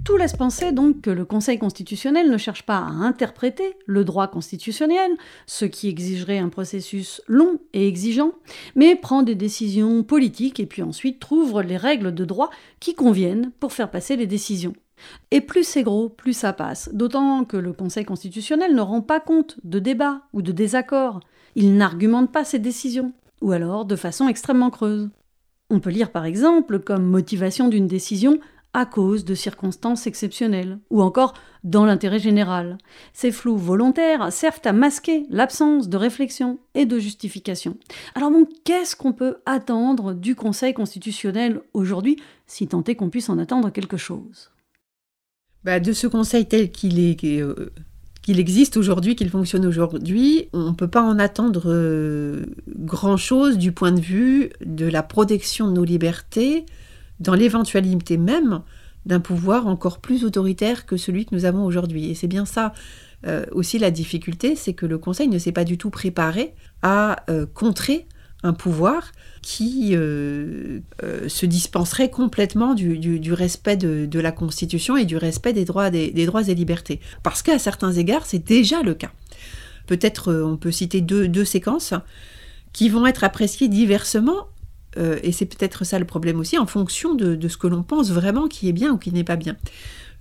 Tout 0.07 0.17
laisse 0.17 0.37
penser 0.37 0.71
donc 0.71 1.01
que 1.01 1.11
le 1.11 1.25
Conseil 1.25 1.59
constitutionnel 1.59 2.31
ne 2.31 2.37
cherche 2.39 2.63
pas 2.63 2.77
à 2.77 2.91
interpréter 2.91 3.75
le 3.87 4.05
droit 4.05 4.29
constitutionnel, 4.29 5.11
ce 5.47 5.65
qui 5.65 5.89
exigerait 5.89 6.39
un 6.39 6.49
processus 6.49 7.21
long 7.27 7.59
et 7.73 7.89
exigeant, 7.89 8.31
mais 8.77 8.95
prend 8.95 9.25
des 9.25 9.35
décisions 9.35 10.05
politiques 10.05 10.61
et 10.61 10.67
puis 10.67 10.83
ensuite 10.83 11.19
trouve 11.19 11.61
les 11.61 11.77
règles 11.77 12.15
de 12.15 12.25
droit 12.25 12.51
qui 12.79 12.95
conviennent 12.95 13.51
pour 13.59 13.73
faire 13.73 13.91
passer 13.91 14.15
les 14.15 14.29
décisions. 14.29 14.75
Et 15.33 15.41
plus 15.41 15.67
c'est 15.67 15.83
gros, 15.83 16.09
plus 16.09 16.35
ça 16.35 16.53
passe, 16.53 16.89
d'autant 16.93 17.45
que 17.45 17.57
le 17.57 17.73
Conseil 17.73 18.05
constitutionnel 18.05 18.77
ne 18.77 18.83
rend 18.83 19.01
pas 19.01 19.19
compte 19.19 19.59
de 19.65 19.81
débats 19.81 20.21
ou 20.33 20.41
de 20.41 20.53
désaccords, 20.53 21.19
il 21.57 21.77
n'argumente 21.77 22.31
pas 22.31 22.45
ses 22.45 22.61
décisions, 22.61 23.13
ou 23.41 23.51
alors 23.51 23.85
de 23.85 23.97
façon 23.97 24.29
extrêmement 24.29 24.71
creuse. 24.71 25.11
On 25.69 25.81
peut 25.81 25.91
lire 25.91 26.13
par 26.13 26.27
exemple 26.27 26.79
comme 26.79 27.05
motivation 27.05 27.67
d'une 27.67 27.89
décision 27.89 28.39
à 28.77 28.85
cause 28.85 29.25
de 29.25 29.35
circonstances 29.35 30.07
exceptionnelles, 30.07 30.79
ou 30.91 31.01
encore 31.01 31.33
dans 31.65 31.87
l'intérêt 31.87 32.19
général. 32.19 32.77
Ces 33.15 33.33
flous 33.33 33.57
volontaires 33.57 34.31
servent 34.31 34.61
à 34.65 34.75
masquer 34.75 35.25
l'absence 35.31 35.89
de 35.89 35.97
réflexion 35.97 36.59
et 36.75 36.85
de 36.85 36.99
justification. 36.99 37.79
Alors 38.15 38.31
bon, 38.31 38.47
qu'est-ce 38.65 38.95
qu'on 38.95 39.15
peut 39.15 39.39
attendre 39.47 40.13
du 40.13 40.35
Conseil 40.35 40.75
constitutionnel 40.75 41.63
aujourd'hui, 41.73 42.17
si 42.47 42.69
tant 42.69 42.85
est 42.85 42.97
qu'on 42.97 43.09
puisse 43.09 43.31
en 43.31 43.39
attendre 43.39 43.71
quelque 43.71 43.97
chose? 43.97 44.51
Bah, 45.65 45.81
De 45.81 45.95
ce 45.95 46.07
Conseil 46.07 46.47
tel. 46.47 46.71
Euh, 47.25 47.71
qu'il 48.21 48.39
existe 48.39 48.77
aujourd'hui, 48.77 49.17
qu'il 49.17 49.31
fonctionne 49.31 49.65
aujourd'hui, 49.65 50.51
on 50.53 50.73
ne 50.73 50.75
peut 50.75 50.89
pas 50.89 51.03
en 51.03 51.19
attendre 51.19 51.63
euh, 51.67 52.45
grand-chose 52.69 53.57
du 53.57 53.73
point 53.73 53.93
de 53.93 54.01
vue 54.01 54.51
de 54.63 54.85
la 54.85 55.03
protection 55.03 55.67
de 55.69 55.73
nos 55.73 55.85
libertés, 55.85 56.67
dans 57.21 57.35
l'éventualité 57.35 58.17
même 58.17 58.63
d'un 59.07 59.21
pouvoir 59.21 59.67
encore 59.67 60.01
plus 60.01 60.25
autoritaire 60.25 60.85
que 60.85 60.97
celui 60.97 61.27
que 61.27 61.35
nous 61.35 61.45
avons 61.45 61.65
aujourd'hui. 61.65 62.11
Et 62.11 62.15
c'est 62.15 62.27
bien 62.27 62.45
ça 62.45 62.73
euh, 63.27 63.47
aussi 63.53 63.79
la 63.79 63.91
difficulté, 63.91 64.57
c'est 64.57 64.75
que 64.75 64.85
le 64.85 64.99
Conseil 64.99 65.29
ne 65.29 65.39
s'est 65.39 65.53
pas 65.53 65.65
du 65.65 65.79
tout 65.79 65.91
préparé 65.91 66.55
à 66.83 67.25
euh, 67.31 67.47
contrer 67.47 68.07
un 68.43 68.53
pouvoir 68.53 69.13
qui 69.43 69.93
euh, 69.95 70.81
se 71.27 71.47
dispenserait 71.47 72.11
complètement 72.11 72.75
du, 72.75 73.33
respect 73.33 73.77
de, 73.77 74.21
la 74.21 74.33
Constitution 74.33 74.97
et 74.97 75.05
du 75.05 75.17
respect 75.17 75.53
des 75.53 75.65
droits, 75.65 75.89
et 75.89 76.55
libertés. 76.55 77.01
Parce 77.23 77.43
qu'à 77.43 77.59
certains 77.59 77.93
égards, 77.93 78.27
c'est 78.27 78.45
déjà 78.45 78.83
le 78.83 78.95
cas. 78.95 79.11
Peut-être 79.87 80.33
on 80.33 80.57
peut 80.57 80.73
citer 80.73 81.01
deux, 81.01 81.29
deux 81.29 81.45
séquences 81.45 81.95
qui 82.73 82.89
vont 82.89 83.07
être 83.07 83.25
appréciées 83.25 83.69
diversement 83.69 84.49
euh, 84.99 85.19
et 85.23 85.33
c'est 85.33 85.47
peut-être 85.47 85.85
ça 85.85 85.99
le 85.99 86.05
problème 86.05 86.39
aussi, 86.41 86.59
en 86.59 86.67
fonction 86.67 87.15
de, 87.15 87.49
ce 87.49 87.57
que 87.57 87.67
l'on 87.67 87.83
pense 87.83 88.11
vraiment 88.11 88.49
qui 88.49 88.69
est 88.69 88.73
bien 88.73 88.93
ou 88.93 88.99
qui 88.99 89.13
n'est 89.13 89.25
pas 89.25 89.37
bien. 89.37 89.57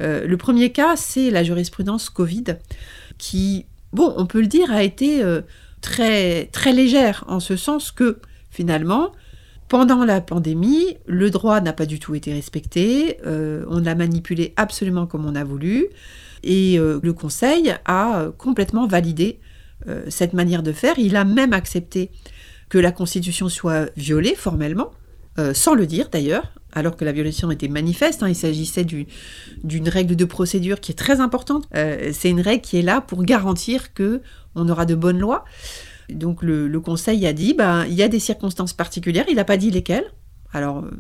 Euh, 0.02 0.28
le 0.28 0.38
premier 0.38 0.72
cas, 0.72 0.96
c'est 0.96 1.32
la 1.32 1.44
jurisprudence 1.44 2.10
Covid, 2.10 2.58
qui, 3.18 3.66
bon, 3.94 4.14
on 4.18 4.26
peut 4.26 4.42
le 4.42 4.48
dire, 4.48 4.72
a 4.72 4.84
été 4.84 5.24
euh, 5.24 5.42
très, 5.82 6.46
très 6.48 6.74
légère, 6.74 7.24
en 7.28 7.40
ce 7.40 7.56
sens 7.56 7.92
que, 7.92 8.20
finalement, 8.50 9.12
pendant 9.68 10.06
la 10.06 10.22
pandémie, 10.22 10.98
le 11.08 11.30
droit 11.30 11.62
n'a 11.62 11.74
pas 11.74 11.86
du 11.86 12.00
tout 12.00 12.14
été 12.14 12.32
respecté, 12.32 13.18
on 13.26 13.80
l'a 13.80 13.96
manipulé 13.96 14.54
absolument 14.58 15.08
comme 15.08 15.26
on 15.26 15.34
a 15.34 15.44
voulu, 15.44 15.88
et 16.44 16.78
le 16.78 17.14
Conseil 17.14 17.74
a 17.86 18.28
complètement 18.38 18.86
validé 18.86 19.40
cette 20.08 20.34
manière 20.34 20.62
de 20.62 20.72
faire. 20.72 21.00
Il 21.00 21.16
a 21.16 21.26
même 21.26 21.52
accepté 21.52 22.12
que 22.70 22.78
la 22.78 22.92
Constitution 22.92 23.50
soit 23.50 23.90
violée 23.96 24.36
formellement, 24.36 24.92
euh, 25.38 25.54
sans 25.54 25.76
le 25.76 25.86
dire 25.86 26.10
d'ailleurs, 26.10 26.54
alors 26.72 26.96
que 26.96 27.06
la 27.06 27.12
violation 27.12 27.52
était 27.52 27.68
manifeste. 27.68 28.24
Hein. 28.24 28.30
il 28.30 28.36
s'agissait 28.36 28.86
d'une 28.86 29.90
règle 29.90 30.16
de 30.16 30.26
procédure 30.26 30.80
qui 30.80 30.92
est 30.92 30.96
très 30.96 31.20
importante. 31.20 31.68
Euh, 31.76 32.12
c'est 32.14 32.30
une 32.30 32.42
règle 32.42 32.62
qui 32.62 32.78
est 32.78 32.82
là 32.82 33.02
pour 33.02 33.24
garantir 33.24 33.94
que 33.94 34.22
on 34.56 34.70
aura 34.70 34.86
de 34.86 34.96
bonnes 34.96 35.20
lois. 35.20 35.44
Donc 36.10 36.42
le, 36.42 36.80
Conseil 36.80 37.26
a 37.28 37.34
dit, 37.34 37.54
bah, 37.54 37.86
il 37.88 37.96
y 37.96 38.04
a 38.04 38.08
des 38.08 38.20
circonstances 38.20 38.74
particulières. 38.74 39.26
Il 39.28 39.36
n'a 39.36 39.44
pas 39.44 39.58
dit 39.58 39.72
lesquelles. 39.72 40.06
Alors 40.54 40.80
euh, 40.80 40.92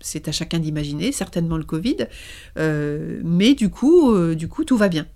c'est 0.00 0.26
à 0.26 0.32
chacun 0.32 0.58
d'imaginer, 0.58 1.12
certainement 1.12 1.56
le 1.56 1.64
Covid, 1.64 2.08
mais 2.56 3.54
du 3.54 3.70
coup, 3.70 4.34
du 4.34 4.48
coup 4.48 4.64
tout 4.64 4.76
va 4.76 4.88
bien 4.88 5.06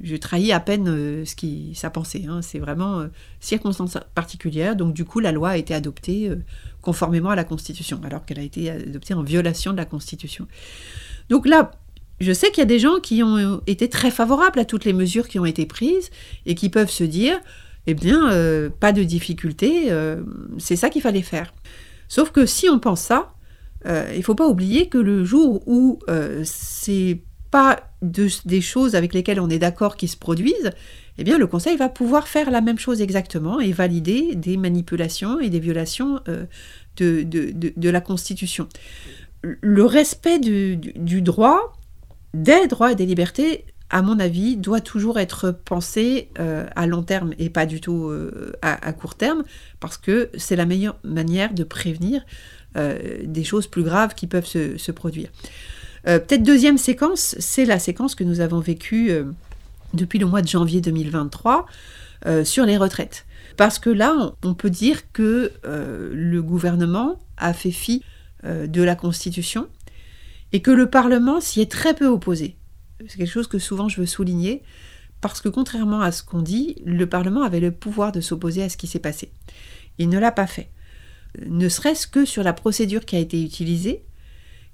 je 0.00 0.16
trahis 0.16 0.52
à 0.52 0.60
peine 0.60 0.88
euh, 0.88 1.24
ce 1.24 1.36
qui 1.36 1.72
sa 1.74 1.90
pensée. 1.90 2.24
Hein. 2.28 2.40
C'est 2.42 2.58
vraiment 2.58 3.00
euh, 3.00 3.08
circonstance 3.40 3.98
particulière. 4.14 4.74
Donc 4.76 4.94
du 4.94 5.04
coup, 5.04 5.20
la 5.20 5.32
loi 5.32 5.50
a 5.50 5.56
été 5.56 5.74
adoptée 5.74 6.30
euh, 6.30 6.36
conformément 6.80 7.30
à 7.30 7.36
la 7.36 7.44
Constitution, 7.44 8.00
alors 8.04 8.24
qu'elle 8.24 8.38
a 8.38 8.42
été 8.42 8.70
adoptée 8.70 9.14
en 9.14 9.22
violation 9.22 9.72
de 9.72 9.76
la 9.76 9.84
Constitution. 9.84 10.46
Donc 11.28 11.46
là, 11.46 11.72
je 12.20 12.32
sais 12.32 12.48
qu'il 12.50 12.58
y 12.58 12.62
a 12.62 12.66
des 12.66 12.78
gens 12.78 13.00
qui 13.00 13.22
ont 13.22 13.60
été 13.66 13.88
très 13.88 14.10
favorables 14.10 14.58
à 14.58 14.64
toutes 14.64 14.84
les 14.84 14.92
mesures 14.92 15.28
qui 15.28 15.38
ont 15.38 15.44
été 15.44 15.66
prises 15.66 16.10
et 16.46 16.54
qui 16.54 16.68
peuvent 16.68 16.90
se 16.90 17.04
dire, 17.04 17.38
eh 17.86 17.94
bien, 17.94 18.30
pas 18.78 18.92
de 18.92 19.02
difficulté, 19.02 19.90
c'est 20.58 20.76
ça 20.76 20.88
qu'il 20.88 21.02
fallait 21.02 21.22
faire. 21.22 21.52
Sauf 22.06 22.30
que 22.30 22.46
si 22.46 22.68
on 22.68 22.78
pense 22.78 23.00
ça, 23.00 23.34
il 23.86 24.18
ne 24.18 24.22
faut 24.22 24.36
pas 24.36 24.46
oublier 24.46 24.88
que 24.88 24.98
le 24.98 25.24
jour 25.24 25.66
où 25.66 25.98
c'est 26.44 27.22
pas 27.52 27.92
des 28.00 28.60
choses 28.62 28.96
avec 28.96 29.14
lesquelles 29.14 29.38
on 29.38 29.50
est 29.50 29.60
d'accord 29.60 29.96
qui 29.96 30.08
se 30.08 30.16
produisent, 30.16 30.72
eh 31.18 31.22
bien 31.22 31.38
le 31.38 31.46
Conseil 31.46 31.76
va 31.76 31.90
pouvoir 31.90 32.26
faire 32.26 32.50
la 32.50 32.62
même 32.62 32.78
chose 32.78 33.02
exactement 33.02 33.60
et 33.60 33.72
valider 33.72 34.34
des 34.34 34.56
manipulations 34.56 35.38
et 35.38 35.50
des 35.50 35.60
violations 35.60 36.20
euh, 36.28 36.46
de, 36.96 37.88
la 37.90 38.00
Constitution. 38.00 38.68
Le 39.42 39.84
respect 39.84 40.38
du, 40.38 41.22
droit, 41.22 41.74
des 42.32 42.66
droits 42.68 42.90
et 42.90 42.94
des 42.94 43.06
libertés, 43.06 43.66
à 43.90 44.00
mon 44.00 44.18
avis, 44.18 44.56
doit 44.56 44.80
toujours 44.80 45.18
être 45.18 45.50
pensé 45.50 46.30
euh, 46.38 46.66
à 46.74 46.86
long 46.86 47.02
terme 47.02 47.34
et 47.38 47.50
pas 47.50 47.66
du 47.66 47.82
tout 47.82 48.08
euh, 48.08 48.54
à, 48.62 48.92
court 48.94 49.14
terme, 49.14 49.44
parce 49.78 49.98
que 49.98 50.30
c'est 50.38 50.56
la 50.56 50.64
meilleure 50.64 50.96
manière 51.04 51.52
de 51.52 51.64
prévenir 51.64 52.24
des 52.74 53.44
choses 53.44 53.66
plus 53.66 53.82
graves 53.82 54.14
qui 54.14 54.26
peuvent 54.26 54.46
se 54.46 54.92
produire. 54.92 55.28
Euh, 56.08 56.18
peut-être 56.18 56.42
deuxième 56.42 56.78
séquence, 56.78 57.36
c'est 57.38 57.64
la 57.64 57.78
séquence 57.78 58.14
que 58.14 58.24
nous 58.24 58.40
avons 58.40 58.60
vécue 58.60 59.10
euh, 59.10 59.24
depuis 59.94 60.18
le 60.18 60.26
mois 60.26 60.42
de 60.42 60.48
janvier 60.48 60.80
2023 60.80 61.66
euh, 62.26 62.44
sur 62.44 62.64
les 62.64 62.76
retraites. 62.76 63.24
Parce 63.56 63.78
que 63.78 63.90
là, 63.90 64.32
on, 64.42 64.54
peut 64.54 64.70
dire 64.70 65.12
que 65.12 65.52
le 65.62 66.40
gouvernement 66.40 67.18
a 67.36 67.52
fait 67.52 67.70
fi 67.70 68.02
de 68.42 68.82
la 68.82 68.96
Constitution 68.96 69.68
et 70.52 70.62
que 70.62 70.70
le 70.70 70.88
Parlement 70.88 71.40
s'y 71.40 71.60
est 71.60 71.70
très 71.70 71.92
peu 71.92 72.06
opposé. 72.06 72.56
C'est 73.06 73.18
quelque 73.18 73.30
chose 73.30 73.48
que 73.48 73.58
souvent 73.58 73.90
je 73.90 74.00
veux 74.00 74.06
souligner 74.06 74.62
parce 75.20 75.42
que 75.42 75.50
contrairement 75.50 76.00
à 76.00 76.12
ce 76.12 76.22
qu'on 76.22 76.40
dit, 76.40 76.76
le 76.86 77.06
Parlement 77.06 77.42
avait 77.42 77.60
le 77.60 77.72
pouvoir 77.72 78.10
de 78.10 78.22
s'opposer 78.22 78.62
à 78.62 78.70
ce 78.70 78.78
qui 78.78 78.86
s'est 78.86 78.98
passé. 78.98 79.30
Il 79.98 80.08
ne 80.08 80.18
l'a 80.18 80.32
pas 80.32 80.46
fait. 80.46 80.70
Ne 81.46 81.68
serait-ce 81.68 82.06
que 82.06 82.24
sur 82.24 82.42
la 82.42 82.54
procédure 82.54 83.04
qui 83.04 83.16
a 83.16 83.20
été 83.20 83.42
utilisée, 83.42 84.02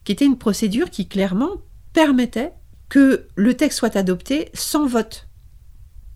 qui 0.09 0.13
était 0.13 0.25
une 0.25 0.39
procédure 0.39 0.89
qui 0.89 1.07
clairement 1.07 1.61
permettait 1.93 2.55
que 2.89 3.29
le 3.37 3.53
texte 3.53 3.79
soit 3.79 3.95
adopté 3.95 4.49
sans 4.55 4.87
vote 4.87 5.29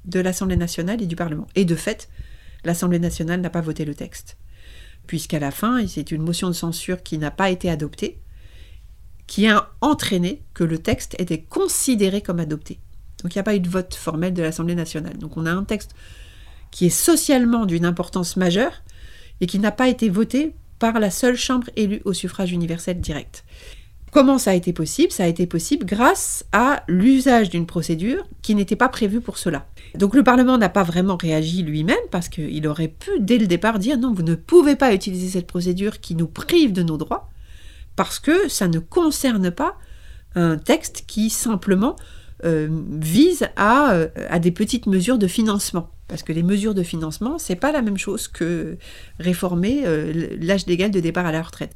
de 0.07 0.18
l'Assemblée 0.18 0.57
nationale 0.57 1.03
et 1.03 1.07
du 1.07 1.14
Parlement. 1.14 1.47
Et 1.57 1.66
de 1.66 1.74
fait, 1.74 2.09
l'Assemblée 2.64 2.99
nationale 2.99 3.43
n'a 3.43 3.51
pas 3.51 3.61
voté 3.61 3.84
le 3.84 3.95
texte. 3.95 4.38
Puisqu'à 5.07 5.38
la 5.38 5.51
fin, 5.51 5.86
c'est 5.86 6.11
une 6.11 6.22
motion 6.22 6.49
de 6.49 6.55
censure 6.55 7.03
qui 7.03 7.18
n'a 7.18 7.30
pas 7.30 7.51
été 7.51 7.68
adoptée, 7.68 8.22
qui 9.26 9.47
a 9.47 9.70
entraîné 9.82 10.43
que 10.55 10.64
le 10.64 10.78
texte 10.78 11.14
était 11.18 11.43
considéré 11.43 12.22
comme 12.22 12.40
adopté. 12.40 12.80
Donc 13.22 13.34
il 13.34 13.36
n'y 13.36 13.40
a 13.40 13.45
pas 13.45 13.57
eu 13.57 13.61
de 13.61 13.68
vote 13.68 13.95
formel 13.95 14.32
de 14.32 14.43
l'Assemblée 14.43 14.74
nationale. 14.74 15.18
Donc 15.18 15.36
on 15.36 15.45
a 15.45 15.53
un 15.53 15.64
texte 15.64 15.95
qui 16.70 16.86
est 16.86 16.88
socialement 16.88 17.66
d'une 17.66 17.84
importance 17.84 18.38
majeure 18.38 18.82
et 19.43 19.47
qui 19.47 19.59
n'a 19.59 19.70
pas 19.70 19.88
été 19.88 20.09
voté 20.09 20.55
par 20.78 20.99
la 20.99 21.11
seule 21.11 21.36
chambre 21.36 21.68
élue 21.76 22.01
au 22.07 22.14
suffrage 22.14 22.53
universel 22.53 22.99
direct. 22.99 23.45
Comment 24.12 24.36
ça 24.36 24.50
a 24.50 24.54
été 24.54 24.74
possible? 24.74 25.10
Ça 25.10 25.24
a 25.24 25.26
été 25.26 25.46
possible 25.46 25.86
grâce 25.86 26.44
à 26.52 26.82
l'usage 26.86 27.48
d'une 27.48 27.64
procédure 27.64 28.22
qui 28.42 28.54
n'était 28.54 28.76
pas 28.76 28.90
prévue 28.90 29.22
pour 29.22 29.38
cela. 29.38 29.66
Donc 29.94 30.14
le 30.14 30.22
Parlement 30.22 30.58
n'a 30.58 30.68
pas 30.68 30.82
vraiment 30.82 31.16
réagi 31.16 31.62
lui-même 31.62 31.96
parce 32.10 32.28
qu'il 32.28 32.66
aurait 32.66 32.88
pu 32.88 33.10
dès 33.20 33.38
le 33.38 33.46
départ 33.46 33.78
dire 33.78 33.96
non, 33.96 34.12
vous 34.12 34.22
ne 34.22 34.34
pouvez 34.34 34.76
pas 34.76 34.92
utiliser 34.92 35.28
cette 35.28 35.46
procédure 35.46 35.98
qui 36.00 36.14
nous 36.14 36.26
prive 36.26 36.74
de 36.74 36.82
nos 36.82 36.98
droits 36.98 37.30
parce 37.96 38.18
que 38.18 38.50
ça 38.50 38.68
ne 38.68 38.80
concerne 38.80 39.50
pas 39.50 39.78
un 40.34 40.58
texte 40.58 41.04
qui 41.06 41.30
simplement 41.30 41.96
euh, 42.44 42.68
vise 42.90 43.48
à, 43.56 43.92
euh, 43.92 44.08
à, 44.28 44.38
des 44.38 44.50
petites 44.50 44.86
mesures 44.86 45.16
de 45.16 45.26
financement. 45.26 45.88
Parce 46.08 46.22
que 46.22 46.34
les 46.34 46.42
mesures 46.42 46.74
de 46.74 46.82
financement, 46.82 47.38
c'est 47.38 47.56
pas 47.56 47.72
la 47.72 47.80
même 47.80 47.96
chose 47.96 48.28
que 48.28 48.76
réformer 49.18 49.84
euh, 49.86 50.36
l'âge 50.38 50.66
légal 50.66 50.90
de 50.90 51.00
départ 51.00 51.24
à 51.24 51.32
la 51.32 51.40
retraite. 51.40 51.74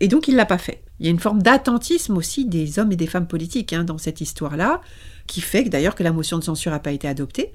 Et 0.00 0.08
donc 0.08 0.26
il 0.26 0.34
l'a 0.34 0.44
pas 0.44 0.58
fait. 0.58 0.82
Il 1.02 1.06
y 1.06 1.08
a 1.08 1.10
une 1.10 1.18
forme 1.18 1.42
d'attentisme 1.42 2.16
aussi 2.16 2.46
des 2.46 2.78
hommes 2.78 2.92
et 2.92 2.96
des 2.96 3.08
femmes 3.08 3.26
politiques 3.26 3.72
hein, 3.72 3.82
dans 3.82 3.98
cette 3.98 4.20
histoire-là, 4.20 4.80
qui 5.26 5.40
fait 5.40 5.64
d'ailleurs 5.64 5.96
que 5.96 6.04
la 6.04 6.12
motion 6.12 6.38
de 6.38 6.44
censure 6.44 6.70
n'a 6.70 6.78
pas 6.78 6.92
été 6.92 7.08
adoptée, 7.08 7.52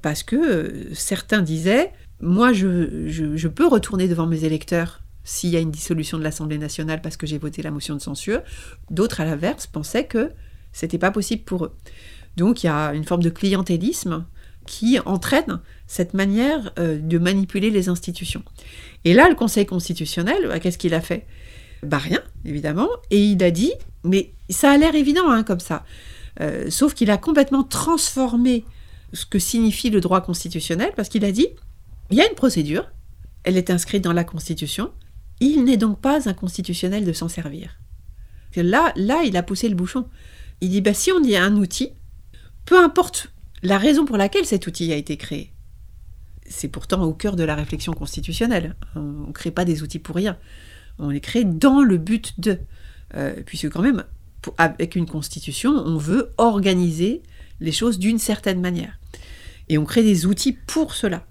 parce 0.00 0.22
que 0.22 0.92
certains 0.92 1.42
disaient, 1.42 1.92
moi 2.20 2.52
je, 2.52 3.08
je, 3.08 3.36
je 3.36 3.48
peux 3.48 3.66
retourner 3.66 4.06
devant 4.06 4.28
mes 4.28 4.44
électeurs 4.44 5.02
s'il 5.24 5.50
y 5.50 5.56
a 5.56 5.60
une 5.60 5.72
dissolution 5.72 6.18
de 6.18 6.22
l'Assemblée 6.22 6.56
nationale 6.56 7.02
parce 7.02 7.16
que 7.16 7.26
j'ai 7.26 7.38
voté 7.38 7.62
la 7.62 7.72
motion 7.72 7.96
de 7.96 8.00
censure. 8.00 8.42
D'autres, 8.90 9.20
à 9.20 9.24
l'inverse, 9.24 9.66
pensaient 9.66 10.06
que 10.06 10.30
c'était 10.72 10.98
pas 10.98 11.10
possible 11.10 11.42
pour 11.42 11.64
eux. 11.64 11.74
Donc 12.36 12.62
il 12.62 12.66
y 12.66 12.70
a 12.70 12.94
une 12.94 13.04
forme 13.04 13.24
de 13.24 13.30
clientélisme 13.30 14.24
qui 14.66 15.00
entraîne 15.04 15.60
cette 15.88 16.14
manière 16.14 16.72
euh, 16.78 16.98
de 16.98 17.18
manipuler 17.18 17.70
les 17.70 17.88
institutions. 17.88 18.44
Et 19.04 19.14
là, 19.14 19.28
le 19.28 19.34
Conseil 19.34 19.66
constitutionnel, 19.66 20.46
bah, 20.46 20.60
qu'est-ce 20.60 20.78
qu'il 20.78 20.94
a 20.94 21.00
fait? 21.00 21.26
Bah 21.84 21.98
rien, 21.98 22.22
évidemment, 22.44 22.88
et 23.10 23.22
il 23.22 23.42
a 23.42 23.50
dit, 23.50 23.72
mais 24.02 24.32
ça 24.48 24.70
a 24.70 24.76
l'air 24.76 24.94
évident 24.94 25.30
hein, 25.30 25.42
comme 25.42 25.60
ça, 25.60 25.84
euh, 26.40 26.70
sauf 26.70 26.94
qu'il 26.94 27.10
a 27.10 27.18
complètement 27.18 27.64
transformé 27.64 28.64
ce 29.12 29.26
que 29.26 29.38
signifie 29.38 29.90
le 29.90 30.00
droit 30.00 30.20
constitutionnel, 30.20 30.92
parce 30.96 31.08
qu'il 31.08 31.24
a 31.24 31.32
dit, 31.32 31.48
il 32.10 32.16
y 32.16 32.20
a 32.20 32.28
une 32.28 32.34
procédure, 32.34 32.90
elle 33.44 33.56
est 33.56 33.70
inscrite 33.70 34.02
dans 34.02 34.12
la 34.12 34.24
Constitution, 34.24 34.92
il 35.40 35.64
n'est 35.64 35.76
donc 35.76 36.00
pas 36.00 36.28
inconstitutionnel 36.28 37.04
de 37.04 37.12
s'en 37.12 37.28
servir. 37.28 37.78
Là, 38.56 38.92
là, 38.96 39.22
il 39.24 39.36
a 39.36 39.42
poussé 39.42 39.68
le 39.68 39.74
bouchon. 39.74 40.08
Il 40.60 40.70
dit, 40.70 40.80
bah, 40.80 40.94
si 40.94 41.10
on 41.12 41.22
y 41.22 41.36
a 41.36 41.44
un 41.44 41.56
outil, 41.56 41.90
peu 42.64 42.78
importe 42.78 43.32
la 43.62 43.78
raison 43.78 44.04
pour 44.04 44.16
laquelle 44.16 44.46
cet 44.46 44.66
outil 44.66 44.92
a 44.92 44.96
été 44.96 45.16
créé, 45.16 45.52
c'est 46.46 46.68
pourtant 46.68 47.02
au 47.02 47.14
cœur 47.14 47.36
de 47.36 47.44
la 47.44 47.54
réflexion 47.54 47.92
constitutionnelle. 47.92 48.76
On 48.94 49.26
ne 49.26 49.32
crée 49.32 49.50
pas 49.50 49.64
des 49.64 49.82
outils 49.82 49.98
pour 49.98 50.16
rien. 50.16 50.38
On 50.98 51.10
les 51.10 51.20
crée 51.20 51.44
dans 51.44 51.82
le 51.82 51.98
but 51.98 52.38
de. 52.38 52.58
Euh, 53.16 53.34
puisque 53.44 53.70
quand 53.70 53.82
même, 53.82 54.04
avec 54.58 54.96
une 54.96 55.06
constitution, 55.06 55.70
on 55.70 55.96
veut 55.96 56.32
organiser 56.38 57.22
les 57.60 57.72
choses 57.72 57.98
d'une 57.98 58.18
certaine 58.18 58.60
manière. 58.60 58.98
Et 59.68 59.78
on 59.78 59.84
crée 59.84 60.02
des 60.02 60.26
outils 60.26 60.52
pour 60.52 60.94
cela. 60.94 61.26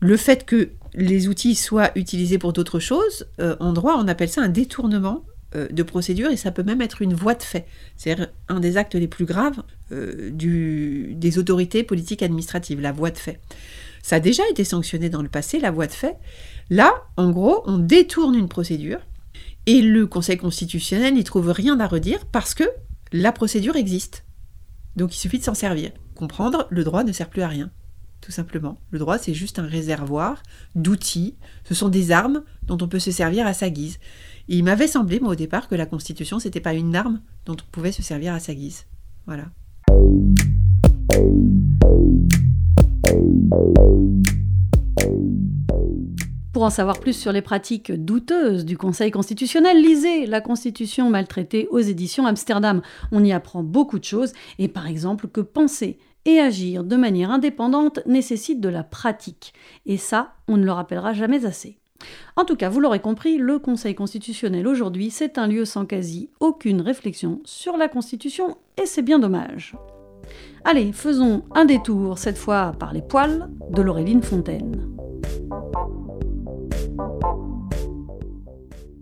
Le 0.00 0.16
fait 0.16 0.44
que 0.44 0.70
les 0.94 1.28
outils 1.28 1.54
soient 1.54 1.90
utilisés 1.96 2.38
pour 2.38 2.52
d'autres 2.52 2.78
choses, 2.78 3.26
euh, 3.40 3.56
en 3.60 3.72
droit, 3.72 3.96
on 3.98 4.06
appelle 4.06 4.28
ça 4.28 4.42
un 4.42 4.48
détournement 4.48 5.24
euh, 5.54 5.66
de 5.68 5.82
procédure 5.82 6.30
et 6.30 6.36
ça 6.36 6.52
peut 6.52 6.62
même 6.62 6.82
être 6.82 7.02
une 7.02 7.14
voie 7.14 7.34
de 7.34 7.42
fait. 7.42 7.66
C'est 7.96 8.16
un 8.48 8.60
des 8.60 8.76
actes 8.76 8.94
les 8.94 9.08
plus 9.08 9.24
graves 9.24 9.62
des 9.90 11.38
autorités 11.38 11.82
politiques 11.82 12.22
administratives, 12.22 12.78
la 12.78 12.92
voie 12.92 13.10
de 13.10 13.16
fait. 13.16 13.40
Ça 14.02 14.16
a 14.16 14.20
déjà 14.20 14.42
été 14.50 14.64
sanctionné 14.64 15.08
dans 15.08 15.22
le 15.22 15.28
passé, 15.28 15.58
la 15.58 15.70
voie 15.70 15.86
de 15.86 15.92
fait. 15.92 16.16
Là, 16.70 16.92
en 17.16 17.30
gros, 17.30 17.62
on 17.66 17.78
détourne 17.78 18.34
une 18.34 18.48
procédure 18.48 19.00
et 19.66 19.82
le 19.82 20.06
Conseil 20.06 20.36
constitutionnel 20.36 21.14
n'y 21.14 21.24
trouve 21.24 21.50
rien 21.50 21.78
à 21.80 21.86
redire 21.86 22.26
parce 22.26 22.54
que 22.54 22.64
la 23.12 23.32
procédure 23.32 23.76
existe. 23.76 24.24
Donc 24.96 25.14
il 25.14 25.18
suffit 25.18 25.38
de 25.38 25.44
s'en 25.44 25.54
servir. 25.54 25.90
Comprendre, 26.14 26.66
le 26.70 26.84
droit 26.84 27.04
ne 27.04 27.12
sert 27.12 27.30
plus 27.30 27.42
à 27.42 27.48
rien. 27.48 27.70
Tout 28.20 28.32
simplement. 28.32 28.78
Le 28.90 28.98
droit, 28.98 29.18
c'est 29.18 29.34
juste 29.34 29.58
un 29.58 29.66
réservoir 29.66 30.42
d'outils. 30.74 31.36
Ce 31.64 31.74
sont 31.74 31.88
des 31.88 32.10
armes 32.10 32.42
dont 32.64 32.78
on 32.80 32.88
peut 32.88 32.98
se 32.98 33.12
servir 33.12 33.46
à 33.46 33.54
sa 33.54 33.70
guise 33.70 33.98
il 34.50 34.64
m'avait 34.64 34.88
semblé, 34.88 35.20
moi, 35.20 35.32
au 35.32 35.34
départ, 35.34 35.68
que 35.68 35.74
la 35.74 35.84
Constitution, 35.84 36.38
c'était 36.38 36.60
pas 36.60 36.72
une 36.72 36.96
arme 36.96 37.20
dont 37.44 37.52
on 37.52 37.70
pouvait 37.70 37.92
se 37.92 38.02
servir 38.02 38.32
à 38.32 38.40
sa 38.40 38.54
guise. 38.54 38.86
Voilà. 39.26 39.44
Pour 46.58 46.64
en 46.64 46.70
savoir 46.70 46.98
plus 46.98 47.12
sur 47.12 47.30
les 47.30 47.40
pratiques 47.40 47.92
douteuses 47.92 48.64
du 48.64 48.76
Conseil 48.76 49.12
constitutionnel, 49.12 49.80
lisez 49.80 50.26
La 50.26 50.40
Constitution 50.40 51.08
maltraitée 51.08 51.68
aux 51.70 51.78
éditions 51.78 52.26
Amsterdam. 52.26 52.82
On 53.12 53.22
y 53.22 53.30
apprend 53.30 53.62
beaucoup 53.62 54.00
de 54.00 54.04
choses, 54.04 54.32
et 54.58 54.66
par 54.66 54.88
exemple 54.88 55.28
que 55.28 55.40
penser 55.40 55.98
et 56.24 56.40
agir 56.40 56.82
de 56.82 56.96
manière 56.96 57.30
indépendante 57.30 58.00
nécessite 58.06 58.60
de 58.60 58.68
la 58.68 58.82
pratique. 58.82 59.54
Et 59.86 59.98
ça, 59.98 60.32
on 60.48 60.56
ne 60.56 60.64
le 60.64 60.72
rappellera 60.72 61.12
jamais 61.12 61.46
assez. 61.46 61.78
En 62.34 62.44
tout 62.44 62.56
cas, 62.56 62.70
vous 62.70 62.80
l'aurez 62.80 62.98
compris, 62.98 63.38
le 63.38 63.60
Conseil 63.60 63.94
constitutionnel 63.94 64.66
aujourd'hui, 64.66 65.10
c'est 65.10 65.38
un 65.38 65.46
lieu 65.46 65.64
sans 65.64 65.86
quasi 65.86 66.28
aucune 66.40 66.80
réflexion 66.80 67.40
sur 67.44 67.76
la 67.76 67.86
Constitution, 67.86 68.56
et 68.82 68.86
c'est 68.86 69.02
bien 69.02 69.20
dommage. 69.20 69.76
Allez, 70.64 70.90
faisons 70.90 71.44
un 71.54 71.66
détour, 71.66 72.18
cette 72.18 72.36
fois 72.36 72.72
par 72.80 72.92
les 72.92 73.02
poils, 73.02 73.48
de 73.70 73.80
Laureline 73.80 74.22
Fontaine. 74.22 74.88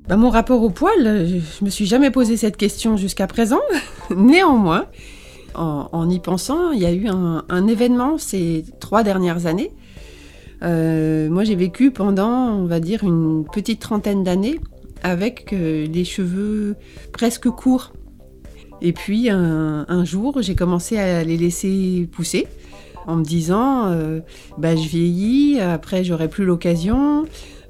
Bah, 0.08 0.16
mon 0.16 0.30
rapport 0.30 0.62
au 0.62 0.70
poil, 0.70 1.26
je 1.26 1.64
me 1.64 1.70
suis 1.70 1.86
jamais 1.86 2.10
posé 2.10 2.36
cette 2.36 2.56
question 2.56 2.96
jusqu'à 2.96 3.26
présent. 3.26 3.60
Néanmoins, 4.16 4.86
en, 5.54 6.08
y 6.10 6.20
pensant, 6.20 6.70
il 6.70 6.80
y 6.80 6.86
a 6.86 6.92
eu 6.92 7.08
un 7.08 7.66
événement 7.66 8.18
ces 8.18 8.64
trois 8.78 9.02
dernières 9.02 9.46
années 9.46 9.72
euh, 10.62 11.28
moi, 11.28 11.44
j'ai 11.44 11.54
vécu 11.54 11.90
pendant, 11.90 12.50
on 12.50 12.64
va 12.64 12.80
dire, 12.80 13.04
une 13.04 13.44
petite 13.44 13.80
trentaine 13.80 14.24
d'années 14.24 14.58
avec 15.02 15.52
euh, 15.52 15.86
les 15.86 16.04
cheveux 16.04 16.76
presque 17.12 17.48
courts. 17.50 17.92
Et 18.82 18.92
puis, 18.92 19.30
un, 19.30 20.04
jour, 20.04 20.42
j'ai 20.42 20.54
commencé 20.54 20.98
à 20.98 21.24
les 21.24 21.38
laisser 21.38 22.08
pousser 22.12 22.46
en 23.06 23.16
me 23.16 23.24
disant, 23.24 23.86
euh, 23.86 24.20
bah, 24.58 24.76
je 24.76 24.86
vieillis, 24.86 25.60
après, 25.60 26.04
j'aurai 26.04 26.28
plus 26.28 26.44
l'occasion. 26.44 27.24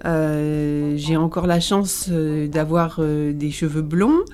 J'ai 0.06 1.16
encore 1.16 1.46
la 1.46 1.60
chance 1.60 2.08
d'avoir 2.08 3.00
des 3.00 3.50
cheveux 3.50 3.82
blonds. 3.82 4.24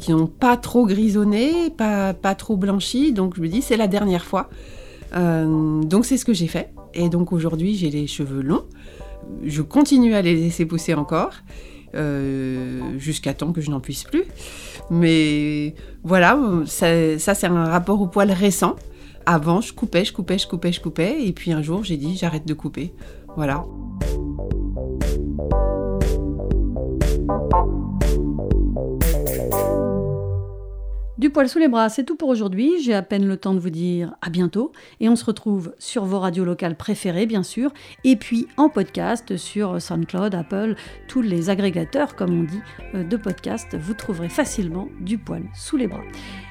qui 0.00 0.10
n'ont 0.12 0.26
pas 0.26 0.56
trop 0.56 0.86
grisonné, 0.86 1.70
pas, 1.70 2.14
pas 2.14 2.34
trop 2.34 2.56
blanchi, 2.56 3.12
donc 3.12 3.36
je 3.36 3.42
me 3.42 3.48
dis 3.48 3.62
c'est 3.62 3.76
la 3.76 3.88
dernière 3.88 4.24
fois. 4.24 4.48
donc 5.14 6.04
c'est 6.04 6.16
ce 6.16 6.24
que 6.24 6.32
j'ai 6.32 6.48
fait. 6.48 6.72
Et 6.94 7.08
donc 7.08 7.32
aujourd'hui, 7.32 7.74
j'ai 7.74 7.90
les 7.90 8.06
cheveux 8.06 8.42
longs. 8.42 8.64
Je 9.44 9.62
continue 9.62 10.14
à 10.14 10.22
les 10.22 10.34
laisser 10.34 10.64
pousser 10.66 10.94
encore. 10.94 11.32
Euh, 11.96 12.98
jusqu'à 12.98 13.32
temps 13.32 13.52
que 13.52 13.60
je 13.60 13.70
n'en 13.70 13.80
puisse 13.80 14.04
plus. 14.04 14.24
Mais 14.90 15.74
voilà, 16.04 16.38
ça, 16.66 17.18
ça 17.18 17.34
c'est 17.34 17.46
un 17.46 17.64
rapport 17.64 18.00
au 18.00 18.06
poil 18.06 18.30
récent. 18.30 18.76
Avant, 19.24 19.60
je 19.60 19.72
coupais, 19.72 20.04
je 20.04 20.12
coupais, 20.12 20.38
je 20.38 20.46
coupais, 20.46 20.72
je 20.72 20.80
coupais. 20.80 21.24
Et 21.24 21.32
puis 21.32 21.52
un 21.52 21.62
jour, 21.62 21.84
j'ai 21.84 21.96
dit, 21.96 22.16
j'arrête 22.16 22.46
de 22.46 22.54
couper. 22.54 22.92
Voilà. 23.36 23.64
Du 31.18 31.30
poil 31.30 31.48
sous 31.48 31.58
les 31.58 31.68
bras, 31.68 31.88
c'est 31.88 32.04
tout 32.04 32.14
pour 32.14 32.28
aujourd'hui. 32.28 32.74
J'ai 32.82 32.94
à 32.94 33.02
peine 33.02 33.26
le 33.26 33.38
temps 33.38 33.54
de 33.54 33.58
vous 33.58 33.70
dire 33.70 34.14
à 34.20 34.28
bientôt. 34.28 34.72
Et 35.00 35.08
on 35.08 35.16
se 35.16 35.24
retrouve 35.24 35.74
sur 35.78 36.04
vos 36.04 36.20
radios 36.20 36.44
locales 36.44 36.76
préférées, 36.76 37.26
bien 37.26 37.42
sûr. 37.42 37.72
Et 38.04 38.16
puis 38.16 38.46
en 38.56 38.68
podcast 38.68 39.36
sur 39.36 39.80
SoundCloud, 39.80 40.34
Apple, 40.34 40.76
tous 41.08 41.22
les 41.22 41.48
agrégateurs, 41.48 42.16
comme 42.16 42.38
on 42.38 42.44
dit, 42.44 42.60
euh, 42.94 43.02
de 43.02 43.16
podcasts. 43.16 43.76
Vous 43.76 43.94
trouverez 43.94 44.28
facilement 44.28 44.88
du 45.00 45.16
poil 45.16 45.42
sous 45.54 45.76
les 45.76 45.86
bras. 45.86 46.04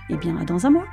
Et 0.10 0.18
bien, 0.18 0.36
à 0.38 0.46
dans 0.46 0.66
un 0.66 0.72
mois. 0.72 0.86